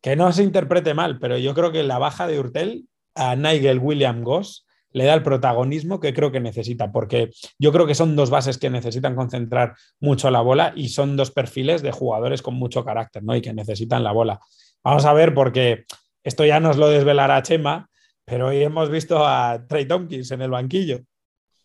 que 0.02 0.16
no 0.16 0.32
se 0.32 0.44
interprete 0.44 0.94
mal, 0.94 1.20
pero 1.20 1.38
yo 1.38 1.54
creo 1.54 1.72
que 1.72 1.84
la 1.84 1.98
baja 1.98 2.28
de 2.28 2.40
Urtel 2.40 2.86
a 3.16 3.36
Nigel 3.36 3.80
William 3.80 4.24
Goss 4.24 4.66
le 4.92 5.04
da 5.04 5.14
el 5.14 5.24
protagonismo 5.24 6.00
que 6.00 6.14
creo 6.14 6.32
que 6.32 6.40
necesita, 6.40 6.92
porque 6.92 7.32
yo 7.60 7.74
creo 7.74 7.86
que 7.86 7.96
son 7.96 8.16
dos 8.16 8.30
bases 8.30 8.58
que 8.58 8.70
necesitan 8.70 9.16
concentrar 9.16 9.76
mucho 10.00 10.32
la 10.32 10.40
bola 10.40 10.72
y 10.76 10.90
son 10.90 11.18
dos 11.18 11.32
perfiles 11.32 11.82
de 11.82 11.92
jugadores 11.92 12.42
con 12.42 12.56
mucho 12.56 12.86
carácter, 12.86 13.24
¿no? 13.24 13.36
Y 13.36 13.42
que 13.42 13.54
necesitan 13.54 14.04
la 14.04 14.14
bola. 14.14 14.40
Vamos 14.84 15.04
a 15.04 15.14
ver, 15.14 15.34
porque 15.34 15.84
esto 16.24 16.46
ya 16.46 16.62
nos 16.62 16.78
lo 16.78 16.88
desvelará 16.88 17.42
Chema, 17.42 17.90
pero 18.24 18.48
hoy 18.48 18.64
hemos 18.64 18.90
visto 18.90 19.26
a 19.28 19.66
Trey 19.68 19.86
Tompkins 19.86 20.32
en 20.32 20.42
el 20.42 20.52
banquillo. 20.52 21.02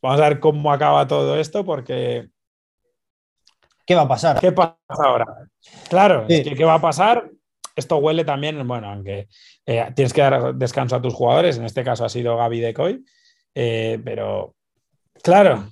Vamos 0.02 0.20
a 0.20 0.28
ver 0.28 0.40
cómo 0.40 0.72
acaba 0.72 1.06
todo 1.06 1.38
esto 1.38 1.64
porque... 1.64 2.28
¿Qué 3.86 3.94
va 3.94 4.02
a 4.02 4.08
pasar? 4.08 4.40
¿Qué 4.40 4.52
pasa 4.52 4.76
ahora? 4.98 5.26
Claro, 5.88 6.24
¿qué 6.28 6.64
va 6.64 6.74
a 6.74 6.80
pasar? 6.80 7.28
Esto 7.74 7.96
huele 7.96 8.24
también, 8.24 8.66
bueno, 8.68 8.90
aunque 8.90 9.28
eh, 9.66 9.92
tienes 9.94 10.12
que 10.12 10.20
dar 10.20 10.54
descanso 10.54 10.96
a 10.96 11.02
tus 11.02 11.14
jugadores, 11.14 11.56
en 11.56 11.64
este 11.64 11.82
caso 11.82 12.04
ha 12.04 12.08
sido 12.08 12.36
Gaby 12.36 12.60
Decoy, 12.60 13.04
eh, 13.54 14.00
pero 14.04 14.54
claro, 15.22 15.68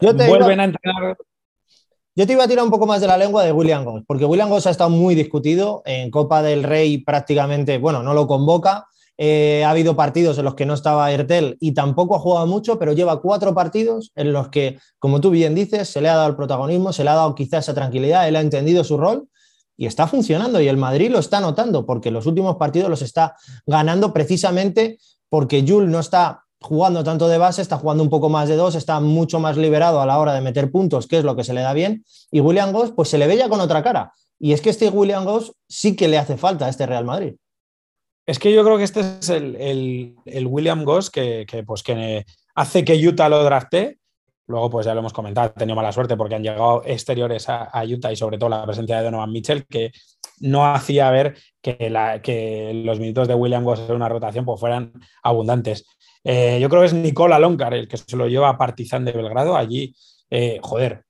Yo 0.00 0.14
te 0.14 0.28
vuelven 0.28 0.60
a 0.60 0.64
entrenar 0.64 1.16
yo 2.16 2.28
te 2.28 2.32
iba 2.32 2.44
a 2.44 2.48
tirar 2.48 2.64
un 2.64 2.70
poco 2.70 2.86
más 2.86 3.00
de 3.00 3.08
la 3.08 3.16
lengua 3.16 3.42
de 3.42 3.50
William 3.50 3.84
Goss, 3.84 4.04
porque 4.06 4.24
William 4.24 4.48
Goss 4.48 4.68
ha 4.68 4.70
estado 4.70 4.88
muy 4.88 5.16
discutido 5.16 5.82
en 5.84 6.12
Copa 6.12 6.42
del 6.42 6.62
Rey 6.62 6.98
prácticamente, 6.98 7.78
bueno, 7.78 8.04
no 8.04 8.14
lo 8.14 8.28
convoca, 8.28 8.86
eh, 9.16 9.62
ha 9.64 9.70
habido 9.70 9.94
partidos 9.94 10.38
en 10.38 10.44
los 10.44 10.54
que 10.54 10.66
no 10.66 10.74
estaba 10.74 11.10
Ertel 11.12 11.56
y 11.60 11.72
tampoco 11.72 12.16
ha 12.16 12.18
jugado 12.18 12.46
mucho, 12.46 12.78
pero 12.78 12.92
lleva 12.92 13.20
cuatro 13.20 13.54
partidos 13.54 14.10
en 14.16 14.32
los 14.32 14.48
que, 14.48 14.78
como 14.98 15.20
tú 15.20 15.30
bien 15.30 15.54
dices, 15.54 15.88
se 15.88 16.00
le 16.00 16.08
ha 16.08 16.16
dado 16.16 16.28
el 16.28 16.36
protagonismo, 16.36 16.92
se 16.92 17.04
le 17.04 17.10
ha 17.10 17.14
dado 17.14 17.34
quizás 17.34 17.64
esa 17.64 17.74
tranquilidad, 17.74 18.26
él 18.28 18.36
ha 18.36 18.40
entendido 18.40 18.82
su 18.82 18.96
rol 18.96 19.28
y 19.76 19.86
está 19.86 20.06
funcionando. 20.06 20.60
Y 20.60 20.68
el 20.68 20.76
Madrid 20.76 21.10
lo 21.10 21.18
está 21.18 21.40
notando 21.40 21.86
porque 21.86 22.10
los 22.10 22.26
últimos 22.26 22.56
partidos 22.56 22.90
los 22.90 23.02
está 23.02 23.36
ganando 23.66 24.12
precisamente 24.12 24.98
porque 25.28 25.64
Jules 25.66 25.90
no 25.90 26.00
está 26.00 26.44
jugando 26.60 27.04
tanto 27.04 27.28
de 27.28 27.38
base, 27.38 27.60
está 27.60 27.76
jugando 27.76 28.02
un 28.02 28.08
poco 28.08 28.28
más 28.28 28.48
de 28.48 28.56
dos, 28.56 28.74
está 28.74 28.98
mucho 28.98 29.38
más 29.38 29.56
liberado 29.56 30.00
a 30.00 30.06
la 30.06 30.18
hora 30.18 30.32
de 30.32 30.40
meter 30.40 30.70
puntos, 30.70 31.06
que 31.06 31.18
es 31.18 31.24
lo 31.24 31.36
que 31.36 31.44
se 31.44 31.52
le 31.52 31.60
da 31.60 31.72
bien. 31.72 32.04
Y 32.30 32.40
William 32.40 32.72
Goss, 32.72 32.92
pues 32.92 33.10
se 33.10 33.18
le 33.18 33.26
ve 33.26 33.36
ya 33.36 33.48
con 33.48 33.60
otra 33.60 33.82
cara. 33.82 34.12
Y 34.38 34.52
es 34.52 34.60
que 34.60 34.70
este 34.70 34.88
William 34.88 35.24
Goss 35.24 35.52
sí 35.68 35.94
que 35.94 36.08
le 36.08 36.18
hace 36.18 36.36
falta 36.36 36.66
a 36.66 36.68
este 36.68 36.86
Real 36.86 37.04
Madrid. 37.04 37.34
Es 38.26 38.38
que 38.38 38.52
yo 38.52 38.64
creo 38.64 38.78
que 38.78 38.84
este 38.84 39.00
es 39.00 39.28
el, 39.28 40.16
William 40.46 40.84
Goss 40.84 41.10
que, 41.10 41.46
pues, 41.66 41.82
que 41.82 42.24
hace 42.54 42.84
que 42.84 42.94
Utah 43.06 43.28
lo 43.28 43.42
drafte. 43.44 43.98
Luego, 44.46 44.68
pues 44.68 44.84
ya 44.84 44.92
lo 44.92 45.00
hemos 45.00 45.14
comentado, 45.14 45.46
ha 45.46 45.54
tenido 45.54 45.74
mala 45.74 45.92
suerte 45.92 46.16
porque 46.16 46.34
han 46.34 46.42
llegado 46.42 46.82
exteriores 46.84 47.48
a, 47.48 47.70
Utah 47.84 48.12
y 48.12 48.16
sobre 48.16 48.36
todo 48.36 48.50
la 48.50 48.64
presencia 48.66 48.98
de 48.98 49.04
Donovan 49.04 49.32
Mitchell, 49.32 49.66
que 49.66 49.90
no 50.40 50.66
hacía 50.66 51.10
ver 51.10 51.36
que, 51.62 51.88
la, 51.88 52.20
que 52.20 52.72
los 52.84 53.00
minutos 53.00 53.26
de 53.26 53.34
William 53.34 53.64
Goss 53.64 53.80
en 53.88 53.96
una 53.96 54.08
rotación 54.08 54.44
pues, 54.44 54.60
fueran 54.60 54.92
abundantes. 55.22 55.86
Eh, 56.24 56.58
yo 56.60 56.68
creo 56.68 56.82
que 56.82 56.86
es 56.86 56.94
Nicola 56.94 57.38
Loncar 57.38 57.72
el 57.74 57.88
que 57.88 57.96
se 57.96 58.16
lo 58.16 58.28
lleva 58.28 58.50
a 58.50 58.58
Partizan 58.58 59.04
de 59.04 59.12
Belgrado. 59.12 59.56
Allí, 59.56 59.94
eh, 60.28 60.58
joder, 60.62 61.04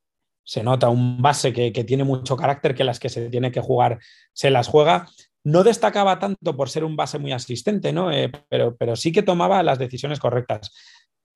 se 0.45 0.63
nota 0.63 0.89
un 0.89 1.21
base 1.21 1.53
que, 1.53 1.73
que, 1.73 1.85
tiene 1.85 2.05
mucho 2.05 2.37
carácter, 2.37 2.75
que 2.75 2.85
las 2.85 3.01
que 3.01 3.09
se 3.09 3.31
tiene 3.31 3.51
que 3.51 3.61
jugar 3.61 3.99
se 4.33 4.51
las 4.51 4.69
juega. 4.69 5.09
No 5.45 5.63
destacaba 5.63 6.19
tanto 6.19 6.57
por 6.57 6.71
ser 6.71 6.85
un 6.85 6.97
base 6.97 7.19
muy 7.19 7.33
asistente, 7.33 7.93
¿no? 7.93 8.11
Eh, 8.11 8.31
pero, 8.49 8.77
pero 8.77 8.97
sí 8.97 9.13
que 9.13 9.23
tomaba 9.23 9.63
las 9.63 9.79
decisiones 9.79 10.19
correctas. 10.19 10.73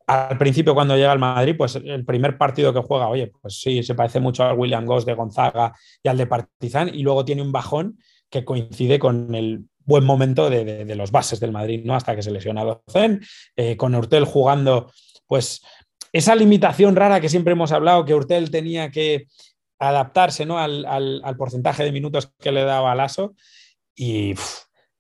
Al 0.07 0.39
principio, 0.39 0.75
cuando 0.75 0.97
llega 0.97 1.13
al 1.13 1.19
Madrid, 1.19 1.55
pues 1.57 1.77
el 1.77 2.05
primer 2.07 2.39
partido 2.39 2.73
que 2.73 2.81
juega, 2.81 3.09
oye, 3.09 3.31
pues 3.43 3.61
sí, 3.61 3.83
se 3.83 3.95
parece 3.95 4.21
mucho 4.21 4.43
al 4.45 4.59
William 4.59 4.87
Goss 4.87 5.05
de 5.05 5.13
Gonzaga 5.13 5.75
y 6.03 6.09
al 6.09 6.17
de 6.17 6.27
Partizan, 6.27 6.95
y 6.95 7.03
luego 7.03 7.27
tiene 7.27 7.43
un 7.43 7.53
bajón 7.53 7.99
que 8.31 8.45
coincide 8.45 8.99
con 8.99 9.35
el 9.35 9.67
buen 9.89 10.05
momento 10.05 10.49
de, 10.49 10.95
los 10.95 11.11
bases 11.11 11.41
del 11.41 11.53
Madrid, 11.53 11.83
¿no? 11.85 11.95
Hasta 11.95 12.15
que 12.17 12.23
se 12.23 12.31
lesiona 12.31 12.65
Locen, 12.65 13.21
eh, 13.57 13.77
con 13.77 13.95
Hortel 13.95 14.25
jugando 14.25 14.91
pues 15.27 15.63
esa 16.13 16.35
limitación 16.35 16.97
rara 16.97 17.21
que 17.21 17.29
siempre 17.29 17.53
hemos 17.53 17.73
hablado, 17.73 18.05
que 18.05 18.15
Urtel 18.15 18.51
tenía 18.51 18.91
que 18.91 19.27
adaptarse 19.79 20.45
¿no? 20.45 20.59
al, 20.59 21.37
porcentaje 21.39 21.85
de 21.85 21.93
minutos 21.93 22.33
que 22.39 22.53
le 22.53 22.65
daba 22.65 22.95
Lasso. 22.95 23.35
Y 23.99 24.35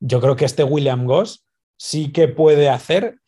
yo 0.01 0.21
creo 0.21 0.35
que 0.35 0.45
este 0.45 0.65
William 0.65 1.07
Goss 1.07 1.47
sí 1.77 2.11
que 2.11 2.27
puede 2.27 2.69
hacer 2.69 3.21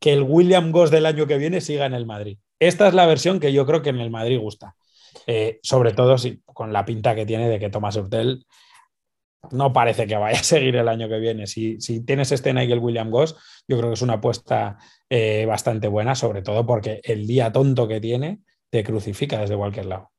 que 0.00 0.12
el 0.12 0.22
William 0.22 0.72
Goss 0.72 0.90
del 0.90 1.06
año 1.06 1.26
que 1.26 1.38
viene 1.38 1.60
siga 1.60 1.86
en 1.86 1.94
el 1.94 2.04
Madrid. 2.04 2.38
Esta 2.58 2.88
es 2.88 2.94
la 2.94 3.06
versión 3.06 3.38
que 3.38 3.52
yo 3.52 3.64
creo 3.64 3.80
que 3.80 3.90
en 3.90 4.00
el 4.00 4.10
Madrid 4.10 4.40
gusta. 4.40 4.74
Eh, 5.26 5.60
sobre 5.62 5.92
todo 5.92 6.18
si, 6.18 6.42
con 6.44 6.72
la 6.72 6.84
pinta 6.84 7.14
que 7.14 7.24
tiene 7.24 7.48
de 7.48 7.60
que 7.60 7.70
Tomás 7.70 7.96
Urtel 7.96 8.44
no 9.52 9.72
parece 9.72 10.06
que 10.06 10.16
vaya 10.16 10.40
a 10.40 10.42
seguir 10.42 10.74
el 10.76 10.88
año 10.88 11.08
que 11.08 11.20
viene. 11.20 11.46
Si, 11.46 11.78
tienes 12.04 12.32
este 12.32 12.52
Nigel 12.52 12.80
William 12.80 13.10
Goss, 13.10 13.36
yo 13.68 13.78
creo 13.78 13.90
que 13.90 13.94
es 13.94 14.02
una 14.02 14.14
apuesta 14.14 14.78
eh, 15.08 15.46
bastante 15.46 15.86
buena, 15.86 16.16
sobre 16.16 16.42
todo 16.42 16.66
porque 16.66 17.00
el 17.04 17.26
día 17.26 17.52
tonto 17.52 17.86
que 17.86 18.00
tiene 18.00 18.40
te 18.68 18.82
crucifica 18.82 19.40
desde 19.40 19.56
cualquier 19.56 19.86
lado. 19.86 20.10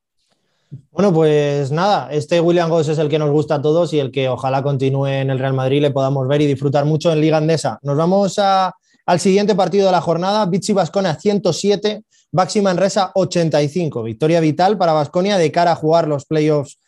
Bueno, 0.91 1.13
pues 1.13 1.71
nada, 1.71 2.09
este 2.11 2.39
William 2.39 2.69
Goss 2.69 2.89
es 2.89 2.97
el 2.97 3.09
que 3.09 3.19
nos 3.19 3.31
gusta 3.31 3.55
a 3.55 3.61
todos 3.61 3.93
y 3.93 3.99
el 3.99 4.11
que 4.11 4.29
ojalá 4.29 4.63
continúe 4.63 5.07
en 5.07 5.29
el 5.29 5.39
Real 5.39 5.53
Madrid, 5.53 5.81
le 5.81 5.91
podamos 5.91 6.27
ver 6.27 6.41
y 6.41 6.47
disfrutar 6.47 6.85
mucho 6.85 7.11
en 7.11 7.21
Liga 7.21 7.37
Andesa. 7.37 7.79
Nos 7.81 7.97
vamos 7.97 8.39
al 8.39 9.19
siguiente 9.19 9.55
partido 9.55 9.85
de 9.87 9.91
la 9.91 10.01
jornada, 10.01 10.45
Vichy 10.45 10.73
Basconia 10.73 11.15
107, 11.15 12.03
Baxi 12.31 12.61
Manresa 12.61 13.11
85. 13.15 14.03
Victoria 14.03 14.39
vital 14.39 14.77
para 14.77 14.93
Basconia 14.93 15.37
de 15.37 15.51
cara 15.51 15.71
a 15.71 15.75
jugar 15.75 16.07
los 16.07 16.25
playoffs 16.25 16.79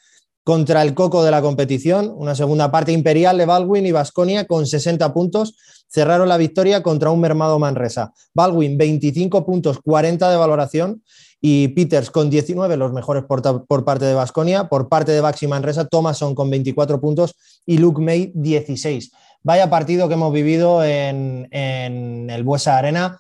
contra 0.44 0.82
el 0.82 0.94
coco 0.94 1.24
de 1.24 1.32
la 1.32 1.42
competición. 1.42 2.14
Una 2.16 2.34
segunda 2.34 2.72
parte 2.72 2.92
imperial 2.92 3.38
de 3.38 3.46
Baldwin 3.46 3.86
y 3.86 3.92
Basconia 3.92 4.46
con 4.46 4.66
60 4.66 5.14
puntos 5.14 5.56
cerraron 5.90 6.30
la 6.30 6.38
victoria 6.38 6.84
contra 6.84 7.12
un 7.12 7.20
mermado 7.20 7.60
Manresa. 7.60 8.14
Baldwin 8.34 8.78
25 8.78 9.46
puntos, 9.46 9.80
40 9.82 10.30
de 10.30 10.38
valoración 10.38 11.04
y 11.40 11.70
Peters 11.70 12.10
con 12.10 12.30
19, 12.30 12.78
los 12.78 12.94
mejores 12.94 13.24
por, 13.24 13.86
parte 13.86 14.06
de 14.06 14.14
Basconia. 14.14 14.70
Por 14.70 14.90
parte 14.90 15.12
de 15.12 15.22
Baxi 15.22 15.48
Manresa, 15.48 15.86
Thomason 15.86 16.36
con 16.36 16.50
24 16.50 17.00
puntos 17.00 17.36
y 17.66 17.78
Luke 17.78 18.02
May 18.02 18.32
16. 18.34 19.12
Vaya 19.44 19.70
partido 19.70 20.08
que 20.08 20.16
hemos 20.16 20.34
vivido 20.34 20.84
en, 20.84 21.48
el 21.52 22.44
Buesa 22.44 22.78
Arena. 22.78 23.20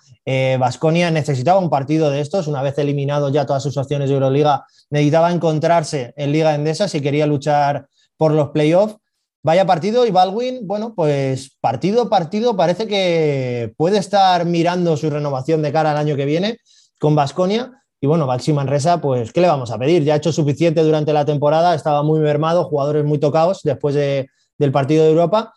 Basconia 0.59 1.07
eh, 1.07 1.11
necesitaba 1.11 1.59
un 1.59 1.69
partido 1.69 2.09
de 2.09 2.19
estos, 2.19 2.47
una 2.47 2.61
vez 2.61 2.77
eliminado 2.79 3.29
ya 3.29 3.45
todas 3.45 3.63
sus 3.63 3.77
opciones 3.77 4.09
de 4.09 4.15
Euroliga, 4.15 4.65
necesitaba 4.89 5.31
encontrarse 5.31 6.13
en 6.17 6.33
Liga 6.33 6.53
Endesa 6.53 6.89
si 6.89 6.99
quería 6.99 7.27
luchar 7.27 7.87
por 8.17 8.33
los 8.33 8.49
playoffs. 8.49 8.97
Vaya 9.43 9.65
partido 9.65 10.05
y 10.05 10.11
Baldwin, 10.11 10.67
bueno, 10.67 10.93
pues 10.93 11.55
partido 11.61 12.09
partido 12.09 12.57
parece 12.57 12.87
que 12.87 13.73
puede 13.77 13.97
estar 13.99 14.45
mirando 14.45 14.97
su 14.97 15.09
renovación 15.09 15.61
de 15.61 15.71
cara 15.71 15.91
al 15.91 15.97
año 15.97 16.17
que 16.17 16.25
viene 16.25 16.57
con 16.99 17.15
Basconia. 17.15 17.71
Y 17.99 18.07
bueno, 18.07 18.27
Baxi 18.27 18.53
Manresa, 18.53 19.01
pues, 19.01 19.33
¿qué 19.33 19.41
le 19.41 19.47
vamos 19.47 19.71
a 19.71 19.79
pedir? 19.79 20.03
Ya 20.03 20.13
ha 20.13 20.17
hecho 20.17 20.31
suficiente 20.31 20.83
durante 20.83 21.13
la 21.13 21.25
temporada, 21.25 21.73
estaba 21.73 22.03
muy 22.03 22.19
mermado, 22.19 22.65
jugadores 22.65 23.03
muy 23.05 23.19
tocados 23.19 23.61
después 23.63 23.95
del 23.95 24.71
partido 24.71 25.03
de 25.03 25.11
Europa. 25.11 25.53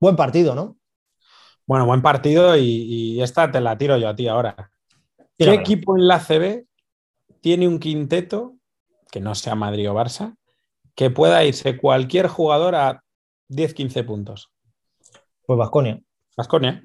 Buen 0.00 0.16
partido, 0.16 0.54
¿no? 0.54 0.76
Bueno, 1.66 1.86
buen 1.86 2.02
partido 2.02 2.56
y, 2.56 3.20
esta 3.22 3.50
te 3.50 3.60
la 3.60 3.76
tiro 3.76 3.96
yo 3.98 4.08
a 4.08 4.16
ti 4.16 4.28
ahora. 4.28 4.70
¿Qué 5.36 5.52
equipo 5.52 5.96
en 5.96 6.08
la 6.08 6.20
CB 6.20 6.66
tiene 7.40 7.68
un 7.68 7.78
quinteto, 7.78 8.54
que 9.10 9.20
no 9.20 9.34
sea 9.34 9.54
Madrid 9.54 9.90
o 9.90 9.94
Barça, 9.94 10.36
que 10.94 11.10
pueda 11.10 11.44
irse 11.44 11.76
cualquier 11.76 12.28
jugador 12.28 12.74
a 12.74 13.02
10-15 13.50 14.06
puntos? 14.06 14.52
Pues 15.46 15.58
Vasconia. 15.58 16.00
Vasconia. 16.36 16.82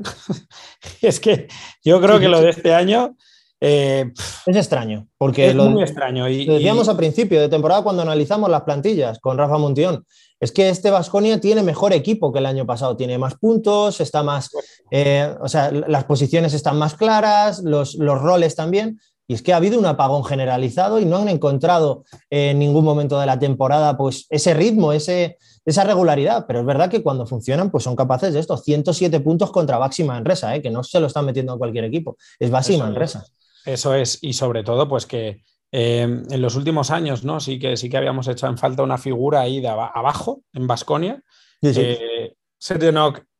es 1.01 1.19
que 1.19 1.47
yo 1.83 2.01
creo 2.01 2.19
que 2.19 2.27
lo 2.27 2.41
de 2.41 2.49
este 2.49 2.73
año 2.73 3.15
eh, 3.61 4.11
es 4.45 4.55
extraño, 4.55 5.07
porque 5.17 5.49
es 5.49 5.55
muy 5.55 5.81
extraño. 5.83 6.29
Y, 6.29 6.45
lo 6.45 6.53
decíamos 6.53 6.87
al 6.87 6.97
principio 6.97 7.41
de 7.41 7.49
temporada 7.49 7.83
cuando 7.83 8.01
analizamos 8.01 8.49
las 8.49 8.61
plantillas 8.61 9.19
con 9.19 9.37
Rafa 9.37 9.57
Montión. 9.57 10.05
Es 10.39 10.53
que 10.53 10.69
este 10.69 10.89
Vasconia 10.89 11.41
tiene 11.41 11.63
mejor 11.63 11.91
equipo 11.91 12.31
que 12.31 12.39
el 12.39 12.45
año 12.45 12.65
pasado, 12.65 12.95
tiene 12.95 13.17
más 13.17 13.35
puntos, 13.35 13.99
está 13.99 14.23
más, 14.23 14.49
eh, 14.89 15.35
o 15.41 15.49
sea, 15.49 15.71
las 15.71 16.05
posiciones 16.05 16.53
están 16.53 16.77
más 16.77 16.95
claras, 16.95 17.61
los, 17.61 17.95
los, 17.95 18.21
roles 18.21 18.55
también. 18.55 19.01
Y 19.27 19.33
es 19.33 19.43
que 19.43 19.53
ha 19.53 19.57
habido 19.57 19.77
un 19.77 19.85
apagón 19.85 20.23
generalizado 20.23 20.99
y 20.99 21.05
no 21.05 21.17
han 21.17 21.27
encontrado 21.27 22.03
en 22.29 22.57
ningún 22.57 22.83
momento 22.83 23.19
de 23.19 23.27
la 23.27 23.37
temporada 23.37 23.95
pues, 23.95 24.25
ese 24.29 24.55
ritmo, 24.55 24.91
ese, 24.93 25.37
esa 25.65 25.83
regularidad. 25.83 26.45
Pero 26.47 26.61
es 26.61 26.65
verdad 26.65 26.89
que 26.89 27.03
cuando 27.03 27.27
funcionan, 27.27 27.69
pues 27.69 27.83
son 27.83 27.95
capaces 27.95 28.33
de 28.33 28.39
esto. 28.39 28.57
107 28.57 29.19
puntos 29.19 29.51
contra 29.51 29.77
Baxi 29.77 30.03
Manresa, 30.03 30.55
¿eh? 30.55 30.61
que 30.63 30.71
no 30.71 30.83
se 30.83 30.99
lo 30.99 31.07
están 31.07 31.25
metiendo 31.25 31.53
a 31.53 31.57
cualquier 31.59 31.83
equipo. 31.83 32.17
Es 32.39 32.49
Baxi 32.49 32.77
Manresa. 32.77 33.23
Eso 33.65 33.93
es, 33.95 34.19
y 34.21 34.33
sobre 34.33 34.63
todo, 34.63 34.87
pues 34.87 35.05
que 35.05 35.41
eh, 35.71 36.01
en 36.01 36.41
los 36.41 36.55
últimos 36.55 36.91
años, 36.91 37.23
¿no? 37.23 37.39
Sí 37.39 37.59
que 37.59 37.77
sí 37.77 37.89
que 37.89 37.97
habíamos 37.97 38.27
hecho 38.27 38.47
en 38.47 38.57
falta 38.57 38.83
una 38.83 38.97
figura 38.97 39.41
ahí 39.41 39.61
de 39.61 39.67
abajo, 39.67 40.41
en 40.53 40.67
Basconia. 40.67 41.21
Sí, 41.61 41.73
eh, 41.75 42.35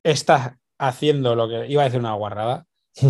está 0.04 0.58
haciendo 0.78 1.36
lo 1.36 1.50
que. 1.50 1.68
Iba 1.68 1.84
a 1.84 1.86
decir 1.86 2.00
una 2.00 2.14
guarrada. 2.14 2.66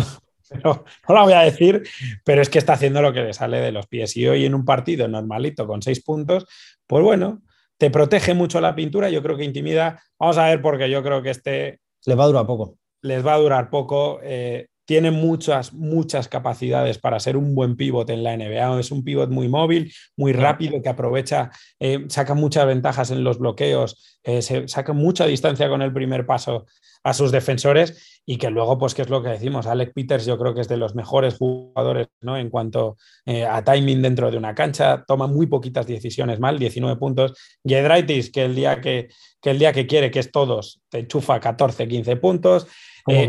no 0.64 0.84
la 1.08 1.22
voy 1.22 1.32
a 1.32 1.40
decir, 1.40 1.82
pero 2.24 2.42
es 2.42 2.48
que 2.48 2.58
está 2.58 2.74
haciendo 2.74 3.02
lo 3.02 3.12
que 3.12 3.22
le 3.22 3.32
sale 3.32 3.60
de 3.60 3.72
los 3.72 3.86
pies. 3.86 4.16
Y 4.16 4.26
hoy 4.26 4.44
en 4.44 4.54
un 4.54 4.64
partido 4.64 5.06
normalito 5.06 5.66
con 5.66 5.82
seis 5.82 6.02
puntos, 6.02 6.46
pues 6.86 7.04
bueno, 7.04 7.42
te 7.76 7.90
protege 7.90 8.34
mucho 8.34 8.60
la 8.60 8.74
pintura. 8.74 9.10
Yo 9.10 9.22
creo 9.22 9.36
que 9.36 9.44
intimida. 9.44 10.02
Vamos 10.18 10.38
a 10.38 10.46
ver, 10.46 10.62
porque 10.62 10.90
yo 10.90 11.02
creo 11.02 11.22
que 11.22 11.30
este. 11.30 11.80
Les 12.06 12.18
va 12.18 12.24
a 12.24 12.28
durar 12.28 12.46
poco. 12.46 12.78
Les 13.02 13.24
va 13.24 13.34
a 13.34 13.38
durar 13.38 13.70
poco. 13.70 14.20
Eh, 14.22 14.68
tiene 14.90 15.12
muchas, 15.12 15.72
muchas 15.72 16.26
capacidades 16.26 16.98
para 16.98 17.20
ser 17.20 17.36
un 17.36 17.54
buen 17.54 17.76
pivot 17.76 18.10
en 18.10 18.24
la 18.24 18.36
NBA. 18.36 18.80
Es 18.80 18.90
un 18.90 19.04
pivot 19.04 19.30
muy 19.30 19.48
móvil, 19.48 19.94
muy 20.16 20.32
rápido, 20.32 20.82
que 20.82 20.88
aprovecha, 20.88 21.52
eh, 21.78 22.06
saca 22.08 22.34
muchas 22.34 22.66
ventajas 22.66 23.12
en 23.12 23.22
los 23.22 23.38
bloqueos, 23.38 24.18
eh, 24.24 24.42
se 24.42 24.66
saca 24.66 24.92
mucha 24.92 25.26
distancia 25.26 25.68
con 25.68 25.80
el 25.80 25.92
primer 25.92 26.26
paso 26.26 26.66
a 27.04 27.14
sus 27.14 27.30
defensores 27.30 28.20
y 28.26 28.36
que 28.36 28.50
luego, 28.50 28.78
pues, 28.78 28.94
¿qué 28.94 29.02
es 29.02 29.10
lo 29.10 29.22
que 29.22 29.28
decimos? 29.28 29.68
Alec 29.68 29.92
Peters 29.94 30.26
yo 30.26 30.36
creo 30.36 30.54
que 30.54 30.62
es 30.62 30.68
de 30.68 30.76
los 30.76 30.96
mejores 30.96 31.36
jugadores 31.36 32.08
¿no? 32.20 32.36
en 32.36 32.50
cuanto 32.50 32.96
eh, 33.26 33.44
a 33.44 33.62
timing 33.62 34.02
dentro 34.02 34.28
de 34.28 34.38
una 34.38 34.56
cancha, 34.56 35.04
toma 35.06 35.28
muy 35.28 35.46
poquitas 35.46 35.86
decisiones 35.86 36.40
mal, 36.40 36.58
19 36.58 36.98
puntos. 36.98 37.34
Yedraitis, 37.62 38.32
que 38.32 38.44
el 38.44 38.56
día 38.56 38.80
que, 38.80 39.06
el 39.44 39.58
día 39.60 39.72
que 39.72 39.86
quiere, 39.86 40.10
que 40.10 40.18
es 40.18 40.32
todos, 40.32 40.82
te 40.88 40.98
enchufa 40.98 41.38
14, 41.38 41.86
15 41.86 42.16
puntos. 42.16 42.66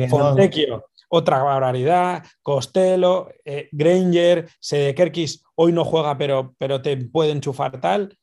Fontecchio, 0.09 0.85
otra 1.11 1.43
barbaridad, 1.43 2.23
Costello, 2.41 3.29
eh, 3.43 3.67
Granger, 3.71 4.47
Sedekerkis 4.59 5.43
hoy 5.55 5.73
no 5.73 5.83
juega, 5.83 6.17
pero, 6.17 6.55
pero 6.57 6.81
te 6.81 6.95
puede 6.97 7.31
enchufar 7.31 7.79
tal. 7.81 8.17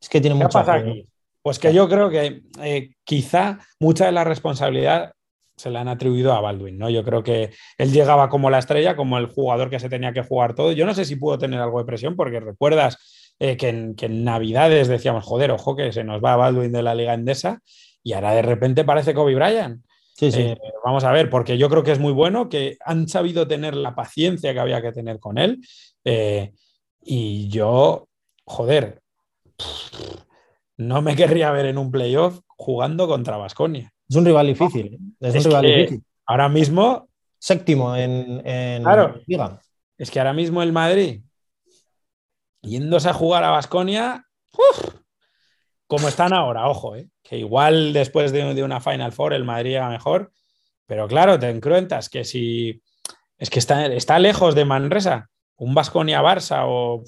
Es 0.00 0.08
que 0.08 0.20
tiene 0.20 0.34
mucho 0.34 0.58
aquí. 0.58 1.06
Pues 1.42 1.58
que 1.58 1.72
yo 1.72 1.88
creo 1.88 2.10
que 2.10 2.42
eh, 2.62 2.90
quizá 3.04 3.60
mucha 3.78 4.06
de 4.06 4.12
la 4.12 4.24
responsabilidad 4.24 5.12
se 5.56 5.70
la 5.70 5.82
han 5.82 5.88
atribuido 5.88 6.32
a 6.32 6.40
Baldwin, 6.40 6.78
¿no? 6.78 6.90
Yo 6.90 7.04
creo 7.04 7.22
que 7.22 7.50
él 7.78 7.92
llegaba 7.92 8.28
como 8.28 8.50
la 8.50 8.58
estrella, 8.58 8.96
como 8.96 9.16
el 9.16 9.26
jugador 9.26 9.70
que 9.70 9.78
se 9.78 9.88
tenía 9.88 10.12
que 10.12 10.22
jugar 10.22 10.54
todo. 10.54 10.72
Yo 10.72 10.86
no 10.86 10.94
sé 10.94 11.04
si 11.04 11.16
pudo 11.16 11.38
tener 11.38 11.60
algo 11.60 11.78
de 11.78 11.84
presión, 11.84 12.16
porque 12.16 12.40
recuerdas 12.40 13.34
eh, 13.38 13.56
que, 13.56 13.68
en, 13.68 13.94
que, 13.94 14.06
en, 14.06 14.24
Navidades 14.24 14.88
decíamos, 14.88 15.24
joder, 15.24 15.52
ojo, 15.52 15.76
que 15.76 15.92
se 15.92 16.02
nos 16.02 16.22
va 16.22 16.36
Baldwin 16.36 16.72
de 16.72 16.82
la 16.82 16.94
Liga 16.94 17.14
Endesa, 17.14 17.60
y 18.02 18.14
ahora 18.14 18.32
de 18.32 18.42
repente 18.42 18.84
parece 18.84 19.14
Kobe 19.14 19.34
Bryant. 19.34 19.84
Eh, 20.20 20.58
vamos 20.84 21.04
a 21.04 21.12
ver, 21.12 21.30
porque 21.30 21.56
yo 21.56 21.68
creo 21.68 21.82
que 21.82 21.92
es 21.92 21.98
muy 21.98 22.12
bueno, 22.12 22.48
que 22.48 22.76
han 22.84 23.08
sabido 23.08 23.46
tener 23.46 23.74
la 23.74 23.94
paciencia 23.94 24.52
que 24.52 24.60
había 24.60 24.82
que 24.82 24.92
tener 24.92 25.18
con 25.18 25.38
él. 25.38 25.60
Eh, 26.04 26.52
y 27.02 27.48
yo, 27.48 28.08
joder, 28.44 29.00
no 30.76 31.02
me 31.02 31.16
querría 31.16 31.50
ver 31.50 31.66
en 31.66 31.78
un 31.78 31.90
playoff 31.90 32.40
jugando 32.46 33.08
contra 33.08 33.36
Vasconia. 33.36 33.92
Es 34.08 34.16
un 34.16 34.24
rival 34.24 34.46
difícil. 34.46 34.98
¿eh? 35.20 35.28
Es, 35.28 35.36
un 35.36 35.44
rival 35.44 35.66
difícil. 35.66 36.04
Ahora 36.26 36.48
mismo. 36.48 37.08
Séptimo 37.42 37.96
en, 37.96 38.46
en 38.46 38.82
claro, 38.82 39.18
Es 39.96 40.10
que 40.10 40.18
ahora 40.18 40.34
mismo 40.34 40.62
el 40.62 40.72
Madrid, 40.72 41.22
yéndose 42.60 43.08
a 43.08 43.14
jugar 43.14 43.44
a 43.44 43.50
Vasconia, 43.50 44.26
como 45.90 46.06
están 46.06 46.32
ahora, 46.32 46.68
ojo, 46.68 46.94
¿eh? 46.94 47.08
que 47.20 47.36
igual 47.36 47.92
después 47.92 48.30
de, 48.30 48.62
una 48.62 48.80
Final 48.80 49.10
Four 49.10 49.34
el 49.34 49.44
Madrid 49.44 49.76
va 49.76 49.88
mejor, 49.88 50.30
pero 50.86 51.08
claro, 51.08 51.36
te 51.36 51.50
encuentras 51.50 52.08
que 52.08 52.22
si 52.22 52.80
es 53.36 53.50
que 53.50 53.58
está, 53.58 54.18
lejos 54.20 54.54
de 54.54 54.64
Manresa, 54.64 55.28
un 55.56 55.74
Vasconia-Barça 55.74 56.62
o... 56.68 57.02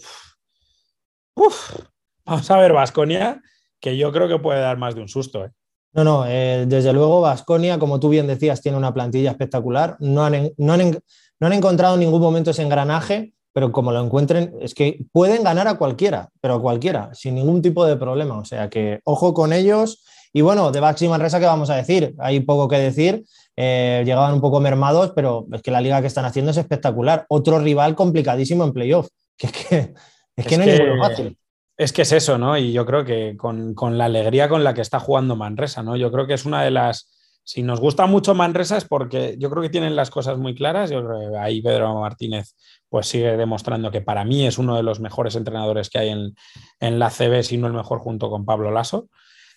Uf, 1.37 1.79
vamos 2.25 2.51
a 2.51 2.59
ver 2.59 2.73
Vasconia, 2.73 3.41
que 3.79 3.97
yo 3.97 4.11
creo 4.11 4.27
que 4.27 4.41
puede 4.41 4.59
dar 4.59 4.79
más 4.79 4.97
de 4.97 5.03
un 5.03 5.09
susto. 5.09 5.45
¿eh? 5.45 5.53
No, 5.93 6.03
no, 6.03 6.27
eh, 6.27 6.65
desde 6.67 6.93
luego 6.93 7.21
Vasconia, 7.21 7.79
como 7.79 8.01
tú 8.01 8.09
bien 8.09 8.27
decías, 8.27 8.63
tiene 8.63 8.79
una 8.79 8.93
plantilla 8.93 9.31
espectacular. 9.31 9.97
No 10.01 10.25
han, 10.25 10.51
no 10.57 10.73
han 10.73 11.53
encontrado 11.53 11.95
en 11.95 12.01
ningún 12.01 12.21
momento 12.21 12.51
ese 12.51 12.63
engranaje 12.63 13.33
pero 13.53 13.71
como 13.73 13.93
lo 13.93 14.03
encuentren, 14.03 14.55
es 14.61 14.75
que 14.75 15.05
pueden 15.13 15.43
ganar 15.43 15.69
a 15.69 15.75
cualquiera, 15.75 16.31
pero 16.41 16.55
a 16.55 16.63
cualquiera, 16.63 17.11
sin 17.15 17.35
ningún 17.35 17.63
tipo 17.63 17.85
de 17.85 17.97
problema. 17.97 18.39
O 18.39 18.45
sea 18.45 18.69
que 18.69 19.01
ojo 19.05 19.35
con 19.35 19.53
ellos 19.53 20.05
Y 20.35 20.41
bueno, 20.41 20.73
de 20.73 20.81
Baxi 20.81 21.09
Manresa, 21.09 21.39
¿qué 21.39 21.45
vamos 21.45 21.69
a 21.69 21.77
decir? 21.77 22.15
Hay 22.19 22.41
poco 22.41 22.67
que 22.67 22.79
decir. 22.79 23.25
Eh, 23.55 24.03
llegaban 24.07 24.33
un 24.33 24.41
poco 24.41 24.61
mermados, 24.61 25.13
pero 25.15 25.47
es 25.53 25.61
que 25.61 25.71
la 25.71 25.83
liga 25.83 26.01
que 26.01 26.07
están 26.07 26.25
haciendo 26.25 26.53
es 26.53 26.57
espectacular. 26.57 27.27
Otro 27.29 27.59
rival 27.59 27.95
complicadísimo 27.95 28.65
en 28.65 28.73
playoff. 28.73 29.09
Que 29.37 29.47
es 29.49 29.53
que, 29.53 29.95
es 30.37 30.47
que 30.47 30.57
no 30.57 30.65
es 30.65 30.81
ninguno 30.81 31.03
fácil. 31.03 31.37
Es 31.77 31.93
que 31.93 32.03
es 32.03 32.13
eso, 32.13 32.39
¿no? 32.39 32.57
Y 32.57 32.73
yo 32.73 32.87
creo 32.87 33.05
que 33.05 33.37
con, 33.37 33.75
con, 33.75 33.99
la 33.99 34.07
alegría 34.07 34.49
con 34.49 34.65
la 34.65 34.73
que 34.73 34.81
está 34.81 35.01
jugando 35.01 35.37
Manresa, 35.37 35.83
¿no? 35.83 35.97
Yo 35.97 36.11
creo 36.11 36.27
que 36.27 36.35
es 36.35 36.47
una 36.47 36.63
de 36.63 36.71
las. 36.71 37.11
Si 37.45 37.63
nos 37.63 37.81
gusta 37.81 38.07
mucho 38.07 38.35
Manresa 38.35 38.77
es 38.77 38.85
porque 38.85 39.37
yo 39.39 39.51
creo 39.51 39.63
que 39.63 39.69
tienen 39.69 39.97
las 39.97 40.11
cosas 40.11 40.39
muy 40.39 40.55
claras. 40.55 40.91
Yo 40.91 41.05
creo 41.05 41.33
que 41.33 41.39
ahí 41.39 41.61
Pedro 41.61 42.01
Martínez 42.01 42.55
pues 42.89 43.09
sigue 43.09 43.37
demostrando 43.37 43.91
que 43.91 44.01
para 44.01 44.25
mí 44.25 44.47
es 44.47 44.59
uno 44.59 44.77
de 44.77 44.83
los 44.83 45.01
mejores 45.01 45.35
entrenadores 45.35 45.91
que 45.91 45.99
hay 45.99 46.09
en, 46.11 46.35
en 46.79 46.99
la 46.99 47.11
CB, 47.11 47.43
si 47.43 47.59
no 47.59 47.67
el 47.67 47.73
mejor 47.73 47.99
junto 47.99 48.31
con 48.31 48.45
Pablo 48.45 48.71
Lasso. 48.71 49.09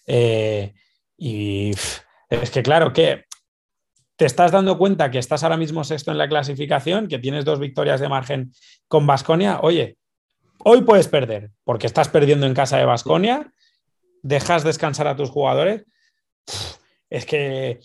Eh, 0.08 0.74
y 1.18 1.72
es 2.30 2.52
que 2.52 2.64
claro, 2.64 2.92
que 2.92 3.26
te 4.16 4.26
estás 4.26 4.52
dando 4.52 4.78
cuenta 4.78 5.12
que 5.12 5.20
estás 5.20 5.44
ahora 5.44 5.58
mismo 5.58 5.84
sexto 5.84 6.12
en 6.12 6.18
la 6.18 6.30
clasificación, 6.30 7.08
que 7.08 7.20
tienes 7.20 7.46
dos 7.46 7.60
victorias 7.60 8.00
de 8.00 8.10
margen 8.10 8.52
con 8.88 9.06
Basconia. 9.06 9.60
Oye, 9.62 9.98
hoy 10.60 10.82
puedes 10.82 11.08
perder, 11.08 11.52
porque 11.64 11.88
estás 11.88 12.10
perdiendo 12.10 12.46
en 12.46 12.54
casa 12.54 12.78
de 12.78 12.86
Basconia, 12.86 13.52
dejas 14.24 14.64
descansar 14.64 15.08
a 15.08 15.16
tus 15.16 15.30
jugadores. 15.30 15.86
Es 17.16 17.26
que 17.26 17.80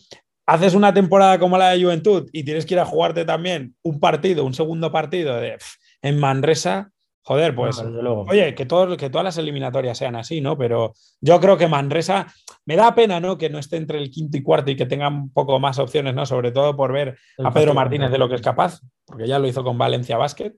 haces 0.44 0.74
una 0.74 0.92
temporada 0.92 1.38
como 1.38 1.56
la 1.56 1.70
de 1.70 1.80
Juventud 1.80 2.28
y 2.32 2.42
tienes 2.42 2.66
que 2.66 2.74
ir 2.74 2.80
a 2.80 2.84
jugarte 2.84 3.24
también 3.24 3.76
un 3.82 4.00
partido, 4.00 4.44
un 4.44 4.54
segundo 4.54 4.90
partido 4.90 5.36
de, 5.36 5.56
en 6.02 6.18
Manresa, 6.18 6.90
joder, 7.22 7.54
pues, 7.54 7.78
oye, 7.78 8.56
que, 8.56 8.66
todo, 8.66 8.96
que 8.96 9.08
todas 9.08 9.24
las 9.24 9.38
eliminatorias 9.38 9.96
sean 9.96 10.16
así, 10.16 10.40
¿no? 10.40 10.58
Pero 10.58 10.94
yo 11.20 11.38
creo 11.38 11.56
que 11.56 11.68
Manresa, 11.68 12.26
me 12.66 12.74
da 12.74 12.92
pena, 12.96 13.20
¿no? 13.20 13.38
Que 13.38 13.50
no 13.50 13.60
esté 13.60 13.76
entre 13.76 13.98
el 13.98 14.10
quinto 14.10 14.36
y 14.36 14.42
cuarto 14.42 14.72
y 14.72 14.76
que 14.76 14.86
tenga 14.86 15.06
un 15.06 15.32
poco 15.32 15.60
más 15.60 15.78
opciones, 15.78 16.12
¿no? 16.12 16.26
Sobre 16.26 16.50
todo 16.50 16.76
por 16.76 16.92
ver 16.92 17.16
a 17.38 17.52
Pedro 17.52 17.72
Martínez 17.72 18.10
de 18.10 18.18
lo 18.18 18.28
que 18.28 18.34
es 18.34 18.42
capaz, 18.42 18.80
porque 19.04 19.28
ya 19.28 19.38
lo 19.38 19.46
hizo 19.46 19.62
con 19.62 19.78
Valencia 19.78 20.16
Basket, 20.16 20.54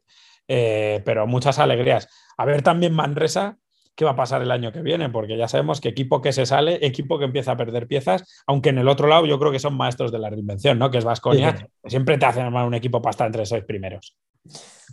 eh, 0.48 1.02
pero 1.04 1.26
muchas 1.26 1.58
alegrías. 1.58 2.08
A 2.38 2.46
ver 2.46 2.62
también 2.62 2.94
Manresa, 2.94 3.58
qué 3.95 4.05
va 4.05 4.12
a 4.12 4.16
pasar 4.16 4.43
el 4.43 4.51
año 4.51 4.72
que 4.72 4.82
viene, 4.82 5.11
porque 5.11 5.36
ya 5.36 5.49
sabemos 5.49 5.80
que 5.80 5.88
equipo 5.88 6.20
que 6.20 6.32
se 6.32 6.47
sale, 6.47 6.84
equipo 6.86 7.18
que 7.18 7.24
empieza 7.24 7.53
a 7.53 7.57
perder 7.57 7.86
piezas, 7.86 8.43
aunque 8.47 8.70
en 8.70 8.78
el 8.78 8.88
otro 8.88 9.09
lado 9.09 9.26
yo 9.26 9.38
creo 9.38 9.53
que 9.53 9.59
son 9.59 9.76
maestros 9.76 10.12
de 10.12 10.18
la 10.18 10.30
reinvención, 10.30 10.78
¿no? 10.78 10.90
Que 10.90 10.99
es 10.99 11.05
Vasconia, 11.05 11.68
siempre 11.84 12.18
te 12.18 12.26
hacen 12.26 12.45
armar 12.45 12.66
un 12.66 12.74
equipo 12.74 13.03
para 13.03 13.11
estar 13.11 13.26
entre 13.26 13.47
seis 13.47 13.64
primeros. 13.64 14.16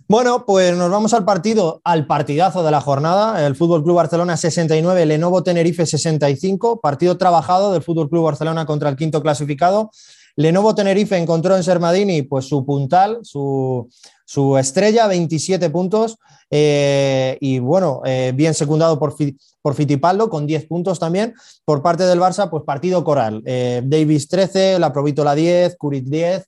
Bueno, 0.08 0.44
pues 0.46 0.76
nos 0.76 0.90
vamos 0.90 1.14
al 1.14 1.24
partido, 1.24 1.82
al 1.84 2.08
partidazo 2.08 2.64
de 2.64 2.72
la 2.72 2.82
jornada. 2.82 3.46
El 3.46 3.56
Fútbol 3.56 3.84
Club 3.84 3.98
Barcelona 3.98 4.38
69, 4.38 5.06
Lenovo 5.06 5.44
Tenerife 5.44 5.86
65, 5.86 6.82
partido 6.82 7.18
trabajado 7.18 7.72
del 7.72 7.84
Fútbol 7.84 8.10
Club 8.10 8.24
Barcelona 8.24 8.66
contra 8.66 8.90
el 8.90 8.96
quinto 8.96 9.22
clasificado. 9.22 9.92
Lenovo 10.36 10.74
Tenerife 10.74 11.18
encontró 11.18 11.56
en 11.56 11.64
Sermadini 11.64 12.24
pues, 12.24 12.46
su 12.46 12.66
puntal, 12.66 13.20
su, 13.22 13.88
su 14.30 14.60
estrella, 14.60 15.08
27 15.08 15.72
puntos. 15.72 16.20
Eh, 16.52 17.36
y 17.42 17.58
bueno, 17.58 18.02
eh, 18.06 18.32
bien 18.36 18.54
secundado 18.54 19.00
por, 19.00 19.16
por 19.60 19.74
Fitipaldo, 19.74 20.30
con 20.30 20.46
10 20.46 20.68
puntos 20.68 21.00
también. 21.00 21.34
Por 21.66 21.82
parte 21.82 22.04
del 22.04 22.20
Barça, 22.20 22.48
pues 22.48 22.64
partido 22.64 23.04
coral. 23.04 23.42
Eh, 23.48 23.82
Davis 23.84 24.28
13, 24.28 24.78
La 24.78 24.94
Provítola 24.94 25.34
10, 25.34 25.78
Curit 25.78 26.06
10. 26.06 26.46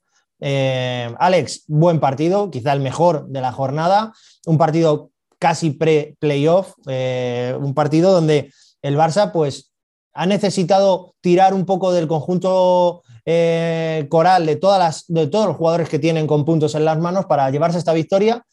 Alex, 1.17 1.63
buen 1.65 1.99
partido, 1.99 2.51
quizá 2.51 2.71
el 2.73 2.81
mejor 2.81 3.27
de 3.29 3.41
la 3.41 3.51
jornada. 3.51 4.13
Un 4.45 4.59
partido 4.59 5.09
casi 5.39 5.71
pre-playoff, 5.71 6.75
un 6.85 7.73
partido 7.73 8.11
donde 8.11 8.53
el 8.83 8.95
Barça, 8.95 9.31
pues 9.31 9.70
ha 10.13 10.25
necesitado 10.25 11.13
tirar 11.21 11.53
un 11.53 11.65
poco 11.65 11.91
del 11.91 12.07
conjunto 12.07 13.03
eh, 13.25 14.07
coral 14.09 14.45
de, 14.45 14.55
todas 14.55 14.79
las, 14.79 15.05
de 15.07 15.27
todos 15.27 15.47
los 15.47 15.57
jugadores 15.57 15.89
que 15.89 15.99
tienen 15.99 16.27
con 16.27 16.45
puntos 16.45 16.75
en 16.75 16.85
las 16.85 16.99
manos 16.99 17.25
para 17.25 17.49
llevarse 17.49 17.77
esta 17.77 17.93
victoria 17.93 18.43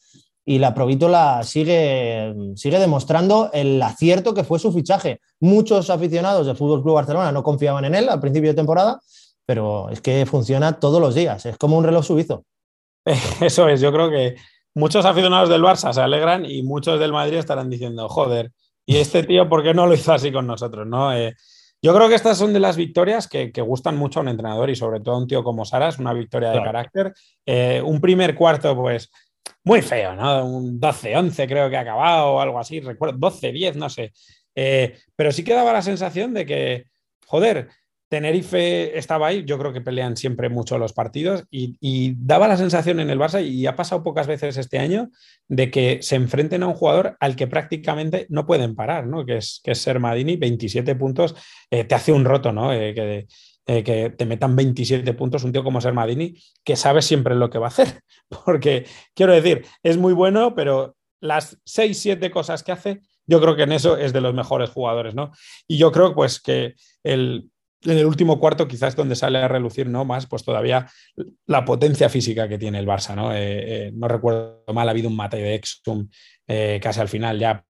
y 0.45 0.59
la 0.59 0.73
Provítola 0.73 1.43
sigue, 1.43 2.35
sigue 2.57 2.79
demostrando 2.79 3.51
el 3.53 3.83
acierto 3.83 4.33
que 4.33 4.45
fue 4.45 4.59
su 4.59 4.73
fichaje. 4.73 5.21
Muchos 5.41 5.91
aficionados 5.91 6.47
del 6.47 6.57
Fútbol 6.57 6.83
Club 6.83 6.95
Barcelona 6.95 7.33
no 7.33 7.43
confiaban 7.43 7.85
en 7.85 7.95
él 7.95 8.09
al 8.09 8.19
principio 8.19 8.49
de 8.49 8.57
temporada, 8.57 8.99
pero 9.45 9.91
es 9.91 10.01
que 10.01 10.25
funciona 10.25 10.81
todos 10.81 11.03
los 11.03 11.15
días, 11.15 11.45
es 11.45 11.59
como 11.59 11.77
un 11.77 11.85
reloj 11.85 12.03
suizo. 12.03 12.45
Eso 13.43 13.69
es, 13.69 13.83
yo 13.83 13.93
creo 13.93 14.09
que 14.09 14.37
muchos 14.75 15.05
aficionados 15.05 15.51
del 15.51 15.63
Barça 15.63 15.93
se 15.93 16.01
alegran 16.01 16.47
y 16.47 16.63
muchos 16.63 16.99
del 16.99 17.13
Madrid 17.13 17.37
estarán 17.37 17.69
diciendo, 17.69 18.09
joder, 18.09 18.51
¿y 18.89 18.97
este 18.97 19.23
tío 19.23 19.47
por 19.51 19.63
qué 19.63 19.75
no 19.75 19.87
lo 19.87 19.93
hizo 19.93 20.15
así 20.15 20.33
con 20.33 20.47
nosotros? 20.47 20.87
¿no? 20.87 21.15
Eh, 21.15 21.37
yo 21.83 21.95
creo 21.95 22.09
que 22.09 22.15
estas 22.15 22.39
son 22.39 22.55
de 22.55 22.59
las 22.59 22.77
victorias 22.77 23.29
que, 23.29 23.53
gustan 23.61 23.99
mucho 23.99 24.19
a 24.19 24.23
un 24.23 24.31
entrenador 24.31 24.71
y 24.71 24.77
sobre 24.77 25.01
todo 25.01 25.17
a 25.17 25.19
un 25.19 25.29
tío 25.29 25.45
como 25.45 25.67
Saras, 25.67 25.99
una 25.99 26.15
victoria 26.15 26.51
de 26.51 26.63
carácter. 26.63 27.13
Eh, 27.45 27.83
un 27.85 28.01
primer 28.01 28.35
cuarto, 28.35 28.75
pues 28.75 29.11
muy 29.63 29.83
feo, 29.83 30.15
¿no? 30.15 30.47
Un 30.47 30.81
12-11 30.81 31.47
creo 31.47 31.69
que 31.69 31.77
ha 31.77 31.81
acabado 31.81 32.33
o 32.33 32.41
algo 32.41 32.59
así, 32.59 32.81
recuerdo, 32.81 33.19
12-10, 33.19 33.75
no 33.75 33.91
sé. 33.91 34.13
Eh, 34.55 34.97
pero 35.15 35.33
sí 35.33 35.45
que 35.45 35.53
daba 35.53 35.75
la 35.75 35.83
sensación 35.83 36.33
de 36.33 36.47
que, 36.47 36.85
joder, 37.27 37.69
Tenerife 38.09 38.97
estaba 38.99 39.27
ahí, 39.27 39.45
yo 39.45 39.59
creo 39.59 39.73
que 39.73 39.83
pelean 39.83 40.17
siempre 40.17 40.49
mucho 40.49 40.79
los 40.79 40.95
partidos 40.95 41.45
y, 41.51 42.15
daba 42.17 42.49
la 42.49 42.57
sensación 42.57 43.01
en 43.01 43.11
el 43.11 43.19
Barça, 43.19 43.45
y 43.45 43.67
ha 43.67 43.77
pasado 43.77 44.03
pocas 44.03 44.27
veces 44.27 44.57
este 44.57 44.79
año, 44.79 45.11
de 45.47 45.71
que 45.71 45.99
se 46.01 46.17
enfrenten 46.17 46.63
a 46.63 46.69
un 46.69 46.75
jugador 46.75 47.17
al 47.21 47.37
que 47.37 47.47
prácticamente 47.47 48.27
no 48.31 48.47
pueden 48.47 48.75
parar, 48.75 49.07
¿no? 49.07 49.27
que, 49.27 49.37
es, 49.37 49.61
que 49.63 49.73
es 49.73 49.79
Sermadini, 49.79 50.37
27 50.37 50.95
puntos, 50.95 51.35
eh, 51.71 51.85
te 51.85 51.95
hace 51.95 52.13
un 52.13 52.25
roto, 52.25 52.53
¿no? 52.53 52.73
Eh, 52.73 52.95
que, 52.95 53.27
eh, 53.67 53.85
que, 53.85 54.11
te 54.11 54.25
metan 54.25 54.57
27 54.57 55.13
puntos 55.13 55.45
un 55.45 55.53
tío 55.53 55.63
como 55.63 55.81
Sermadini, 55.81 56.35
que 56.65 56.77
sabe 56.77 57.03
siempre 57.03 57.35
lo 57.35 57.51
que 57.51 57.59
va 57.59 57.67
a 57.67 57.69
hacer, 57.69 58.01
porque 58.45 58.87
quiero 59.15 59.35
decir, 59.35 59.67
es 59.83 59.99
muy 59.99 60.15
bueno, 60.15 60.55
pero 60.55 60.97
las 61.21 61.59
6, 61.65 61.99
7 61.99 62.31
cosas 62.31 62.63
que 62.63 62.73
hace, 62.73 63.01
yo 63.27 63.41
creo 63.41 63.55
que 63.55 63.65
en 63.65 63.73
eso 63.73 63.99
es 63.99 64.15
de 64.15 64.23
los 64.23 64.33
mejores 64.33 64.71
jugadores, 64.71 65.15
¿no? 65.15 65.33
Y 65.67 65.77
yo 65.77 65.93
creo 65.93 66.15
pues 66.15 66.41
que 66.41 66.75
el 67.03 67.51
en 67.85 67.99
el 67.99 68.07
último 68.07 68.39
cuarto 68.39 68.67
quizás 68.67 68.97
donde 68.97 69.17
sale 69.17 69.39
a 69.39 69.49
relucir 69.49 69.89
¿no? 69.89 70.05
más 70.05 70.27
pues 70.27 70.45
todavía 70.45 70.87
la 71.47 71.65
potencia 71.65 72.09
física 72.09 72.49
que 72.49 72.59
tiene 72.59 72.79
el 72.79 72.87
Barça. 72.87 73.15
No, 73.15 73.33
eh, 73.33 73.39
eh, 73.87 73.93
no 73.95 74.09
recuerdo 74.09 74.65
mal, 74.73 74.89
ha 74.89 74.91
habido 74.91 75.09
un 75.09 75.17
mate 75.17 75.37
de 75.37 75.55
Exum 75.55 76.09
eh, 76.47 76.81
casi 76.83 77.01
al 77.01 77.09
final 77.09 77.39
ya 77.39 77.65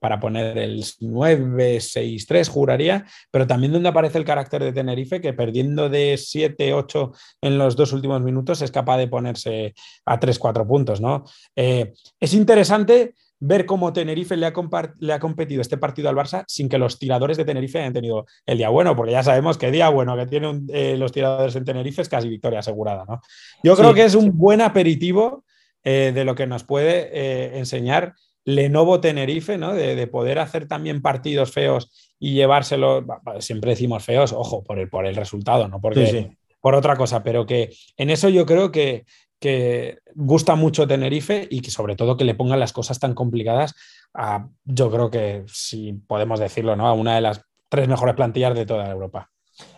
para 0.00 0.20
poner 0.20 0.56
el 0.58 0.84
9-6-3, 0.84 2.48
juraría, 2.48 3.04
pero 3.32 3.48
también 3.48 3.72
donde 3.72 3.88
aparece 3.88 4.18
el 4.18 4.24
carácter 4.24 4.62
de 4.62 4.72
Tenerife, 4.72 5.20
que 5.20 5.32
perdiendo 5.32 5.88
de 5.88 6.14
7-8 6.14 7.16
en 7.40 7.58
los 7.58 7.74
dos 7.74 7.92
últimos 7.92 8.22
minutos 8.22 8.62
es 8.62 8.70
capaz 8.70 8.98
de 8.98 9.08
ponerse 9.08 9.74
a 10.06 10.20
3-4 10.20 10.68
puntos. 10.68 11.00
¿no? 11.00 11.24
es 11.56 12.32
interesante 12.32 13.14
ver 13.40 13.66
cómo 13.66 13.92
Tenerife 13.92 14.36
le 14.36 14.46
ha, 14.46 14.52
le 14.98 15.12
ha, 15.12 15.20
competido 15.20 15.60
este 15.60 15.78
partido 15.78 16.08
al 16.08 16.16
Barça 16.16 16.44
sin 16.48 16.68
que 16.68 16.78
los 16.78 16.98
tiradores 16.98 17.36
de 17.36 17.44
Tenerife 17.44 17.78
hayan 17.78 17.92
tenido 17.92 18.26
el 18.46 18.58
día 18.58 18.68
bueno, 18.68 18.96
porque 18.96 19.12
ya 19.12 19.22
sabemos 19.22 19.58
que 19.58 19.70
día 19.70 19.88
bueno 19.88 20.16
que 20.16 20.26
tienen 20.26 20.66
eh, 20.72 20.96
los 20.96 21.12
tiradores 21.12 21.54
en 21.56 21.64
Tenerife 21.64 22.02
es 22.02 22.08
casi 22.08 22.28
victoria 22.28 22.60
asegurada. 22.60 23.04
¿no? 23.06 23.20
Yo 23.62 23.76
creo 23.76 23.94
que 23.94 24.04
es 24.04 24.14
un 24.14 24.36
buen 24.36 24.60
aperitivo 24.60 25.44
eh, 25.84 26.12
de 26.14 26.24
lo 26.24 26.34
que 26.34 26.46
nos 26.46 26.64
puede 26.64 27.10
eh, 27.12 27.58
enseñar 27.58 28.14
Lenovo 28.44 29.00
Tenerife, 29.00 29.58
¿no? 29.58 29.74
De, 29.74 30.06
poder 30.06 30.38
hacer 30.38 30.66
también 30.66 31.02
partidos 31.02 31.52
feos 31.52 32.14
y 32.18 32.32
llevárselos, 32.32 33.04
siempre 33.40 33.70
decimos 33.70 34.02
feos, 34.04 34.32
ojo, 34.32 34.64
por 34.64 34.78
el, 34.78 34.88
por 34.88 35.06
el 35.06 35.14
resultado, 35.14 35.68
no 35.68 35.82
porque 35.82 36.30
por 36.60 36.74
otra 36.74 36.96
cosa, 36.96 37.22
pero 37.22 37.46
que 37.46 37.74
en 37.96 38.10
eso 38.10 38.28
yo 38.30 38.46
creo 38.46 38.72
que, 38.72 39.04
que 39.40 39.98
gusta 40.14 40.54
mucho 40.56 40.86
Tenerife 40.86 41.46
y 41.50 41.60
que 41.60 41.70
sobre 41.70 41.96
todo 41.96 42.16
que 42.16 42.24
le 42.24 42.34
pongan 42.34 42.60
las 42.60 42.72
cosas 42.72 42.98
tan 42.98 43.14
complicadas 43.14 43.74
a, 44.14 44.48
yo 44.64 44.90
creo 44.90 45.10
que 45.10 45.44
si 45.46 45.92
podemos 45.92 46.40
decirlo, 46.40 46.76
¿no? 46.76 46.86
a 46.86 46.92
una 46.92 47.14
de 47.14 47.20
las 47.20 47.42
tres 47.68 47.88
mejores 47.88 48.14
plantillas 48.14 48.54
de 48.54 48.66
toda 48.66 48.90
Europa. 48.90 49.30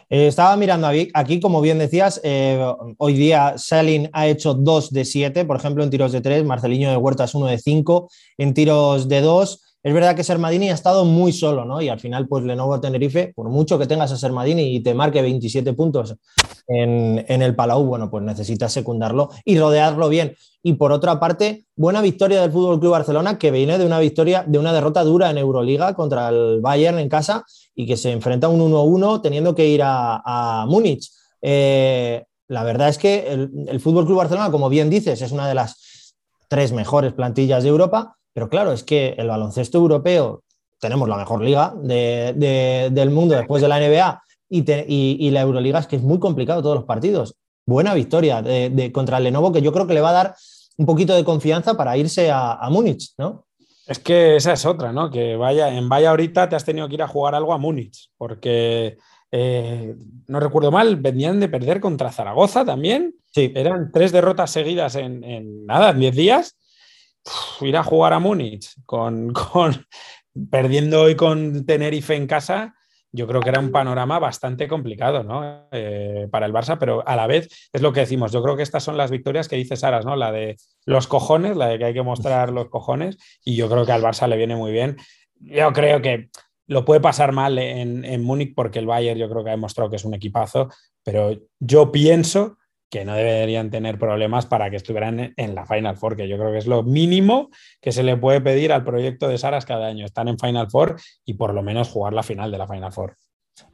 Eh, 0.09 0.27
estaba 0.27 0.57
mirando 0.57 0.89
aquí, 1.15 1.41
como 1.41 1.61
bien 1.61 1.79
decías, 1.79 2.21
eh, 2.25 2.61
hoy 2.99 3.15
día 3.15 3.55
Selin 3.57 4.11
ha 4.13 4.27
hecho 4.27 4.55
2 4.55 4.91
de 4.91 5.05
7, 5.05 5.45
por 5.45 5.57
ejemplo, 5.57 5.85
en 5.85 5.91
tiros 5.91 6.11
de 6.11 6.21
3, 6.21 6.45
Marcelino 6.45 6.91
de 6.91 6.97
Huerta 6.97 7.25
es 7.25 7.35
1 7.35 7.47
de 7.47 7.59
5, 7.59 8.11
en 8.39 8.53
tiros 8.53 9.09
de 9.09 9.21
2, 9.21 9.70
es 9.83 9.95
verdad 9.95 10.15
que 10.15 10.25
Sermadini 10.25 10.69
ha 10.69 10.75
estado 10.75 11.07
muy 11.07 11.33
solo, 11.33 11.65
¿no? 11.65 11.81
Y 11.81 11.89
al 11.89 11.99
final, 11.99 12.29
pues 12.29 12.45
Lenovo 12.45 12.79
Tenerife, 12.81 13.33
por 13.35 13.49
mucho 13.49 13.79
que 13.79 13.87
tengas 13.87 14.13
a 14.13 14.17
Sermadini 14.19 14.75
y 14.75 14.81
te 14.81 14.93
marque 14.93 15.23
27 15.23 15.73
puntos 15.73 16.17
en, 16.67 17.25
el 17.29 17.55
Palau, 17.55 17.85
bueno, 17.85 18.11
pues 18.11 18.23
necesitas 18.23 18.73
secundarlo 18.73 19.31
y 19.45 19.59
rodearlo 19.59 20.11
bien. 20.11 20.35
Y 20.63 20.75
por 20.75 20.93
otra 20.93 21.19
parte, 21.19 21.65
buena 21.77 22.03
victoria 22.03 22.43
del 22.43 22.53
Fútbol 22.53 22.79
Club 22.79 22.93
Barcelona, 22.93 23.39
que 23.39 23.51
viene 23.51 23.79
de 23.79 23.87
una 23.87 23.99
victoria, 23.99 24.45
de 24.47 24.59
una 24.59 24.73
derrota 24.73 25.03
dura 25.03 25.31
en 25.31 25.39
Euroliga 25.39 25.95
contra 25.95 26.29
el 26.29 26.61
Bayern 26.61 26.99
en 26.99 27.09
casa 27.09 27.45
y 27.75 27.87
que 27.87 27.97
se 27.97 28.13
enfrenta 28.13 28.49
a 28.49 28.51
un 28.51 28.61
1-1 28.61 29.23
teniendo 29.23 29.55
que 29.55 29.67
ir 29.67 29.81
a, 29.83 30.67
Múnich. 30.69 31.11
Eh, 31.41 32.23
la 32.49 32.65
verdad 32.65 32.91
es 32.91 32.99
que 32.99 33.33
el, 33.33 33.51
el 33.67 33.81
Fútbol 33.81 34.05
Club 34.05 34.19
Barcelona, 34.19 34.51
como 34.51 34.69
bien 34.69 34.91
dices, 34.91 35.23
es 35.23 35.33
una 35.33 35.49
de 35.49 35.55
las, 35.55 35.91
tres 36.51 36.73
mejores 36.73 37.13
plantillas 37.13 37.63
de 37.63 37.69
Europa, 37.69 38.17
pero 38.33 38.49
claro, 38.49 38.73
es 38.73 38.83
que 38.83 39.15
el 39.19 39.29
baloncesto 39.29 39.79
europeo, 39.79 40.43
tenemos 40.79 41.09
la 41.09 41.17
mejor 41.17 41.43
liga 41.43 41.75
del 41.83 43.11
mundo 43.11 43.37
después 43.37 43.61
de 43.63 43.69
la 43.69 43.79
NBA 43.79 44.23
y, 44.49 45.31
la 45.31 45.43
Euroliga 45.43 45.79
es 45.79 45.87
que 45.87 45.97
es 45.97 46.03
muy 46.03 46.19
complicado 46.19 46.63
todos 46.63 46.77
los 46.77 46.85
partidos. 46.85 47.37
Buena 47.67 47.95
victoria 47.95 48.43
de, 48.43 48.91
contra 48.93 49.19
el 49.19 49.25
Lenovo 49.25 49.53
que 49.53 49.63
yo 49.63 49.73
creo 49.73 49.87
que 49.87 49.95
le 49.95 50.01
va 50.01 50.11
a 50.11 50.25
dar 50.25 50.35
un 50.79 50.87
poquito 50.87 51.15
de 51.15 51.25
confianza 51.25 51.77
para 51.77 51.97
irse 51.97 52.31
a, 52.33 52.67
Múnich, 52.71 53.13
¿no? 53.19 53.47
Es 53.87 53.99
que 53.99 54.37
esa 54.37 54.53
es 54.53 54.65
otra, 54.65 54.93
¿no? 54.93 55.11
Que 55.11 55.37
vaya, 55.37 55.77
en 55.77 55.89
vaya 55.89 56.11
ahorita 56.11 56.49
te 56.49 56.57
has 56.57 56.65
tenido 56.65 56.89
que 56.89 56.95
ir 56.95 57.03
a 57.03 57.09
jugar 57.09 57.35
algo 57.35 57.53
a 57.53 57.59
Múnich, 57.59 58.11
porque 58.17 58.97
eh, 59.33 59.95
no 60.27 60.41
recuerdo 60.41 60.71
mal, 60.71 60.97
venían 60.97 61.41
de 61.41 61.49
perder 61.49 61.81
contra 61.81 62.13
Zaragoza 62.13 62.65
también. 62.65 63.15
Sí. 63.33 63.53
Eran 63.55 63.91
tres 63.93 64.13
derrotas 64.13 64.51
seguidas 64.51 64.97
en, 64.97 65.67
nada, 65.67 65.91
en 65.91 66.01
diez 66.01 66.15
días. 66.15 66.57
Ir 67.61 67.77
a 67.77 67.85
jugar 67.85 68.13
a 68.13 68.19
Múnich 68.19 68.75
con, 68.87 69.33
perdiendo 70.51 71.03
hoy 71.03 71.17
con 71.17 71.65
Tenerife 71.67 72.15
en 72.15 72.27
casa, 72.27 72.75
yo 73.13 73.27
creo 73.27 73.41
que 73.41 73.49
era 73.49 73.61
un 73.61 73.73
panorama 73.73 74.19
bastante 74.19 74.69
complicado 74.69 75.25
¿no? 75.25 75.69
Eh, 75.73 76.29
para 76.31 76.47
el 76.47 76.53
Barça, 76.53 76.79
pero 76.79 77.07
a 77.07 77.17
la 77.17 77.27
vez 77.27 77.49
es 77.73 77.83
lo 77.83 77.93
que 77.93 78.01
decimos. 78.01 78.31
Yo 78.31 78.43
creo 78.43 78.57
que 78.57 78.63
estas 78.63 78.85
son 78.85 78.97
las 78.97 79.11
victorias 79.11 79.49
que 79.49 79.57
dice 79.57 79.77
Saras, 79.77 80.05
¿no? 80.05 80.15
La 80.15 80.31
de 80.31 80.57
los 80.87 81.09
cojones, 81.09 81.57
la 81.57 81.67
de 81.67 81.79
que 81.79 81.87
hay 81.87 81.95
que 81.95 82.03
mostrar 82.03 82.51
los 82.53 82.69
cojones, 82.69 83.19
y 83.45 83.57
yo 83.57 83.69
creo 83.69 83.85
que 83.85 83.93
al 83.93 84.03
Barça 84.03 84.29
le 84.29 84.37
viene 84.37 84.55
muy 84.55 84.71
bien. 84.71 84.97
Yo 85.41 85.73
creo 85.73 86.01
que 86.01 86.29
lo 86.69 86.85
puede 86.85 87.01
pasar 87.01 87.33
mal 87.33 87.59
en, 87.59 88.05
en 88.05 88.23
Múnich 88.23 88.55
porque 88.55 88.79
el 88.79 88.87
Bayern 88.87 89.19
yo 89.19 89.29
creo 89.29 89.43
que 89.43 89.51
ha 89.51 89.55
demostrado 89.55 89.91
que 89.91 89.97
es 89.97 90.05
un 90.05 90.15
equipazo, 90.15 90.69
pero 91.03 91.37
yo 91.59 91.91
pienso 91.91 92.59
que 92.91 93.05
no 93.05 93.15
deberían 93.15 93.71
tener 93.71 93.99
problemas 93.99 94.47
para 94.47 94.69
que 94.69 94.77
estuvieran 94.77 95.33
en 95.37 95.55
la 95.55 95.65
Final 95.65 95.97
Four, 95.97 96.17
que 96.17 96.29
yo 96.29 96.37
creo 96.37 96.51
que 96.51 96.59
es 96.59 96.67
lo 96.67 96.83
mínimo 96.83 97.51
que 97.81 97.93
se 97.93 98.03
le 98.03 98.17
puede 98.17 98.41
pedir 98.41 98.73
al 98.73 98.85
proyecto 98.85 99.29
de 99.29 99.39
Saras 99.39 99.65
cada 99.65 99.87
año, 99.87 100.05
estar 100.05 100.29
en 100.29 100.39
Final 100.39 100.69
Four 100.69 100.97
y 101.25 101.35
por 101.35 101.55
lo 101.55 101.63
menos 101.63 101.89
jugar 101.89 102.13
la 102.13 102.25
final 102.25 102.51
de 102.51 102.59
la 102.59 102.67
Final 102.67 102.93
Four. 102.93 103.17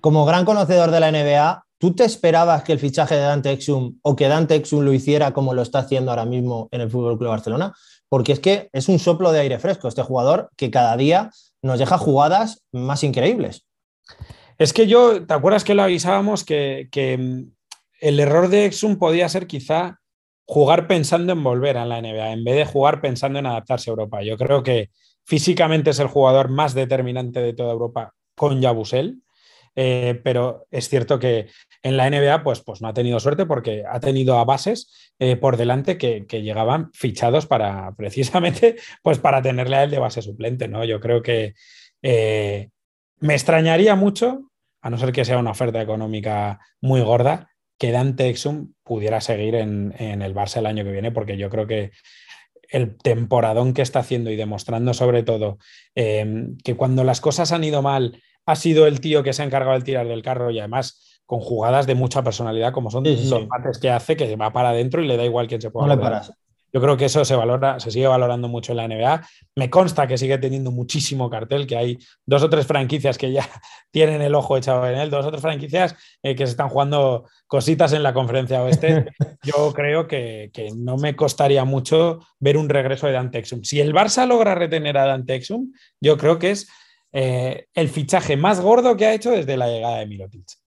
Como 0.00 0.26
gran 0.26 0.44
conocedor 0.44 0.90
de 0.90 1.00
la 1.00 1.10
NBA, 1.10 1.64
¿tú 1.78 1.94
te 1.94 2.04
esperabas 2.04 2.62
que 2.62 2.72
el 2.72 2.78
fichaje 2.78 3.14
de 3.14 3.22
Dante 3.22 3.52
Exum 3.52 3.98
o 4.02 4.14
que 4.14 4.28
Dante 4.28 4.54
Exum 4.54 4.84
lo 4.84 4.92
hiciera 4.92 5.32
como 5.32 5.54
lo 5.54 5.62
está 5.62 5.80
haciendo 5.80 6.10
ahora 6.10 6.26
mismo 6.26 6.68
en 6.70 6.82
el 6.82 6.90
Fútbol 6.90 7.16
Club 7.16 7.30
Barcelona? 7.30 7.72
Porque 8.08 8.32
es 8.32 8.40
que 8.40 8.68
es 8.72 8.88
un 8.88 8.98
soplo 8.98 9.32
de 9.32 9.40
aire 9.40 9.58
fresco 9.58 9.88
este 9.88 10.02
jugador 10.02 10.50
que 10.56 10.70
cada 10.70 10.96
día 10.96 11.30
nos 11.62 11.78
deja 11.78 11.96
jugadas 11.96 12.62
más 12.70 13.02
increíbles. 13.02 13.66
Es 14.58 14.72
que 14.72 14.86
yo, 14.86 15.26
¿te 15.26 15.34
acuerdas 15.34 15.64
que 15.64 15.74
lo 15.74 15.82
avisábamos 15.82 16.44
que, 16.44 16.88
que 16.90 17.46
el 18.00 18.20
error 18.20 18.48
de 18.48 18.66
Exum 18.66 18.98
podía 18.98 19.28
ser 19.28 19.46
quizá 19.46 20.00
jugar 20.46 20.86
pensando 20.86 21.32
en 21.32 21.42
volver 21.42 21.76
a 21.76 21.84
la 21.84 22.00
NBA, 22.00 22.32
en 22.32 22.44
vez 22.44 22.56
de 22.56 22.64
jugar 22.64 23.00
pensando 23.00 23.38
en 23.38 23.46
adaptarse 23.46 23.90
a 23.90 23.92
Europa. 23.92 24.22
Yo 24.22 24.36
creo 24.36 24.62
que 24.62 24.90
físicamente 25.24 25.90
es 25.90 25.98
el 25.98 26.06
jugador 26.06 26.48
más 26.48 26.74
determinante 26.74 27.40
de 27.40 27.52
toda 27.52 27.72
Europa 27.72 28.14
con 28.34 28.60
Yabusel, 28.60 29.22
eh, 29.74 30.20
pero 30.24 30.66
es 30.70 30.88
cierto 30.88 31.18
que 31.18 31.48
en 31.82 31.96
la 31.96 32.08
NBA 32.08 32.42
pues, 32.42 32.60
pues 32.60 32.80
no 32.80 32.88
ha 32.88 32.94
tenido 32.94 33.20
suerte 33.20 33.44
porque 33.44 33.84
ha 33.86 34.00
tenido 34.00 34.38
a 34.38 34.44
bases 34.44 35.12
eh, 35.18 35.36
por 35.36 35.56
delante 35.56 35.98
que, 35.98 36.24
llegaban 36.30 36.90
fichados 36.94 37.46
para 37.46 37.92
precisamente 37.94 38.76
pues 39.02 39.18
para 39.18 39.42
tenerle 39.42 39.76
a 39.76 39.82
él 39.84 39.90
de 39.90 39.98
base 39.98 40.22
suplente. 40.22 40.68
¿no? 40.68 40.84
Yo 40.84 41.00
creo 41.00 41.22
que 41.22 41.54
eh, 42.02 42.70
me 43.18 43.34
extrañaría 43.34 43.96
mucho, 43.96 44.50
a 44.80 44.90
no 44.90 44.96
ser 44.96 45.12
que 45.12 45.24
sea 45.24 45.38
una 45.38 45.50
oferta 45.50 45.82
económica 45.82 46.60
muy 46.80 47.02
gorda, 47.02 47.50
que 47.78 47.92
Dante 47.92 48.28
Exum 48.28 48.72
pudiera 48.82 49.20
seguir 49.20 49.54
en, 49.54 49.92
el 49.98 50.34
Barça 50.34 50.58
el 50.58 50.66
año 50.66 50.84
que 50.84 50.92
viene, 50.92 51.12
porque 51.12 51.36
yo 51.36 51.50
creo 51.50 51.66
que 51.66 51.90
el 52.68 52.96
temporadón 52.96 53.74
que 53.74 53.82
está 53.82 54.00
haciendo 54.00 54.30
y 54.30 54.36
demostrando 54.36 54.92
sobre 54.92 55.22
todo 55.22 55.58
em, 55.94 56.56
que 56.64 56.74
cuando 56.74 57.04
las 57.04 57.20
cosas 57.20 57.52
han 57.52 57.62
ido 57.62 57.80
mal 57.80 58.20
ha 58.44 58.56
sido 58.56 58.86
el 58.86 59.00
tío 59.00 59.22
que 59.22 59.32
se 59.32 59.42
ha 59.42 59.44
encargado 59.44 59.74
del 59.74 59.84
tirar 59.84 60.08
del 60.08 60.22
carro 60.22 60.50
y 60.50 60.58
además 60.58 61.20
con 61.26 61.40
jugadas 61.40 61.86
de 61.86 61.94
mucha 61.94 62.22
personalidad 62.22 62.72
como 62.72 62.90
son 62.90 63.04
los 63.04 63.48
mates 63.48 63.78
que 63.78 63.90
hace 63.90 64.16
que 64.16 64.34
va 64.36 64.52
para 64.52 64.70
adentro 64.70 65.02
y 65.02 65.06
le 65.06 65.16
da 65.16 65.24
igual 65.24 65.48
quién 65.48 65.60
se 65.60 65.70
pueda. 65.70 65.86
No 65.86 65.94
le 65.94 66.00
paras. 66.00 66.32
Yo 66.76 66.82
creo 66.82 66.98
que 66.98 67.06
eso 67.06 67.24
se 67.24 67.34
valora, 67.34 67.80
se 67.80 67.90
sigue 67.90 68.06
valorando 68.06 68.48
mucho 68.48 68.72
en 68.72 68.76
la 68.76 68.86
NBA. 68.86 69.26
Me 69.54 69.70
consta 69.70 70.06
que 70.06 70.18
sigue 70.18 70.36
teniendo 70.36 70.70
muchísimo 70.70 71.30
cartel, 71.30 71.66
que 71.66 71.74
hay 71.74 71.98
dos 72.26 72.42
o 72.42 72.50
tres 72.50 72.66
franquicias 72.66 73.16
que 73.16 73.32
ya 73.32 73.48
tienen 73.90 74.20
el 74.20 74.34
ojo 74.34 74.58
echado 74.58 74.86
en 74.86 74.98
él, 74.98 75.08
dos 75.08 75.24
o 75.24 75.30
tres 75.30 75.40
franquicias 75.40 75.96
eh, 76.22 76.34
que 76.34 76.44
se 76.44 76.50
están 76.50 76.68
jugando 76.68 77.24
cositas 77.46 77.94
en 77.94 78.02
la 78.02 78.12
conferencia 78.12 78.62
oeste. 78.62 79.06
Yo 79.42 79.72
creo 79.72 80.06
que, 80.06 80.50
no 80.76 80.98
me 80.98 81.16
costaría 81.16 81.64
mucho 81.64 82.20
ver 82.40 82.58
un 82.58 82.68
regreso 82.68 83.06
de 83.06 83.14
Dante 83.14 83.38
Exum. 83.38 83.64
Si 83.64 83.80
el 83.80 83.94
Barça 83.94 84.26
logra 84.26 84.54
retener 84.54 84.98
a 84.98 85.06
Dante 85.06 85.36
Exum, 85.36 85.72
yo 85.98 86.18
creo 86.18 86.38
que 86.38 86.50
es 86.50 86.68
eh, 87.10 87.68
el 87.72 87.88
fichaje 87.88 88.36
más 88.36 88.60
gordo 88.60 88.98
que 88.98 89.06
ha 89.06 89.14
hecho 89.14 89.30
desde 89.30 89.56
la 89.56 89.68
llegada 89.68 90.00
de 90.00 90.06
Mirotic. 90.06 90.65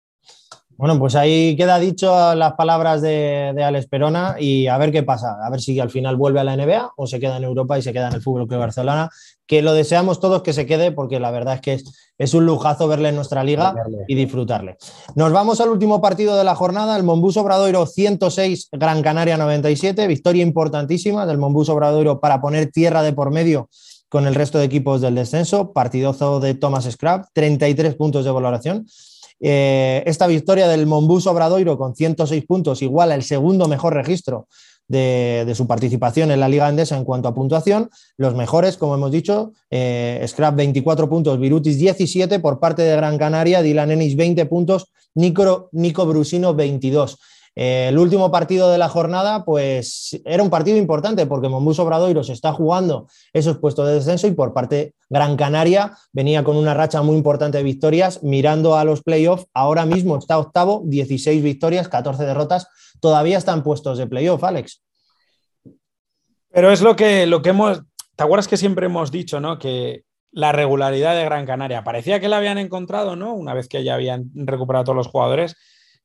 Bueno, 0.77 0.99
pues 0.99 1.15
ahí 1.15 1.55
queda 1.55 1.79
dicho 1.79 2.35
las 2.35 2.53
palabras 2.53 3.01
de, 3.01 3.51
de, 3.55 3.63
Alex 3.63 3.87
Perona 3.87 4.35
y 4.39 4.67
a 4.67 4.77
ver 4.77 4.91
qué 4.91 5.01
pasa, 5.01 5.37
a 5.43 5.49
ver 5.49 5.59
si 5.59 5.79
al 5.79 5.89
final 5.89 6.15
vuelve 6.15 6.39
a 6.39 6.43
la 6.43 6.55
NBA 6.55 6.93
o 6.95 7.07
se 7.07 7.19
queda 7.19 7.37
en 7.37 7.43
Europa 7.43 7.79
y 7.79 7.81
se 7.81 7.91
queda 7.93 8.09
en 8.09 8.13
el 8.13 8.21
Fútbol 8.21 8.47
Club 8.47 8.59
Barcelona, 8.59 9.09
que 9.47 9.63
lo 9.63 9.73
deseamos 9.73 10.19
todos 10.19 10.43
que 10.43 10.53
se 10.53 10.67
quede 10.67 10.91
porque 10.91 11.19
la 11.19 11.31
verdad 11.31 11.55
es 11.55 11.61
que 11.61 11.81
es, 12.19 12.33
un 12.35 12.45
lujazo 12.45 12.87
verle 12.87 13.09
en 13.09 13.15
nuestra 13.15 13.43
liga 13.43 13.73
y 14.07 14.13
disfrutarle. 14.13 14.77
Nos 15.15 15.31
vamos 15.31 15.61
al 15.61 15.69
último 15.69 15.99
partido 16.01 16.37
de 16.37 16.43
la 16.43 16.53
jornada, 16.53 16.95
el 16.95 17.03
Monbus 17.03 17.37
Obradoiro 17.37 17.85
106, 17.87 18.69
Gran 18.73 19.01
Canaria 19.01 19.37
97, 19.37 20.05
victoria 20.05 20.43
importantísima 20.43 21.25
del 21.25 21.39
Monbus 21.39 21.69
Obradoiro 21.69 22.19
para 22.19 22.39
poner 22.39 22.71
tierra 22.71 23.01
de 23.01 23.13
por 23.13 23.31
medio 23.31 23.69
con 24.09 24.27
el 24.27 24.35
resto 24.35 24.57
de 24.57 24.65
equipos 24.65 25.01
del 25.01 25.15
descenso, 25.15 25.73
partidozo 25.73 26.39
de 26.39 26.53
Thomas 26.53 26.89
Scrap, 26.89 27.25
33 27.33 27.95
puntos 27.95 28.25
de 28.25 28.31
valoración. 28.31 28.85
Eh, 29.39 30.03
esta 30.05 30.27
victoria 30.27 30.67
del 30.67 30.87
Monbus 30.87 31.27
Obradoiro 31.27 31.77
con 31.77 31.95
106 31.95 32.45
puntos 32.45 32.81
iguala 32.81 33.15
el 33.15 33.23
segundo 33.23 33.67
mejor 33.67 33.93
registro 33.93 34.47
de, 34.87 35.51
su 35.55 35.67
participación 35.67 36.31
en 36.31 36.39
la 36.39 36.49
Liga 36.49 36.67
Andesa 36.67 36.97
en 36.97 37.03
cuanto 37.03 37.27
a 37.27 37.35
puntuación. 37.35 37.89
Los 38.17 38.35
mejores, 38.35 38.77
como 38.77 38.95
hemos 38.95 39.11
dicho, 39.11 39.51
eh, 39.69 40.23
Scrap 40.27 40.55
24 40.55 41.09
puntos, 41.09 41.39
Virutis 41.39 41.77
17 41.77 42.39
por 42.39 42.59
parte 42.59 42.81
de 42.81 42.95
Gran 42.95 43.17
Canaria, 43.17 43.61
Dylan 43.61 43.91
Ennis 43.91 44.15
20 44.15 44.45
puntos, 44.45 44.91
Nico, 45.13 45.69
Nico 45.71 46.05
Brusino 46.05 46.53
22. 46.53 47.17
Eh, 47.59 47.87
el 47.89 47.97
último 47.97 48.29
partido 48.29 48.69
de 48.69 48.77
la 48.77 48.87
jornada, 48.87 49.43
pues 49.43 50.21
era 50.25 50.43
un 50.43 50.51
partido 50.51 50.77
importante 50.77 51.25
porque 51.25 51.49
Monbus 51.49 51.79
Obradoiro 51.79 52.23
se 52.23 52.33
está 52.33 52.53
jugando 52.53 53.07
esos 53.33 53.57
puestos 53.57 53.87
de 53.87 53.95
descenso 53.95 54.27
y 54.27 54.31
por 54.31 54.53
parte 54.53 54.93
Gran 55.09 55.35
Canaria 55.37 55.97
venía 56.11 56.43
con 56.43 56.55
una 56.55 56.75
racha 56.75 57.01
muy 57.01 57.15
importante 57.17 57.57
de 57.57 57.63
victorias, 57.63 58.21
mirando 58.21 58.75
a 58.75 58.83
los 58.83 59.01
playoffs. 59.01 59.47
Ahora 59.55 59.87
mismo 59.87 60.19
está 60.19 60.37
octavo, 60.37 60.83
16 60.85 61.41
victorias, 61.41 61.89
14 61.89 62.25
derrotas. 62.25 62.67
Todavía 62.99 63.39
están 63.39 63.63
puestos 63.63 63.97
de 63.97 64.05
playoff, 64.05 64.43
Alex. 64.43 64.83
Pero 66.51 66.71
es 66.71 66.81
lo 66.81 66.95
que, 66.95 67.25
lo 67.25 67.41
que 67.41 67.49
hemos. 67.49 67.81
¿Te 68.15 68.23
acuerdas 68.23 68.47
que 68.47 68.57
siempre 68.57 68.85
hemos 68.85 69.09
dicho, 69.09 69.39
no? 69.39 69.57
Que 69.57 70.03
la 70.31 70.51
regularidad 70.51 71.15
de 71.15 71.25
Gran 71.25 71.47
Canaria 71.47 71.83
parecía 71.83 72.19
que 72.19 72.29
la 72.29 72.37
habían 72.37 72.59
encontrado, 72.59 73.15
¿no? 73.15 73.33
Una 73.33 73.55
vez 73.55 73.67
que 73.67 73.83
ya 73.83 73.95
habían 73.95 74.29
recuperado 74.35 74.85
todos 74.85 74.97
los 74.97 75.07
jugadores. 75.07 75.55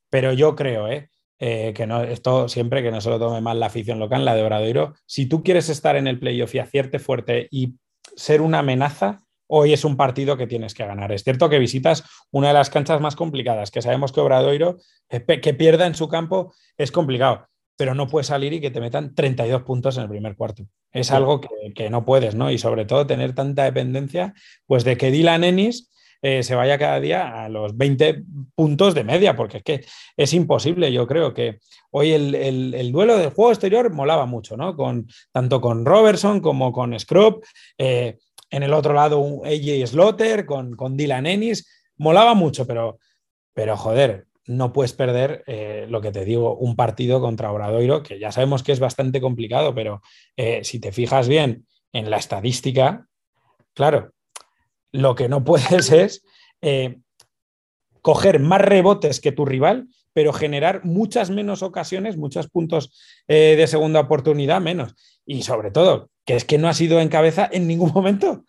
Pero 0.09 0.33
yo 0.33 0.57
creo, 0.57 0.89
¿eh? 0.89 1.11
Eh, 1.45 1.73
que 1.75 1.89
no, 1.89 2.05
esto 2.05 2.49
siempre 2.49 2.85
que 2.85 2.93
no 2.93 3.01
se 3.01 3.11
lo 3.11 3.19
tome 3.19 3.41
mal 3.41 3.59
la 3.59 3.67
afición 3.67 3.99
local, 3.99 4.25
la 4.25 4.37
de 4.37 4.45
Obradoiro, 4.45 4.95
si 5.07 5.27
tú 5.27 5.43
quieres 5.43 5.69
estar 5.69 5.97
en 5.97 6.07
el 6.07 6.21
playoff 6.21 6.55
y 6.55 6.61
acierte 6.61 7.01
fuerte 7.01 7.49
y 7.51 7.75
ser 8.15 8.43
una 8.43 8.61
amenaza, 8.61 9.25
hoy 9.49 9.73
es 9.73 9.85
un 9.85 9.97
partido 9.97 10.37
que 10.37 10.47
tienes 10.47 10.73
que 10.73 10.87
ganar. 10.87 11.11
Es 11.11 11.25
cierto 11.25 11.49
que 11.49 11.59
visitas 11.59 12.05
una 12.31 12.47
de 12.47 12.55
las 12.55 12.71
canchas 12.71 13.01
más 13.01 13.17
complicadas, 13.17 13.73
que 13.73 13.83
sabemos 13.83 14.13
que 14.13 14.21
Obradoiro, 14.21 14.77
eh, 15.09 15.41
que 15.41 15.53
pierda 15.53 15.89
en 15.89 15.97
su 15.97 16.07
campo, 16.07 16.55
es 16.79 16.93
complicado, 16.93 17.49
pero 17.77 17.97
no 17.97 18.07
puedes 18.07 18.29
salir 18.29 18.53
y 18.53 18.61
que 18.61 18.71
te 18.71 18.81
metan 18.81 19.13
32 19.13 19.63
puntos 19.63 19.97
en 19.97 20.05
el 20.05 20.09
primer 20.09 20.37
cuarto. 20.37 20.69
Es 20.93 21.11
algo 21.11 21.41
que, 21.41 21.49
que 21.75 21.91
no 21.91 22.05
puedes, 22.05 22.37
¿no? 22.37 22.53
Y 22.53 22.59
sobre 22.59 22.85
todo 22.85 23.09
tener 23.09 23.35
tanta 23.35 23.65
dependencia, 23.65 24.33
pues 24.67 24.85
de 24.85 24.97
que 24.97 25.11
Dylan 25.11 25.43
Ennis 25.43 25.92
eh, 26.25 26.45
se 26.45 26.55
vaya 26.55 26.79
cada 26.79 27.01
día 27.01 27.43
a 27.43 27.49
los 27.49 27.77
20 27.77 28.23
puntos 28.55 28.95
de 28.95 29.03
media, 29.03 29.35
porque 29.35 29.57
es 29.57 29.63
que 29.65 29.85
es 30.17 30.33
imposible. 30.33 30.93
Yo 30.93 31.05
creo 31.05 31.35
que 31.35 31.59
hoy 31.91 32.13
el, 32.13 32.93
duelo 32.93 33.19
del 33.19 33.31
juego 33.31 33.51
exterior 33.51 33.93
molaba 33.93 34.25
mucho, 34.25 34.57
¿no? 34.57 34.77
Con, 34.77 35.09
tanto 35.33 35.61
con 35.61 35.85
Robertson 35.85 36.41
como 36.41 36.71
con 36.71 36.97
Scrub. 36.99 37.45
Eh, 37.77 38.19
en 38.51 38.63
el 38.63 38.73
otro 38.73 38.95
lado, 38.95 39.19
un 39.19 39.45
AJ 39.45 39.89
Slaughter 39.89 40.47
con, 40.47 40.77
con 40.77 40.97
Dylan 40.97 41.27
Ennis. 41.27 41.69
Molaba 41.97 42.35
mucho, 42.35 42.69
pero, 42.69 43.01
pero 43.53 43.77
joder, 43.77 44.27
no 44.47 44.73
puedes 44.73 44.93
perder 44.93 45.43
eh, 45.49 45.87
lo 45.89 46.01
que 46.01 46.13
te 46.13 46.25
digo, 46.25 46.57
un 46.57 46.77
partido 46.77 47.21
contra 47.21 47.51
Obradoiro, 47.51 48.05
que 48.05 48.21
ya 48.21 48.31
sabemos 48.31 48.63
que 48.63 48.71
es 48.71 48.79
bastante 48.79 49.21
complicado, 49.21 49.75
pero 49.75 50.03
si 50.63 50.79
te 50.79 50.93
fijas 50.93 51.27
bien 51.27 51.67
en 51.93 52.11
la 52.11 52.19
estadística, 52.19 53.07
claro, 53.75 54.13
lo 54.93 55.15
que 55.15 55.29
no 55.29 55.45
puedes 55.45 55.91
es 55.93 56.25
eh, 56.61 56.99
coger 58.03 58.41
más 58.41 58.61
rebotes 58.61 59.21
que 59.21 59.33
tu 59.33 59.45
rival, 59.45 59.89
pero 60.13 60.33
generar 60.33 60.85
muchas 60.85 61.31
menos 61.31 61.63
ocasiones, 61.63 62.17
muchos 62.17 62.49
puntos 62.49 62.93
eh, 63.29 63.55
de 63.57 63.67
segunda 63.67 64.01
oportunidad 64.01 64.61
menos. 64.61 64.95
Y 65.25 65.43
sobre 65.43 65.71
todo, 65.71 66.11
que 66.27 66.37
es 66.37 66.45
que 66.45 66.59
no 66.59 66.69
ha 66.69 66.75
sido 66.75 67.01
en 67.01 67.09
cabeza 67.09 67.49
en 67.51 67.67
ningún 67.67 67.93
momento. 67.95 68.45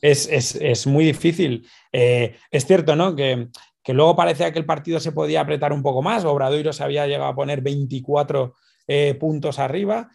es, 0.00 0.86
muy 0.86 1.04
difícil. 1.04 1.68
Eh, 1.92 2.36
es 2.50 2.66
cierto, 2.66 2.96
¿no? 2.96 3.14
Que, 3.14 3.48
luego 3.88 4.14
parecía 4.14 4.52
que 4.52 4.60
el 4.60 4.66
partido 4.66 5.00
se 5.00 5.10
podía 5.10 5.40
apretar 5.40 5.72
un 5.72 5.82
poco 5.82 6.00
más. 6.00 6.24
Obradoiro 6.24 6.72
se 6.72 6.84
había 6.84 7.08
llegado 7.08 7.30
a 7.30 7.34
poner 7.34 7.60
24 7.60 8.54
eh, 8.86 9.14
puntos 9.14 9.58
arriba. 9.58 10.08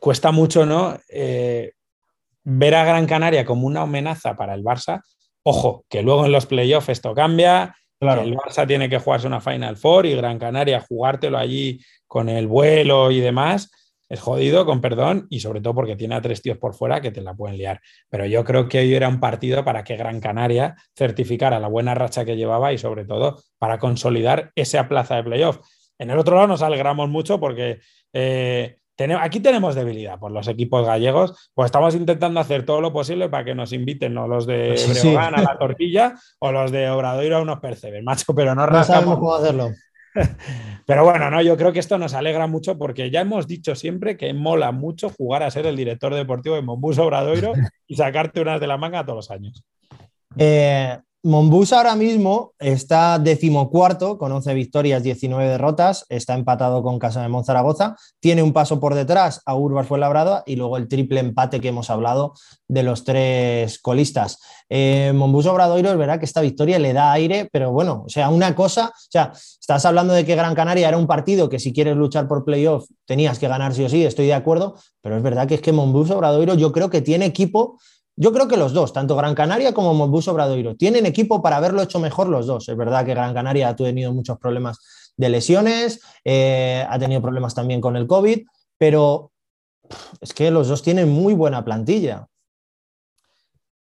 Cuesta 0.00 0.32
mucho, 0.32 0.66
¿no? 0.66 0.98
Ver 2.50 2.74
a 2.74 2.84
Gran 2.84 3.06
Canaria 3.06 3.44
como 3.44 3.66
una 3.66 3.82
amenaza 3.82 4.36
para 4.36 4.54
el 4.54 4.62
Barça. 4.62 5.00
Ojo, 5.42 5.84
que 5.88 6.02
luego 6.02 6.26
en 6.26 6.32
los 6.32 6.46
playoffs 6.46 6.88
esto 6.88 7.14
cambia. 7.14 7.74
Claro. 7.98 8.22
el 8.22 8.34
Barça 8.34 8.66
tiene 8.66 8.88
que 8.88 8.98
jugarse 8.98 9.26
una 9.26 9.42
Final 9.42 9.76
Four 9.76 10.06
y 10.06 10.14
Gran 10.14 10.38
Canaria 10.38 10.80
jugártelo 10.80 11.36
allí 11.36 11.80
con 12.06 12.30
el 12.30 12.46
vuelo 12.46 13.10
y 13.10 13.20
demás 13.20 13.70
es 14.10 14.20
jodido, 14.20 14.66
con 14.66 14.80
perdón, 14.80 15.28
y 15.30 15.38
sobre 15.38 15.60
todo 15.60 15.72
porque 15.72 15.94
tiene 15.94 16.16
a 16.16 16.20
tres 16.20 16.42
tíos 16.42 16.58
por 16.58 16.74
fuera 16.74 17.00
que 17.00 17.12
te 17.12 17.20
la 17.20 17.32
pueden 17.32 17.56
liar. 17.56 17.80
Pero 18.08 18.26
yo 18.26 18.44
creo 18.44 18.68
que 18.68 18.80
hoy 18.80 18.92
era 18.92 19.08
un 19.08 19.20
partido 19.20 19.64
para 19.64 19.84
que 19.84 19.96
Gran 19.96 20.20
Canaria 20.20 20.74
certificara 20.96 21.60
la 21.60 21.68
buena 21.68 21.94
racha 21.94 22.24
que 22.24 22.36
llevaba 22.36 22.72
y 22.72 22.78
sobre 22.78 23.04
todo 23.04 23.40
para 23.58 23.78
consolidar 23.78 24.50
esa 24.56 24.88
plaza 24.88 25.14
de 25.14 25.22
playoff. 25.22 25.60
En 25.96 26.10
el 26.10 26.18
otro 26.18 26.34
lado 26.34 26.48
nos 26.48 26.62
alegramos 26.62 27.08
mucho 27.08 27.38
porque 27.38 27.78
eh, 28.12 28.78
aquí 29.20 29.40
tenemos 29.40 29.74
debilidad 29.74 30.18
por 30.18 30.32
los 30.32 30.48
equipos 30.48 30.86
gallegos, 30.86 31.50
pues 31.54 31.66
estamos 31.66 31.94
intentando 31.94 32.40
hacer 32.40 32.64
todo 32.64 32.80
lo 32.80 32.92
posible 32.92 33.28
para 33.28 33.44
que 33.44 33.54
nos 33.54 33.72
inviten 33.72 34.14
los 34.14 34.46
de 34.46 34.76
Breogán 34.88 35.34
a 35.34 35.42
la 35.42 35.58
tortilla 35.58 36.14
o 36.38 36.52
los 36.52 36.70
de 36.70 36.90
Obradoiro 36.90 37.38
a 37.38 37.42
unos 37.42 37.60
percebes, 37.60 38.02
macho, 38.02 38.34
pero 38.34 38.54
no, 38.54 38.66
no 38.66 38.84
sabemos 38.84 39.18
cómo 39.18 39.34
hacerlo. 39.34 39.70
Pero 40.86 41.04
bueno, 41.04 41.30
no, 41.30 41.40
yo 41.40 41.56
creo 41.56 41.72
que 41.72 41.78
esto 41.78 41.96
nos 41.96 42.14
alegra 42.14 42.48
mucho 42.48 42.76
porque 42.76 43.12
ya 43.12 43.20
hemos 43.20 43.46
dicho 43.46 43.76
siempre 43.76 44.16
que 44.16 44.34
mola 44.34 44.72
mucho 44.72 45.08
jugar 45.08 45.44
a 45.44 45.50
ser 45.52 45.66
el 45.66 45.76
director 45.76 46.12
deportivo 46.12 46.56
de 46.56 46.62
Mombus 46.62 46.98
Obradoiro 46.98 47.52
y 47.86 47.94
sacarte 47.94 48.40
unas 48.40 48.60
de 48.60 48.66
la 48.66 48.76
manga 48.76 49.04
todos 49.04 49.16
los 49.16 49.30
años. 49.30 49.64
Eh, 50.36 50.98
Monbus 51.22 51.74
ahora 51.74 51.96
mismo 51.96 52.54
está 52.58 53.18
decimocuarto 53.18 54.16
con 54.16 54.32
11 54.32 54.54
victorias, 54.54 55.02
19 55.02 55.50
derrotas, 55.50 56.06
está 56.08 56.32
empatado 56.32 56.82
con 56.82 56.98
Casa 56.98 57.20
de 57.20 57.28
Monzaragoza, 57.28 57.94
tiene 58.20 58.42
un 58.42 58.54
paso 58.54 58.80
por 58.80 58.94
detrás 58.94 59.42
a 59.44 59.54
Urbas 59.54 59.86
Fuenlabrada 59.86 60.42
y 60.46 60.56
luego 60.56 60.78
el 60.78 60.88
triple 60.88 61.20
empate 61.20 61.60
que 61.60 61.68
hemos 61.68 61.90
hablado 61.90 62.32
de 62.68 62.82
los 62.84 63.04
tres 63.04 63.78
colistas. 63.80 64.38
Eh, 64.70 65.12
Obradoiro 65.14 65.90
es 65.90 65.98
verdad 65.98 66.18
que 66.18 66.24
esta 66.24 66.40
victoria 66.40 66.78
le 66.78 66.94
da 66.94 67.12
aire, 67.12 67.50
pero 67.52 67.70
bueno, 67.70 68.04
o 68.06 68.08
sea, 68.08 68.30
una 68.30 68.54
cosa, 68.54 68.86
o 68.86 69.10
sea, 69.10 69.32
estás 69.34 69.84
hablando 69.84 70.14
de 70.14 70.24
que 70.24 70.36
Gran 70.36 70.54
Canaria 70.54 70.88
era 70.88 70.96
un 70.96 71.06
partido 71.06 71.50
que 71.50 71.58
si 71.58 71.74
quieres 71.74 71.96
luchar 71.96 72.28
por 72.28 72.46
playoff 72.46 72.86
tenías 73.04 73.38
que 73.38 73.46
ganar 73.46 73.74
sí 73.74 73.84
o 73.84 73.90
sí, 73.90 74.06
estoy 74.06 74.26
de 74.26 74.34
acuerdo, 74.34 74.76
pero 75.02 75.18
es 75.18 75.22
verdad 75.22 75.46
que 75.46 75.56
es 75.56 75.60
que 75.60 75.72
Monbus 75.72 76.10
Obradoiro 76.12 76.54
yo 76.54 76.72
creo 76.72 76.88
que 76.88 77.02
tiene 77.02 77.26
equipo 77.26 77.76
yo 78.20 78.34
creo 78.34 78.46
que 78.48 78.58
los 78.58 78.74
dos, 78.74 78.92
tanto 78.92 79.16
Gran 79.16 79.34
Canaria 79.34 79.72
como 79.72 79.94
Monbus 79.94 80.28
Obradoiro, 80.28 80.76
tienen 80.76 81.06
equipo 81.06 81.40
para 81.40 81.56
haberlo 81.56 81.80
hecho 81.80 81.98
mejor 81.98 82.28
los 82.28 82.46
dos. 82.46 82.68
Es 82.68 82.76
verdad 82.76 83.06
que 83.06 83.14
Gran 83.14 83.32
Canaria 83.32 83.70
ha 83.70 83.74
tenido 83.74 84.12
muchos 84.12 84.38
problemas 84.38 84.78
de 85.16 85.30
lesiones, 85.30 86.02
eh, 86.22 86.84
ha 86.86 86.98
tenido 86.98 87.22
problemas 87.22 87.54
también 87.54 87.80
con 87.80 87.96
el 87.96 88.06
COVID, 88.06 88.44
pero 88.76 89.32
es 90.20 90.34
que 90.34 90.50
los 90.50 90.68
dos 90.68 90.82
tienen 90.82 91.08
muy 91.08 91.32
buena 91.32 91.64
plantilla. 91.64 92.26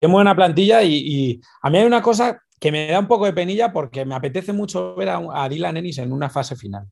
Tienen 0.01 0.15
buena 0.15 0.35
plantilla 0.35 0.83
y, 0.83 1.39
a 1.61 1.69
mí 1.69 1.77
hay 1.77 1.85
una 1.85 2.01
cosa 2.01 2.41
que 2.59 2.73
me 2.73 2.87
da 2.87 3.01
un 3.01 3.09
poco 3.09 3.27
de 3.27 3.35
penilla 3.35 3.71
porque 3.71 4.07
me 4.07 4.15
apetece 4.15 4.55
mucho 4.55 4.95
ver 4.95 5.11
a, 5.11 5.21
a 5.31 5.47
Dylan 5.51 5.77
Ennis 5.77 5.99
en 5.99 6.11
una 6.11 6.31
fase 6.31 6.57
final. 6.57 6.89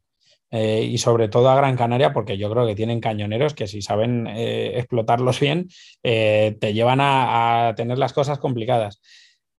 Eh, 0.52 0.82
y 0.82 0.98
sobre 0.98 1.28
todo 1.28 1.48
a 1.48 1.54
Gran 1.54 1.76
Canaria, 1.76 2.12
porque 2.12 2.36
yo 2.36 2.50
creo 2.50 2.66
que 2.66 2.74
tienen 2.74 3.00
cañoneros 3.00 3.54
que 3.54 3.68
si 3.68 3.82
saben 3.82 4.26
eh, 4.26 4.78
explotarlos 4.78 5.38
bien, 5.38 5.68
eh, 6.02 6.56
te 6.60 6.74
llevan 6.74 6.98
a, 7.00 7.72
tener 7.76 7.98
las 7.98 8.12
cosas 8.12 8.38
complicadas. 8.38 9.00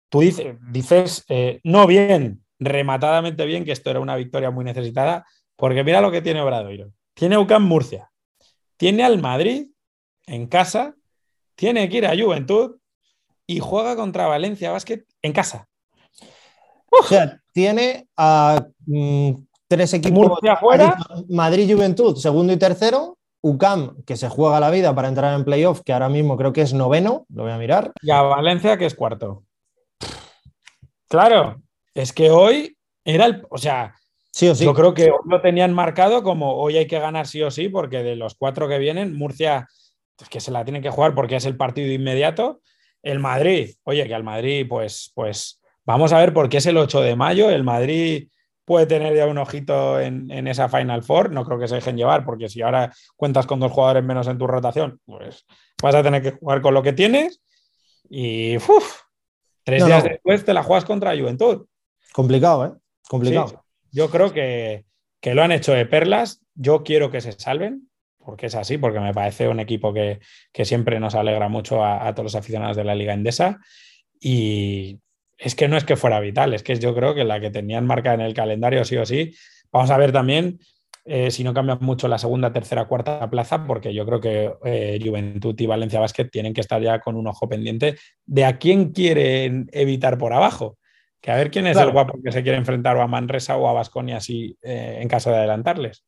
Tú 0.10 0.20
dices, 0.20 0.56
dices 0.70 1.26
no 1.64 1.88
bien, 1.88 2.44
rematadamente 2.60 3.46
bien, 3.46 3.64
que 3.64 3.72
esto 3.72 3.90
era 3.90 4.02
una 4.02 4.18
victoria 4.18 4.52
muy 4.52 4.66
necesitada, 4.66 5.26
porque 5.56 5.86
mira 5.86 6.02
lo 6.02 6.12
que 6.12 6.22
tiene 6.22 6.42
Obradoiro. 6.42 6.92
Tiene 7.14 7.38
UCAM 7.38 7.64
Murcia, 7.64 8.12
tiene 8.76 9.04
al 9.04 9.22
Madrid 9.22 9.68
en 10.28 10.48
casa, 10.48 10.96
tiene 11.56 11.88
que 11.88 11.98
ir 12.00 12.06
a 12.06 12.18
Juventud 12.18 12.78
y 13.48 13.60
juega 13.60 13.96
contra 13.96 14.28
Valencia 14.28 14.72
Basket 14.72 15.04
en 15.22 15.32
casa. 15.32 15.70
O 16.90 17.04
sea, 17.04 17.40
tiene 17.54 18.08
a 18.18 18.68
mm, 18.86 19.32
Tres 19.72 19.94
equipos. 19.94 20.38
afuera. 20.50 20.98
Madrid 21.30 21.74
Juventud, 21.74 22.18
segundo 22.18 22.52
y 22.52 22.58
tercero. 22.58 23.18
UCAM, 23.42 24.04
que 24.04 24.18
se 24.18 24.28
juega 24.28 24.60
la 24.60 24.70
vida 24.70 24.94
para 24.94 25.08
entrar 25.08 25.34
en 25.34 25.46
playoff, 25.46 25.80
que 25.82 25.94
ahora 25.94 26.10
mismo 26.10 26.36
creo 26.36 26.52
que 26.52 26.62
es 26.62 26.74
noveno, 26.74 27.26
lo 27.30 27.44
voy 27.44 27.54
a 27.54 27.58
mirar. 27.58 27.94
Y 28.02 28.12
a 28.12 28.22
Valencia, 28.22 28.78
que 28.78 28.86
es 28.86 28.96
cuarto. 28.96 29.44
Claro, 31.08 31.62
es 31.94 32.12
que 32.12 32.30
hoy 32.32 32.78
era 33.06 33.26
el. 33.26 33.48
O 33.50 33.58
sea, 33.58 33.96
sí 34.30 34.50
o 34.50 34.56
sí. 34.56 34.66
yo 34.66 34.74
creo 34.74 34.94
que 34.94 35.06
hoy 35.06 35.20
lo 35.26 35.40
tenían 35.40 35.74
marcado 35.74 36.22
como 36.22 36.56
hoy 36.56 36.76
hay 36.76 36.88
que 36.88 37.00
ganar 37.00 37.26
sí 37.26 37.42
o 37.42 37.50
sí, 37.50 37.70
porque 37.70 38.04
de 38.04 38.18
los 38.18 38.36
cuatro 38.36 38.68
que 38.68 38.78
vienen, 38.78 39.18
Murcia 39.18 39.70
es 40.22 40.28
que 40.28 40.42
se 40.42 40.52
la 40.52 40.66
tiene 40.66 40.82
que 40.82 40.90
jugar 40.90 41.16
porque 41.16 41.38
es 41.38 41.46
el 41.46 41.56
partido 41.56 41.90
inmediato. 41.94 42.60
El 43.02 43.20
Madrid, 43.20 43.74
oye, 43.86 44.06
que 44.06 44.16
al 44.16 44.26
Madrid, 44.26 44.66
pues, 44.68 45.14
pues 45.16 45.62
vamos 45.86 46.12
a 46.12 46.20
ver 46.20 46.34
por 46.34 46.50
qué 46.50 46.58
es 46.58 46.66
el 46.66 46.76
8 46.76 47.00
de 47.00 47.16
mayo. 47.16 47.50
El 47.50 47.64
Madrid 47.64 48.28
puede 48.72 48.86
tener 48.86 49.14
ya 49.14 49.28
un 49.28 49.38
ojito 49.38 50.00
en, 50.00 50.48
esa 50.48 50.70
Final 50.70 51.04
Four. 51.04 51.34
No 51.34 51.44
creo 51.44 51.60
que 51.60 51.68
se 51.68 51.76
dejen 51.76 51.98
llevar, 51.98 52.24
porque 52.24 52.48
si 52.48 52.62
ahora 52.62 52.90
cuentas 53.18 53.46
con 53.46 53.60
dos 53.60 53.70
jugadores 53.70 54.02
menos 54.02 54.28
en 54.28 54.38
tu 54.38 54.48
rotación, 54.48 55.02
pues 55.04 55.46
vas 55.84 55.94
a 55.94 56.02
tener 56.02 56.22
que 56.22 56.32
jugar 56.32 56.62
con 56.62 56.74
lo 56.74 56.82
que 56.82 56.94
tienes. 56.94 57.42
Y 58.10 58.56
tres 59.66 59.86
días 59.86 60.06
después 60.06 60.46
te 60.46 60.54
la 60.54 60.64
juegas 60.64 60.86
contra 60.86 61.18
Juventud. 61.18 61.66
Complicado, 62.14 62.66
¿eh? 62.66 62.72
Complicado. 63.10 63.66
yo 63.92 64.10
creo 64.10 64.32
que, 64.32 64.86
lo 65.22 65.44
han 65.44 65.52
hecho 65.52 65.74
de 65.74 65.86
perlas. 65.86 66.42
Yo 66.56 66.84
quiero 66.84 67.12
que 67.12 67.20
se 67.20 67.34
salven, 67.34 67.90
porque 68.20 68.46
es 68.46 68.56
así, 68.56 68.78
porque 68.78 69.02
me 69.02 69.14
parece 69.14 69.50
un 69.50 69.60
equipo 69.60 69.94
que, 69.94 70.22
siempre 70.64 70.98
nos 71.02 71.16
alegra 71.16 71.50
mucho 71.50 71.84
a, 71.84 72.08
a, 72.08 72.14
todos 72.14 72.24
los 72.24 72.36
aficionados 72.36 72.78
de 72.78 72.86
la 72.86 72.96
Liga 72.96 73.14
Endesa. 73.14 73.60
Y 74.18 74.98
es 75.42 75.56
que 75.56 75.68
no 75.68 75.76
es 75.76 75.84
que 75.84 75.96
fuera 75.96 76.20
vital, 76.20 76.54
es 76.54 76.62
que 76.62 76.76
yo 76.76 76.94
creo 76.94 77.16
que 77.16 77.24
la 77.24 77.40
que 77.40 77.50
tenían 77.50 77.88
marca 77.88 78.14
en 78.14 78.22
el 78.22 78.36
calendario 78.36 78.86
sí 78.86 78.96
o 78.98 79.06
sí. 79.06 79.34
Vamos 79.72 79.90
a 79.90 79.98
ver 79.98 80.12
también 80.12 80.60
eh, 81.04 81.32
si 81.32 81.44
no 81.44 81.52
cambia 81.52 81.78
mucho 81.78 82.08
la 82.08 82.20
segunda, 82.20 82.54
tercera, 82.54 82.86
cuarta 82.86 83.28
plaza, 83.28 83.66
porque 83.66 83.92
yo 83.92 84.06
creo 84.06 84.22
que 84.22 84.54
eh, 84.64 85.00
Juventud 85.04 85.60
y 85.60 85.66
Valencia 85.66 86.00
Basket 86.00 86.30
tienen 86.30 86.54
que 86.54 86.62
estar 86.62 86.80
ya 86.80 87.00
con 87.00 87.16
un 87.16 87.26
ojo 87.26 87.50
pendiente 87.50 87.98
de 88.24 88.46
a 88.46 88.60
quién 88.60 88.92
quieren 88.92 89.68
evitar 89.72 90.20
por 90.20 90.34
abajo. 90.34 90.78
Que 91.20 91.32
a 91.32 91.36
ver 91.36 91.50
quién 91.50 91.68
es 91.68 91.78
el 91.78 91.92
guapo 91.92 92.20
que 92.24 92.32
se 92.32 92.44
quiere 92.44 92.58
enfrentar 92.58 92.98
o 92.98 93.02
a 93.02 93.08
Manresa 93.08 93.58
o 93.58 93.68
a 93.68 93.74
Basconia 93.74 94.18
así 94.18 94.58
eh, 94.62 95.00
en 95.02 95.08
caso 95.08 95.32
de 95.32 95.38
adelantarles. 95.38 96.04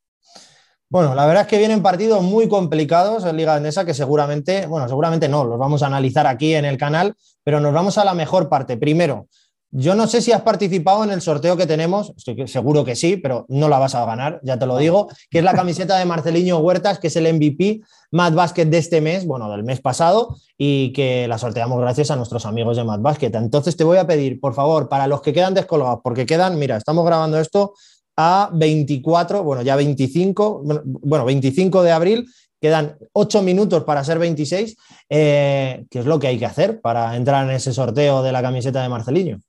Bueno, 0.93 1.15
la 1.15 1.25
verdad 1.25 1.41
es 1.41 1.47
que 1.47 1.57
vienen 1.57 1.81
partidos 1.81 2.21
muy 2.21 2.47
complicados 2.47 3.25
en 3.25 3.35
Liga 3.35 3.55
Andesa 3.55 3.83
que 3.83 3.95
seguramente, 3.95 4.67
bueno, 4.67 4.87
seguramente 4.87 5.27
no, 5.27 5.43
los 5.43 5.57
vamos 5.57 5.81
a 5.81 5.87
analizar 5.87 6.27
aquí 6.27 6.53
en 6.53 6.65
el 6.65 6.77
canal, 6.77 7.15
pero 7.43 7.59
nos 7.59 7.73
vamos 7.73 7.97
a 7.97 8.05
la 8.05 8.13
mejor 8.13 8.47
parte. 8.47 8.77
Primero, 8.77 9.27
yo 9.71 9.95
no 9.95 10.05
sé 10.05 10.21
si 10.21 10.31
has 10.31 10.43
participado 10.43 11.03
en 11.03 11.09
el 11.09 11.21
sorteo 11.21 11.57
que 11.57 11.65
tenemos, 11.65 12.13
estoy 12.15 12.47
seguro 12.47 12.85
que 12.85 12.95
sí, 12.95 13.17
pero 13.17 13.47
no 13.49 13.69
la 13.69 13.79
vas 13.79 13.95
a 13.95 14.05
ganar, 14.05 14.39
ya 14.43 14.59
te 14.59 14.67
lo 14.67 14.77
digo, 14.77 15.07
que 15.31 15.39
es 15.39 15.43
la 15.43 15.53
camiseta 15.53 15.97
de 15.97 16.05
Marceliño 16.05 16.59
Huertas, 16.59 16.99
que 16.99 17.07
es 17.07 17.15
el 17.15 17.33
MVP 17.33 17.81
Mad 18.11 18.33
Basket 18.33 18.65
de 18.65 18.77
este 18.77 19.01
mes, 19.01 19.25
bueno, 19.25 19.49
del 19.49 19.63
mes 19.63 19.81
pasado, 19.81 20.37
y 20.59 20.93
que 20.93 21.27
la 21.27 21.39
sorteamos 21.39 21.81
gracias 21.81 22.11
a 22.11 22.15
nuestros 22.15 22.45
amigos 22.45 22.77
de 22.77 22.83
Mad 22.83 22.99
Basket. 22.99 23.31
Entonces 23.33 23.75
te 23.75 23.83
voy 23.83 23.97
a 23.97 24.05
pedir, 24.05 24.39
por 24.39 24.53
favor, 24.53 24.89
para 24.89 25.07
los 25.07 25.23
que 25.23 25.33
quedan 25.33 25.55
descolgados, 25.55 26.01
porque 26.03 26.27
quedan, 26.27 26.59
mira, 26.59 26.77
estamos 26.77 27.03
grabando 27.03 27.39
esto 27.39 27.73
a 28.17 28.49
24, 28.53 29.43
bueno, 29.43 29.61
ya 29.61 29.75
25, 29.75 30.63
bueno, 30.85 31.25
25 31.25 31.83
de 31.83 31.91
abril, 31.91 32.27
quedan 32.61 32.97
8 33.13 33.41
minutos 33.41 33.83
para 33.83 34.03
ser 34.03 34.19
26, 34.19 34.77
eh, 35.09 35.85
¿qué 35.89 35.99
es 35.99 36.05
lo 36.05 36.19
que 36.19 36.27
hay 36.27 36.39
que 36.39 36.45
hacer 36.45 36.79
para 36.81 37.15
entrar 37.15 37.45
en 37.45 37.55
ese 37.55 37.73
sorteo 37.73 38.23
de 38.23 38.31
la 38.31 38.41
camiseta 38.41 38.81
de 38.81 38.89
Marceliño? 38.89 39.39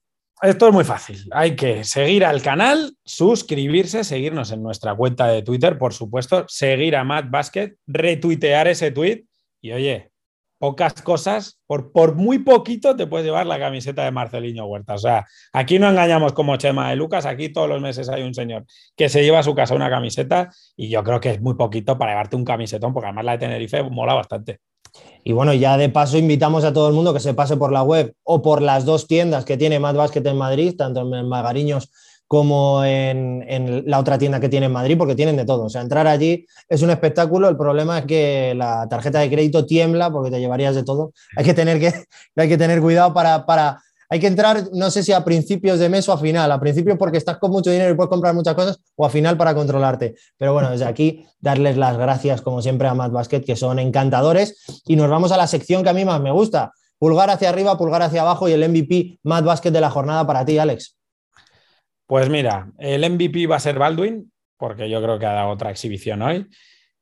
Esto 0.42 0.68
es 0.68 0.74
muy 0.74 0.84
fácil. 0.84 1.26
Hay 1.30 1.56
que 1.56 1.84
seguir 1.84 2.24
al 2.24 2.42
canal, 2.42 2.96
suscribirse, 3.04 4.04
seguirnos 4.04 4.50
en 4.50 4.62
nuestra 4.62 4.94
cuenta 4.94 5.28
de 5.28 5.42
Twitter, 5.42 5.78
por 5.78 5.94
supuesto, 5.94 6.44
seguir 6.48 6.96
a 6.96 7.04
Matt 7.04 7.30
Basket, 7.30 7.76
retuitear 7.86 8.68
ese 8.68 8.90
tweet 8.90 9.24
y 9.62 9.72
oye, 9.72 10.10
pocas 10.64 11.02
cosas, 11.02 11.60
por, 11.66 11.92
por 11.92 12.14
muy 12.14 12.38
poquito 12.38 12.96
te 12.96 13.06
puedes 13.06 13.26
llevar 13.26 13.46
la 13.46 13.58
camiseta 13.58 14.02
de 14.02 14.10
Marceliño 14.10 14.64
Huerta. 14.64 14.94
O 14.94 14.98
sea, 14.98 15.26
aquí 15.52 15.78
no 15.78 15.90
engañamos 15.90 16.32
como 16.32 16.56
Chema 16.56 16.88
de 16.88 16.96
Lucas, 16.96 17.26
aquí 17.26 17.50
todos 17.50 17.68
los 17.68 17.82
meses 17.82 18.08
hay 18.08 18.22
un 18.22 18.32
señor 18.32 18.64
que 18.96 19.10
se 19.10 19.22
lleva 19.22 19.40
a 19.40 19.42
su 19.42 19.54
casa 19.54 19.74
una 19.74 19.90
camiseta 19.90 20.50
y 20.74 20.88
yo 20.88 21.04
creo 21.04 21.20
que 21.20 21.32
es 21.32 21.42
muy 21.42 21.52
poquito 21.52 21.98
para 21.98 22.12
llevarte 22.12 22.36
un 22.36 22.46
camisetón, 22.46 22.94
porque 22.94 23.08
además 23.08 23.26
la 23.26 23.32
de 23.32 23.38
Tenerife 23.40 23.82
mola 23.82 24.14
bastante. 24.14 24.60
Y 25.22 25.32
bueno, 25.32 25.52
ya 25.52 25.76
de 25.76 25.90
paso 25.90 26.16
invitamos 26.16 26.64
a 26.64 26.72
todo 26.72 26.88
el 26.88 26.94
mundo 26.94 27.12
que 27.12 27.20
se 27.20 27.34
pase 27.34 27.58
por 27.58 27.70
la 27.70 27.82
web 27.82 28.14
o 28.22 28.40
por 28.40 28.62
las 28.62 28.86
dos 28.86 29.06
tiendas 29.06 29.44
que 29.44 29.58
tiene 29.58 29.78
Mad 29.78 29.96
Basket 29.96 30.24
en 30.24 30.38
Madrid, 30.38 30.76
tanto 30.78 31.02
en 31.02 31.28
Magariños 31.28 31.90
como 32.35 32.85
en, 32.85 33.85
la 33.87 34.01
otra 34.01 34.18
tienda 34.18 34.41
que 34.41 34.49
tiene 34.49 34.66
en 34.66 34.72
Madrid, 34.72 34.99
porque 34.99 35.14
tienen 35.14 35.37
de 35.37 35.45
todo. 35.45 35.66
O 35.66 35.68
sea, 35.68 35.82
entrar 35.82 36.09
allí 36.09 36.45
es 36.68 36.82
un 36.82 36.91
espectáculo. 36.91 37.49
El 37.49 37.57
problema 37.57 38.01
es 38.01 38.07
que 38.07 38.55
la 38.57 38.89
tarjeta 38.89 39.20
de 39.20 39.30
crédito 39.30 39.66
tiembla 39.66 40.11
porque 40.11 40.32
te 40.32 40.41
llevarías 40.41 40.74
de 40.74 40.82
todo. 40.82 41.12
Hay 41.37 41.45
que 41.45 41.55
tener, 41.55 41.78
que, 41.78 41.93
hay 42.37 42.49
que 42.49 42.59
tener 42.59 42.80
cuidado 42.80 43.14
para, 43.14 43.47
para 43.47 43.80
hay 44.11 44.18
que 44.18 44.26
entrar, 44.26 44.64
no 44.72 44.91
sé 44.91 45.05
si 45.05 45.12
a 45.12 45.24
principios 45.24 45.78
de 45.78 45.89
mes 45.89 46.09
o 46.09 46.12
a 46.12 46.18
final. 46.18 46.51
A 46.51 46.59
principios 46.59 46.99
porque 46.99 47.18
estás 47.18 47.39
con 47.39 47.53
mucho 47.53 47.70
dinero 47.70 47.93
y 47.93 47.95
puedes 47.95 48.11
comprar 48.11 48.35
muchas 48.35 48.57
cosas, 48.57 48.80
o 48.97 49.07
a 49.07 49.11
final 49.11 49.37
para 49.37 49.55
controlarte. 49.55 50.16
Pero 50.37 50.53
bueno, 50.53 50.72
desde 50.72 50.87
aquí 50.87 51.24
darles 51.39 51.76
las 51.76 51.97
gracias, 51.97 52.43
como 52.43 52.62
siempre, 52.62 52.89
a 52.89 52.95
Mad 52.95 53.12
Basket, 53.12 53.43
que 53.45 53.55
son 53.55 53.78
encantadores. 53.78 54.82
Y 54.87 54.97
nos 54.97 55.09
vamos 55.09 55.30
a 55.30 55.37
la 55.37 55.47
sección 55.47 55.85
que 55.85 55.91
a 55.91 55.95
mí 55.95 56.05
más 56.05 56.20
me 56.20 56.32
gusta. 56.32 56.72
Pulgar 56.99 57.30
hacia 57.30 57.49
arriba, 57.49 57.78
pulgar 57.78 58.03
hacia 58.03 58.22
abajo 58.22 58.49
y 58.49 58.53
el 58.55 58.68
MVP 58.68 59.20
Mad 59.22 59.45
Basket 59.45 59.70
de 59.70 59.80
la 59.80 59.91
jornada 59.91 60.26
para 60.26 60.45
ti, 60.45 60.59
Alex. 60.59 60.97
Pues 62.14 62.30
mira, 62.30 62.70
el 62.78 63.10
MVP 63.10 63.48
va 63.48 63.56
a 63.56 63.58
ser 63.58 63.76
Baldwin, 63.76 64.30
porque 64.56 64.88
yo 64.88 65.02
creo 65.02 65.18
que 65.18 65.26
ha 65.26 65.32
dado 65.32 65.48
otra 65.48 65.72
exhibición 65.72 66.22
hoy. 66.22 66.48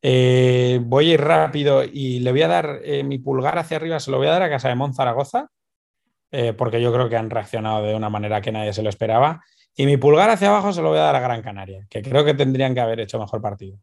Eh, 0.01 0.81
voy 0.83 1.11
a 1.11 1.13
ir 1.13 1.21
rápido 1.21 1.85
y 1.85 2.21
le 2.21 2.33
voy 2.33 2.41
a 2.41 2.49
dar 2.49 2.81
eh, 2.83 3.05
mi 3.05 3.19
pulgar 3.19 3.59
hacia 3.59 3.77
arriba, 3.77 4.01
se 4.01 4.11
lo 4.11 4.17
voy 4.17 4.29
a 4.29 4.31
dar 4.31 4.43
a 4.43 4.49
Casa 4.49 4.71
de 4.71 4.75
Monzaragoza 4.75 5.51
eh, 6.31 6.55
porque 6.55 6.81
yo 6.81 6.91
creo 6.95 7.11
que 7.11 7.19
han 7.19 7.29
reaccionado 7.29 7.83
de 7.83 7.95
una 7.95 8.09
manera 8.09 8.41
que 8.41 8.53
nadie 8.53 8.73
se 8.73 8.83
lo 8.83 8.89
esperaba. 8.89 9.43
Y 9.77 9.85
mi 9.85 9.99
pulgar 9.99 10.31
hacia 10.31 10.49
abajo 10.49 10.73
se 10.73 10.81
lo 10.81 10.89
voy 10.89 10.99
a 10.99 11.03
dar 11.03 11.17
a 11.17 11.21
Gran 11.21 11.43
Canaria, 11.43 11.87
que 11.91 12.01
creo 12.01 12.25
que 12.25 12.33
tendrían 12.33 12.73
que 12.73 12.81
haber 12.81 13.01
hecho 13.01 13.19
mejor 13.19 13.43
partido. 13.43 13.77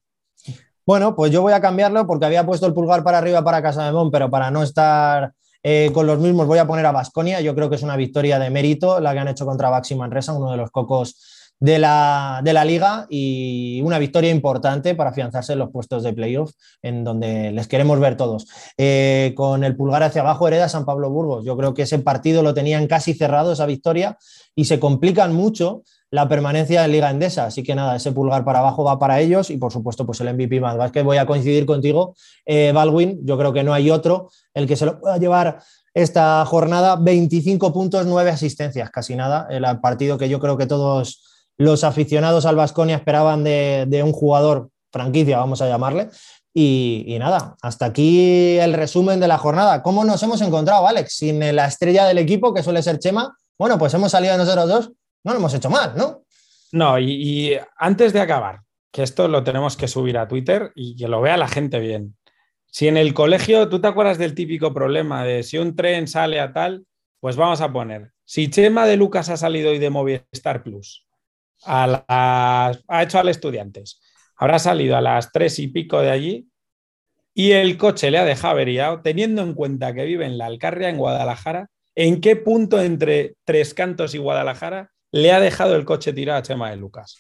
Bueno, 0.83 1.15
pues 1.15 1.31
yo 1.31 1.43
voy 1.43 1.53
a 1.53 1.61
cambiarlo 1.61 2.07
porque 2.07 2.25
había 2.25 2.43
puesto 2.43 2.65
el 2.65 2.73
pulgar 2.73 3.03
para 3.03 3.19
arriba 3.19 3.43
para 3.43 3.61
Casa 3.61 3.85
de 3.85 3.91
Mon, 3.91 4.09
pero 4.09 4.31
para 4.31 4.49
no 4.49 4.63
estar 4.63 5.31
eh, 5.63 5.91
con 5.93 6.07
los 6.07 6.19
mismos 6.19 6.47
voy 6.47 6.59
a 6.59 6.67
poner 6.67 6.85
a 6.85 6.91
Basconia. 6.91 7.41
Yo 7.41 7.55
creo 7.55 7.69
que 7.69 7.75
es 7.75 7.83
una 7.83 7.95
victoria 7.95 8.39
de 8.39 8.49
mérito 8.49 8.99
la 8.99 9.13
que 9.13 9.19
han 9.19 9.27
hecho 9.27 9.45
contra 9.45 9.69
Baxi 9.69 9.95
Manresa, 9.95 10.33
uno 10.33 10.51
de 10.51 10.57
los 10.57 10.71
cocos 10.71 11.15
de 11.59 11.77
la, 11.77 12.41
liga 12.65 13.05
y 13.09 13.81
una 13.83 13.99
victoria 13.99 14.31
importante 14.31 14.95
para 14.95 15.09
afianzarse 15.09 15.53
en 15.53 15.59
los 15.59 15.71
puestos 15.71 16.03
de 16.03 16.13
playoff, 16.13 16.51
en 16.81 17.03
donde 17.03 17.51
les 17.51 17.67
queremos 17.67 17.99
ver 17.99 18.15
todos. 18.15 18.47
Eh, 18.77 19.33
con 19.35 19.63
el 19.63 19.75
pulgar 19.75 20.03
hacia 20.03 20.21
abajo 20.21 20.47
hereda 20.47 20.69
San 20.69 20.85
Pablo 20.85 21.09
Burgos. 21.09 21.43
Yo 21.45 21.57
creo 21.57 21.73
que 21.73 21.81
ese 21.81 21.99
partido 21.99 22.43
lo 22.43 22.53
tenían 22.53 22.87
casi 22.87 23.13
cerrado, 23.13 23.51
esa 23.51 23.65
victoria, 23.65 24.17
y 24.55 24.65
se 24.65 24.79
complican 24.79 25.33
mucho 25.33 25.83
la 26.11 26.27
permanencia 26.27 26.85
en 26.85 26.91
Liga 26.91 27.09
Endesa. 27.09 27.45
Así 27.45 27.63
que 27.63 27.75
nada, 27.75 27.95
ese 27.95 28.11
pulgar 28.11 28.43
para 28.43 28.59
abajo 28.59 28.83
va 28.83 28.97
para 28.97 29.19
ellos 29.19 29.49
y 29.49 29.57
por 29.57 29.71
supuesto 29.71 30.05
pues 30.05 30.19
el 30.21 30.33
MVP 30.33 30.59
más. 30.59 30.91
que 30.91 31.03
voy 31.03 31.17
a 31.17 31.25
coincidir 31.25 31.65
contigo, 31.65 32.15
eh, 32.45 32.71
Baldwin. 32.73 33.19
Yo 33.23 33.37
creo 33.37 33.53
que 33.53 33.63
no 33.63 33.73
hay 33.73 33.91
otro 33.91 34.29
el 34.53 34.67
que 34.67 34.75
se 34.75 34.85
lo 34.85 34.99
pueda 34.99 35.17
llevar 35.17 35.59
esta 35.93 36.43
jornada. 36.45 36.95
25 36.95 37.73
puntos, 37.73 38.05
9 38.05 38.31
asistencias, 38.31 38.89
casi 38.89 39.15
nada. 39.15 39.47
El 39.49 39.63
partido 39.79 40.17
que 40.17 40.29
yo 40.29 40.39
creo 40.39 40.57
que 40.57 40.65
todos 40.65 41.23
los 41.57 41.83
aficionados 41.83 42.45
al 42.45 42.55
Vasconia 42.55 42.95
esperaban 42.95 43.43
de, 43.43 44.01
un 44.03 44.13
jugador 44.13 44.69
franquicia, 44.91 45.37
vamos 45.37 45.61
a 45.61 45.67
llamarle. 45.67 46.09
Y, 46.51 47.15
nada, 47.19 47.55
hasta 47.61 47.85
aquí 47.85 48.57
el 48.57 48.73
resumen 48.73 49.19
de 49.19 49.27
la 49.27 49.37
jornada. 49.37 49.83
¿Cómo 49.83 50.03
nos 50.03 50.21
hemos 50.23 50.41
encontrado, 50.41 50.87
Alex? 50.87 51.17
Sin 51.17 51.39
la 51.55 51.67
estrella 51.67 52.05
del 52.05 52.17
equipo, 52.17 52.53
que 52.53 52.63
suele 52.63 52.81
ser 52.81 52.97
Chema. 52.97 53.37
Bueno, 53.57 53.77
pues 53.77 53.93
hemos 53.93 54.11
salido 54.11 54.37
nosotros 54.37 54.67
dos. 54.67 54.91
No 55.23 55.33
lo 55.33 55.39
hemos 55.39 55.53
hecho 55.53 55.69
mal, 55.69 55.93
¿no? 55.95 56.23
No, 56.71 56.99
y, 56.99 57.57
antes 57.77 58.13
de 58.13 58.21
acabar, 58.21 58.61
que 58.91 59.03
esto 59.03 59.27
lo 59.27 59.43
tenemos 59.43 59.75
que 59.75 59.87
subir 59.87 60.17
a 60.17 60.27
Twitter 60.27 60.71
y 60.75 60.95
que 60.95 61.07
lo 61.07 61.21
vea 61.21 61.37
la 61.37 61.47
gente 61.47 61.79
bien. 61.79 62.15
Si 62.67 62.87
en 62.87 62.97
el 62.97 63.13
colegio, 63.13 63.67
¿tú 63.69 63.81
te 63.81 63.87
acuerdas 63.87 64.17
del 64.17 64.35
típico 64.35 64.73
problema 64.73 65.23
de 65.23 65.43
si 65.43 65.57
un 65.57 65.75
tren 65.75 66.07
sale 66.07 66.39
a 66.39 66.53
tal? 66.53 66.85
Pues 67.19 67.35
vamos 67.35 67.61
a 67.61 67.73
poner, 67.73 68.11
si 68.23 68.49
Chema 68.49 68.85
de 68.85 68.95
Lucas 68.95 69.29
ha 69.29 69.37
salido 69.37 69.71
hoy 69.71 69.79
de 69.79 69.89
Movistar 69.89 70.63
Plus 70.63 71.05
ha 71.65 72.71
hecho 73.01 73.19
al 73.19 73.29
estudiantes. 73.29 74.01
Habrá 74.35 74.59
salido 74.59 74.95
a 74.95 75.01
las 75.01 75.31
tres 75.31 75.59
y 75.59 75.67
pico 75.67 76.01
de 76.01 76.11
allí 76.11 76.47
y 77.33 77.51
el 77.51 77.77
coche 77.77 78.11
le 78.11 78.17
ha 78.17 78.25
dejado 78.25 78.53
averiado, 78.53 79.01
teniendo 79.01 79.41
en 79.41 79.53
cuenta 79.53 79.93
que 79.93 80.05
vive 80.05 80.25
en 80.25 80.37
la 80.37 80.45
Alcarria, 80.45 80.89
en 80.89 80.97
Guadalajara. 80.97 81.69
¿En 81.95 82.21
qué 82.21 82.35
punto 82.35 82.81
entre 82.81 83.35
Tres 83.43 83.73
Cantos 83.73 84.15
y 84.15 84.17
Guadalajara 84.17 84.91
le 85.11 85.31
ha 85.31 85.39
dejado 85.39 85.75
el 85.75 85.85
coche 85.85 86.13
tirado 86.13 86.39
a 86.39 86.43
Chema 86.43 86.69
de 86.69 86.77
Lucas? 86.77 87.17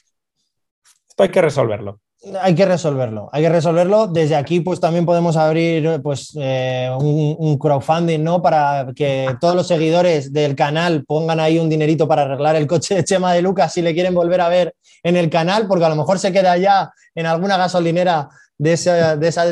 Esto 1.07 1.23
hay 1.23 1.29
que 1.29 1.41
resolverlo. 1.41 1.99
Hay 2.41 2.53
que 2.53 2.65
resolverlo, 2.65 3.29
hay 3.31 3.43
que 3.43 3.49
resolverlo. 3.49 4.07
Desde 4.07 4.35
aquí, 4.35 4.59
pues 4.59 4.81
también 4.81 5.05
podemos 5.05 5.37
abrir 5.37 6.01
pues, 6.03 6.37
eh, 6.37 6.89
un, 6.99 7.57
crowdfunding, 7.57 8.21
¿no? 8.21 8.41
Para 8.41 8.91
que 8.93 9.37
todos 9.39 9.55
los 9.55 9.65
seguidores 9.65 10.33
del 10.33 10.53
canal 10.53 11.05
pongan 11.05 11.39
ahí 11.39 11.59
un 11.59 11.69
dinerito 11.69 12.09
para 12.09 12.23
arreglar 12.23 12.57
el 12.57 12.67
coche 12.67 12.95
de 12.95 13.05
Chema 13.05 13.33
de 13.33 13.41
Lucas 13.41 13.71
si 13.71 13.81
le 13.81 13.93
quieren 13.93 14.13
volver 14.13 14.41
a 14.41 14.49
ver 14.49 14.75
en 15.01 15.15
el 15.15 15.29
canal, 15.29 15.65
porque 15.65 15.85
a 15.85 15.89
lo 15.89 15.95
mejor 15.95 16.19
se 16.19 16.33
queda 16.33 16.57
ya 16.57 16.91
en 17.15 17.25
alguna 17.25 17.55
gasolinera 17.55 18.27
de 18.57 18.73
esa, 18.73 19.15
de 19.15 19.27
esa, 19.29 19.45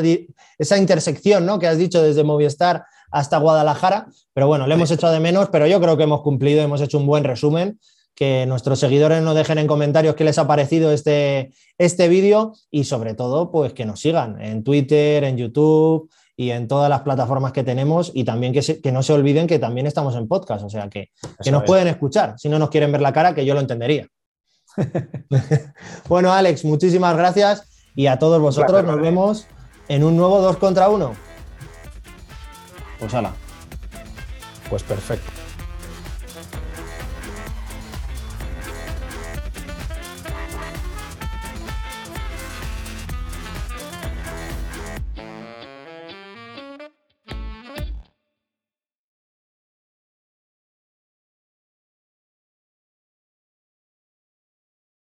esa 0.58 0.76
intersección, 0.76 1.46
¿no? 1.46 1.58
Que 1.58 1.68
has 1.68 1.78
dicho 1.78 2.02
desde 2.02 2.22
Movistar 2.22 2.84
hasta 3.10 3.38
Guadalajara. 3.38 4.08
Pero 4.34 4.46
bueno, 4.46 4.66
le 4.66 4.74
hemos 4.74 4.90
hecho 4.90 5.10
de 5.10 5.20
menos, 5.20 5.48
pero 5.48 5.66
yo 5.66 5.80
creo 5.80 5.96
que 5.96 6.02
hemos 6.02 6.20
cumplido, 6.20 6.60
hemos 6.60 6.82
hecho 6.82 6.98
un 6.98 7.06
buen 7.06 7.24
resumen 7.24 7.78
que 8.18 8.46
nuestros 8.46 8.80
seguidores 8.80 9.22
nos 9.22 9.36
dejen 9.36 9.58
en 9.58 9.68
comentarios 9.68 10.16
qué 10.16 10.24
les 10.24 10.38
ha 10.38 10.48
parecido 10.48 10.90
este, 10.90 11.52
este 11.78 12.08
vídeo 12.08 12.52
y 12.68 12.82
sobre 12.82 13.14
todo, 13.14 13.52
pues 13.52 13.74
que 13.74 13.84
nos 13.86 14.00
sigan 14.00 14.42
en 14.42 14.64
Twitter, 14.64 15.22
en 15.22 15.36
YouTube 15.36 16.10
y 16.36 16.50
en 16.50 16.66
todas 16.66 16.90
las 16.90 17.02
plataformas 17.02 17.52
que 17.52 17.62
tenemos 17.62 18.10
y 18.12 18.24
también 18.24 18.52
que, 18.52 18.80
que 18.80 18.90
no 18.90 19.04
se 19.04 19.12
olviden 19.12 19.46
que 19.46 19.60
también 19.60 19.86
estamos 19.86 20.16
en 20.16 20.26
podcast, 20.26 20.64
o 20.64 20.68
sea 20.68 20.88
que, 20.88 21.10
que 21.40 21.52
nos 21.52 21.62
pueden 21.62 21.86
escuchar, 21.86 22.34
si 22.38 22.48
no 22.48 22.58
nos 22.58 22.70
quieren 22.70 22.90
ver 22.90 23.02
la 23.02 23.12
cara, 23.12 23.36
que 23.36 23.46
yo 23.46 23.54
lo 23.54 23.60
entendería. 23.60 24.08
bueno, 26.08 26.32
Alex, 26.32 26.64
muchísimas 26.64 27.16
gracias 27.16 27.68
y 27.94 28.08
a 28.08 28.18
todos 28.18 28.42
vosotros 28.42 28.82
nos 28.82 29.00
vemos 29.00 29.46
en 29.86 30.02
un 30.02 30.16
nuevo 30.16 30.40
2 30.40 30.56
contra 30.56 30.88
1. 30.88 31.12
Pues 32.98 33.14
hala. 33.14 33.32
Pues 34.68 34.82
perfecto. 34.82 35.37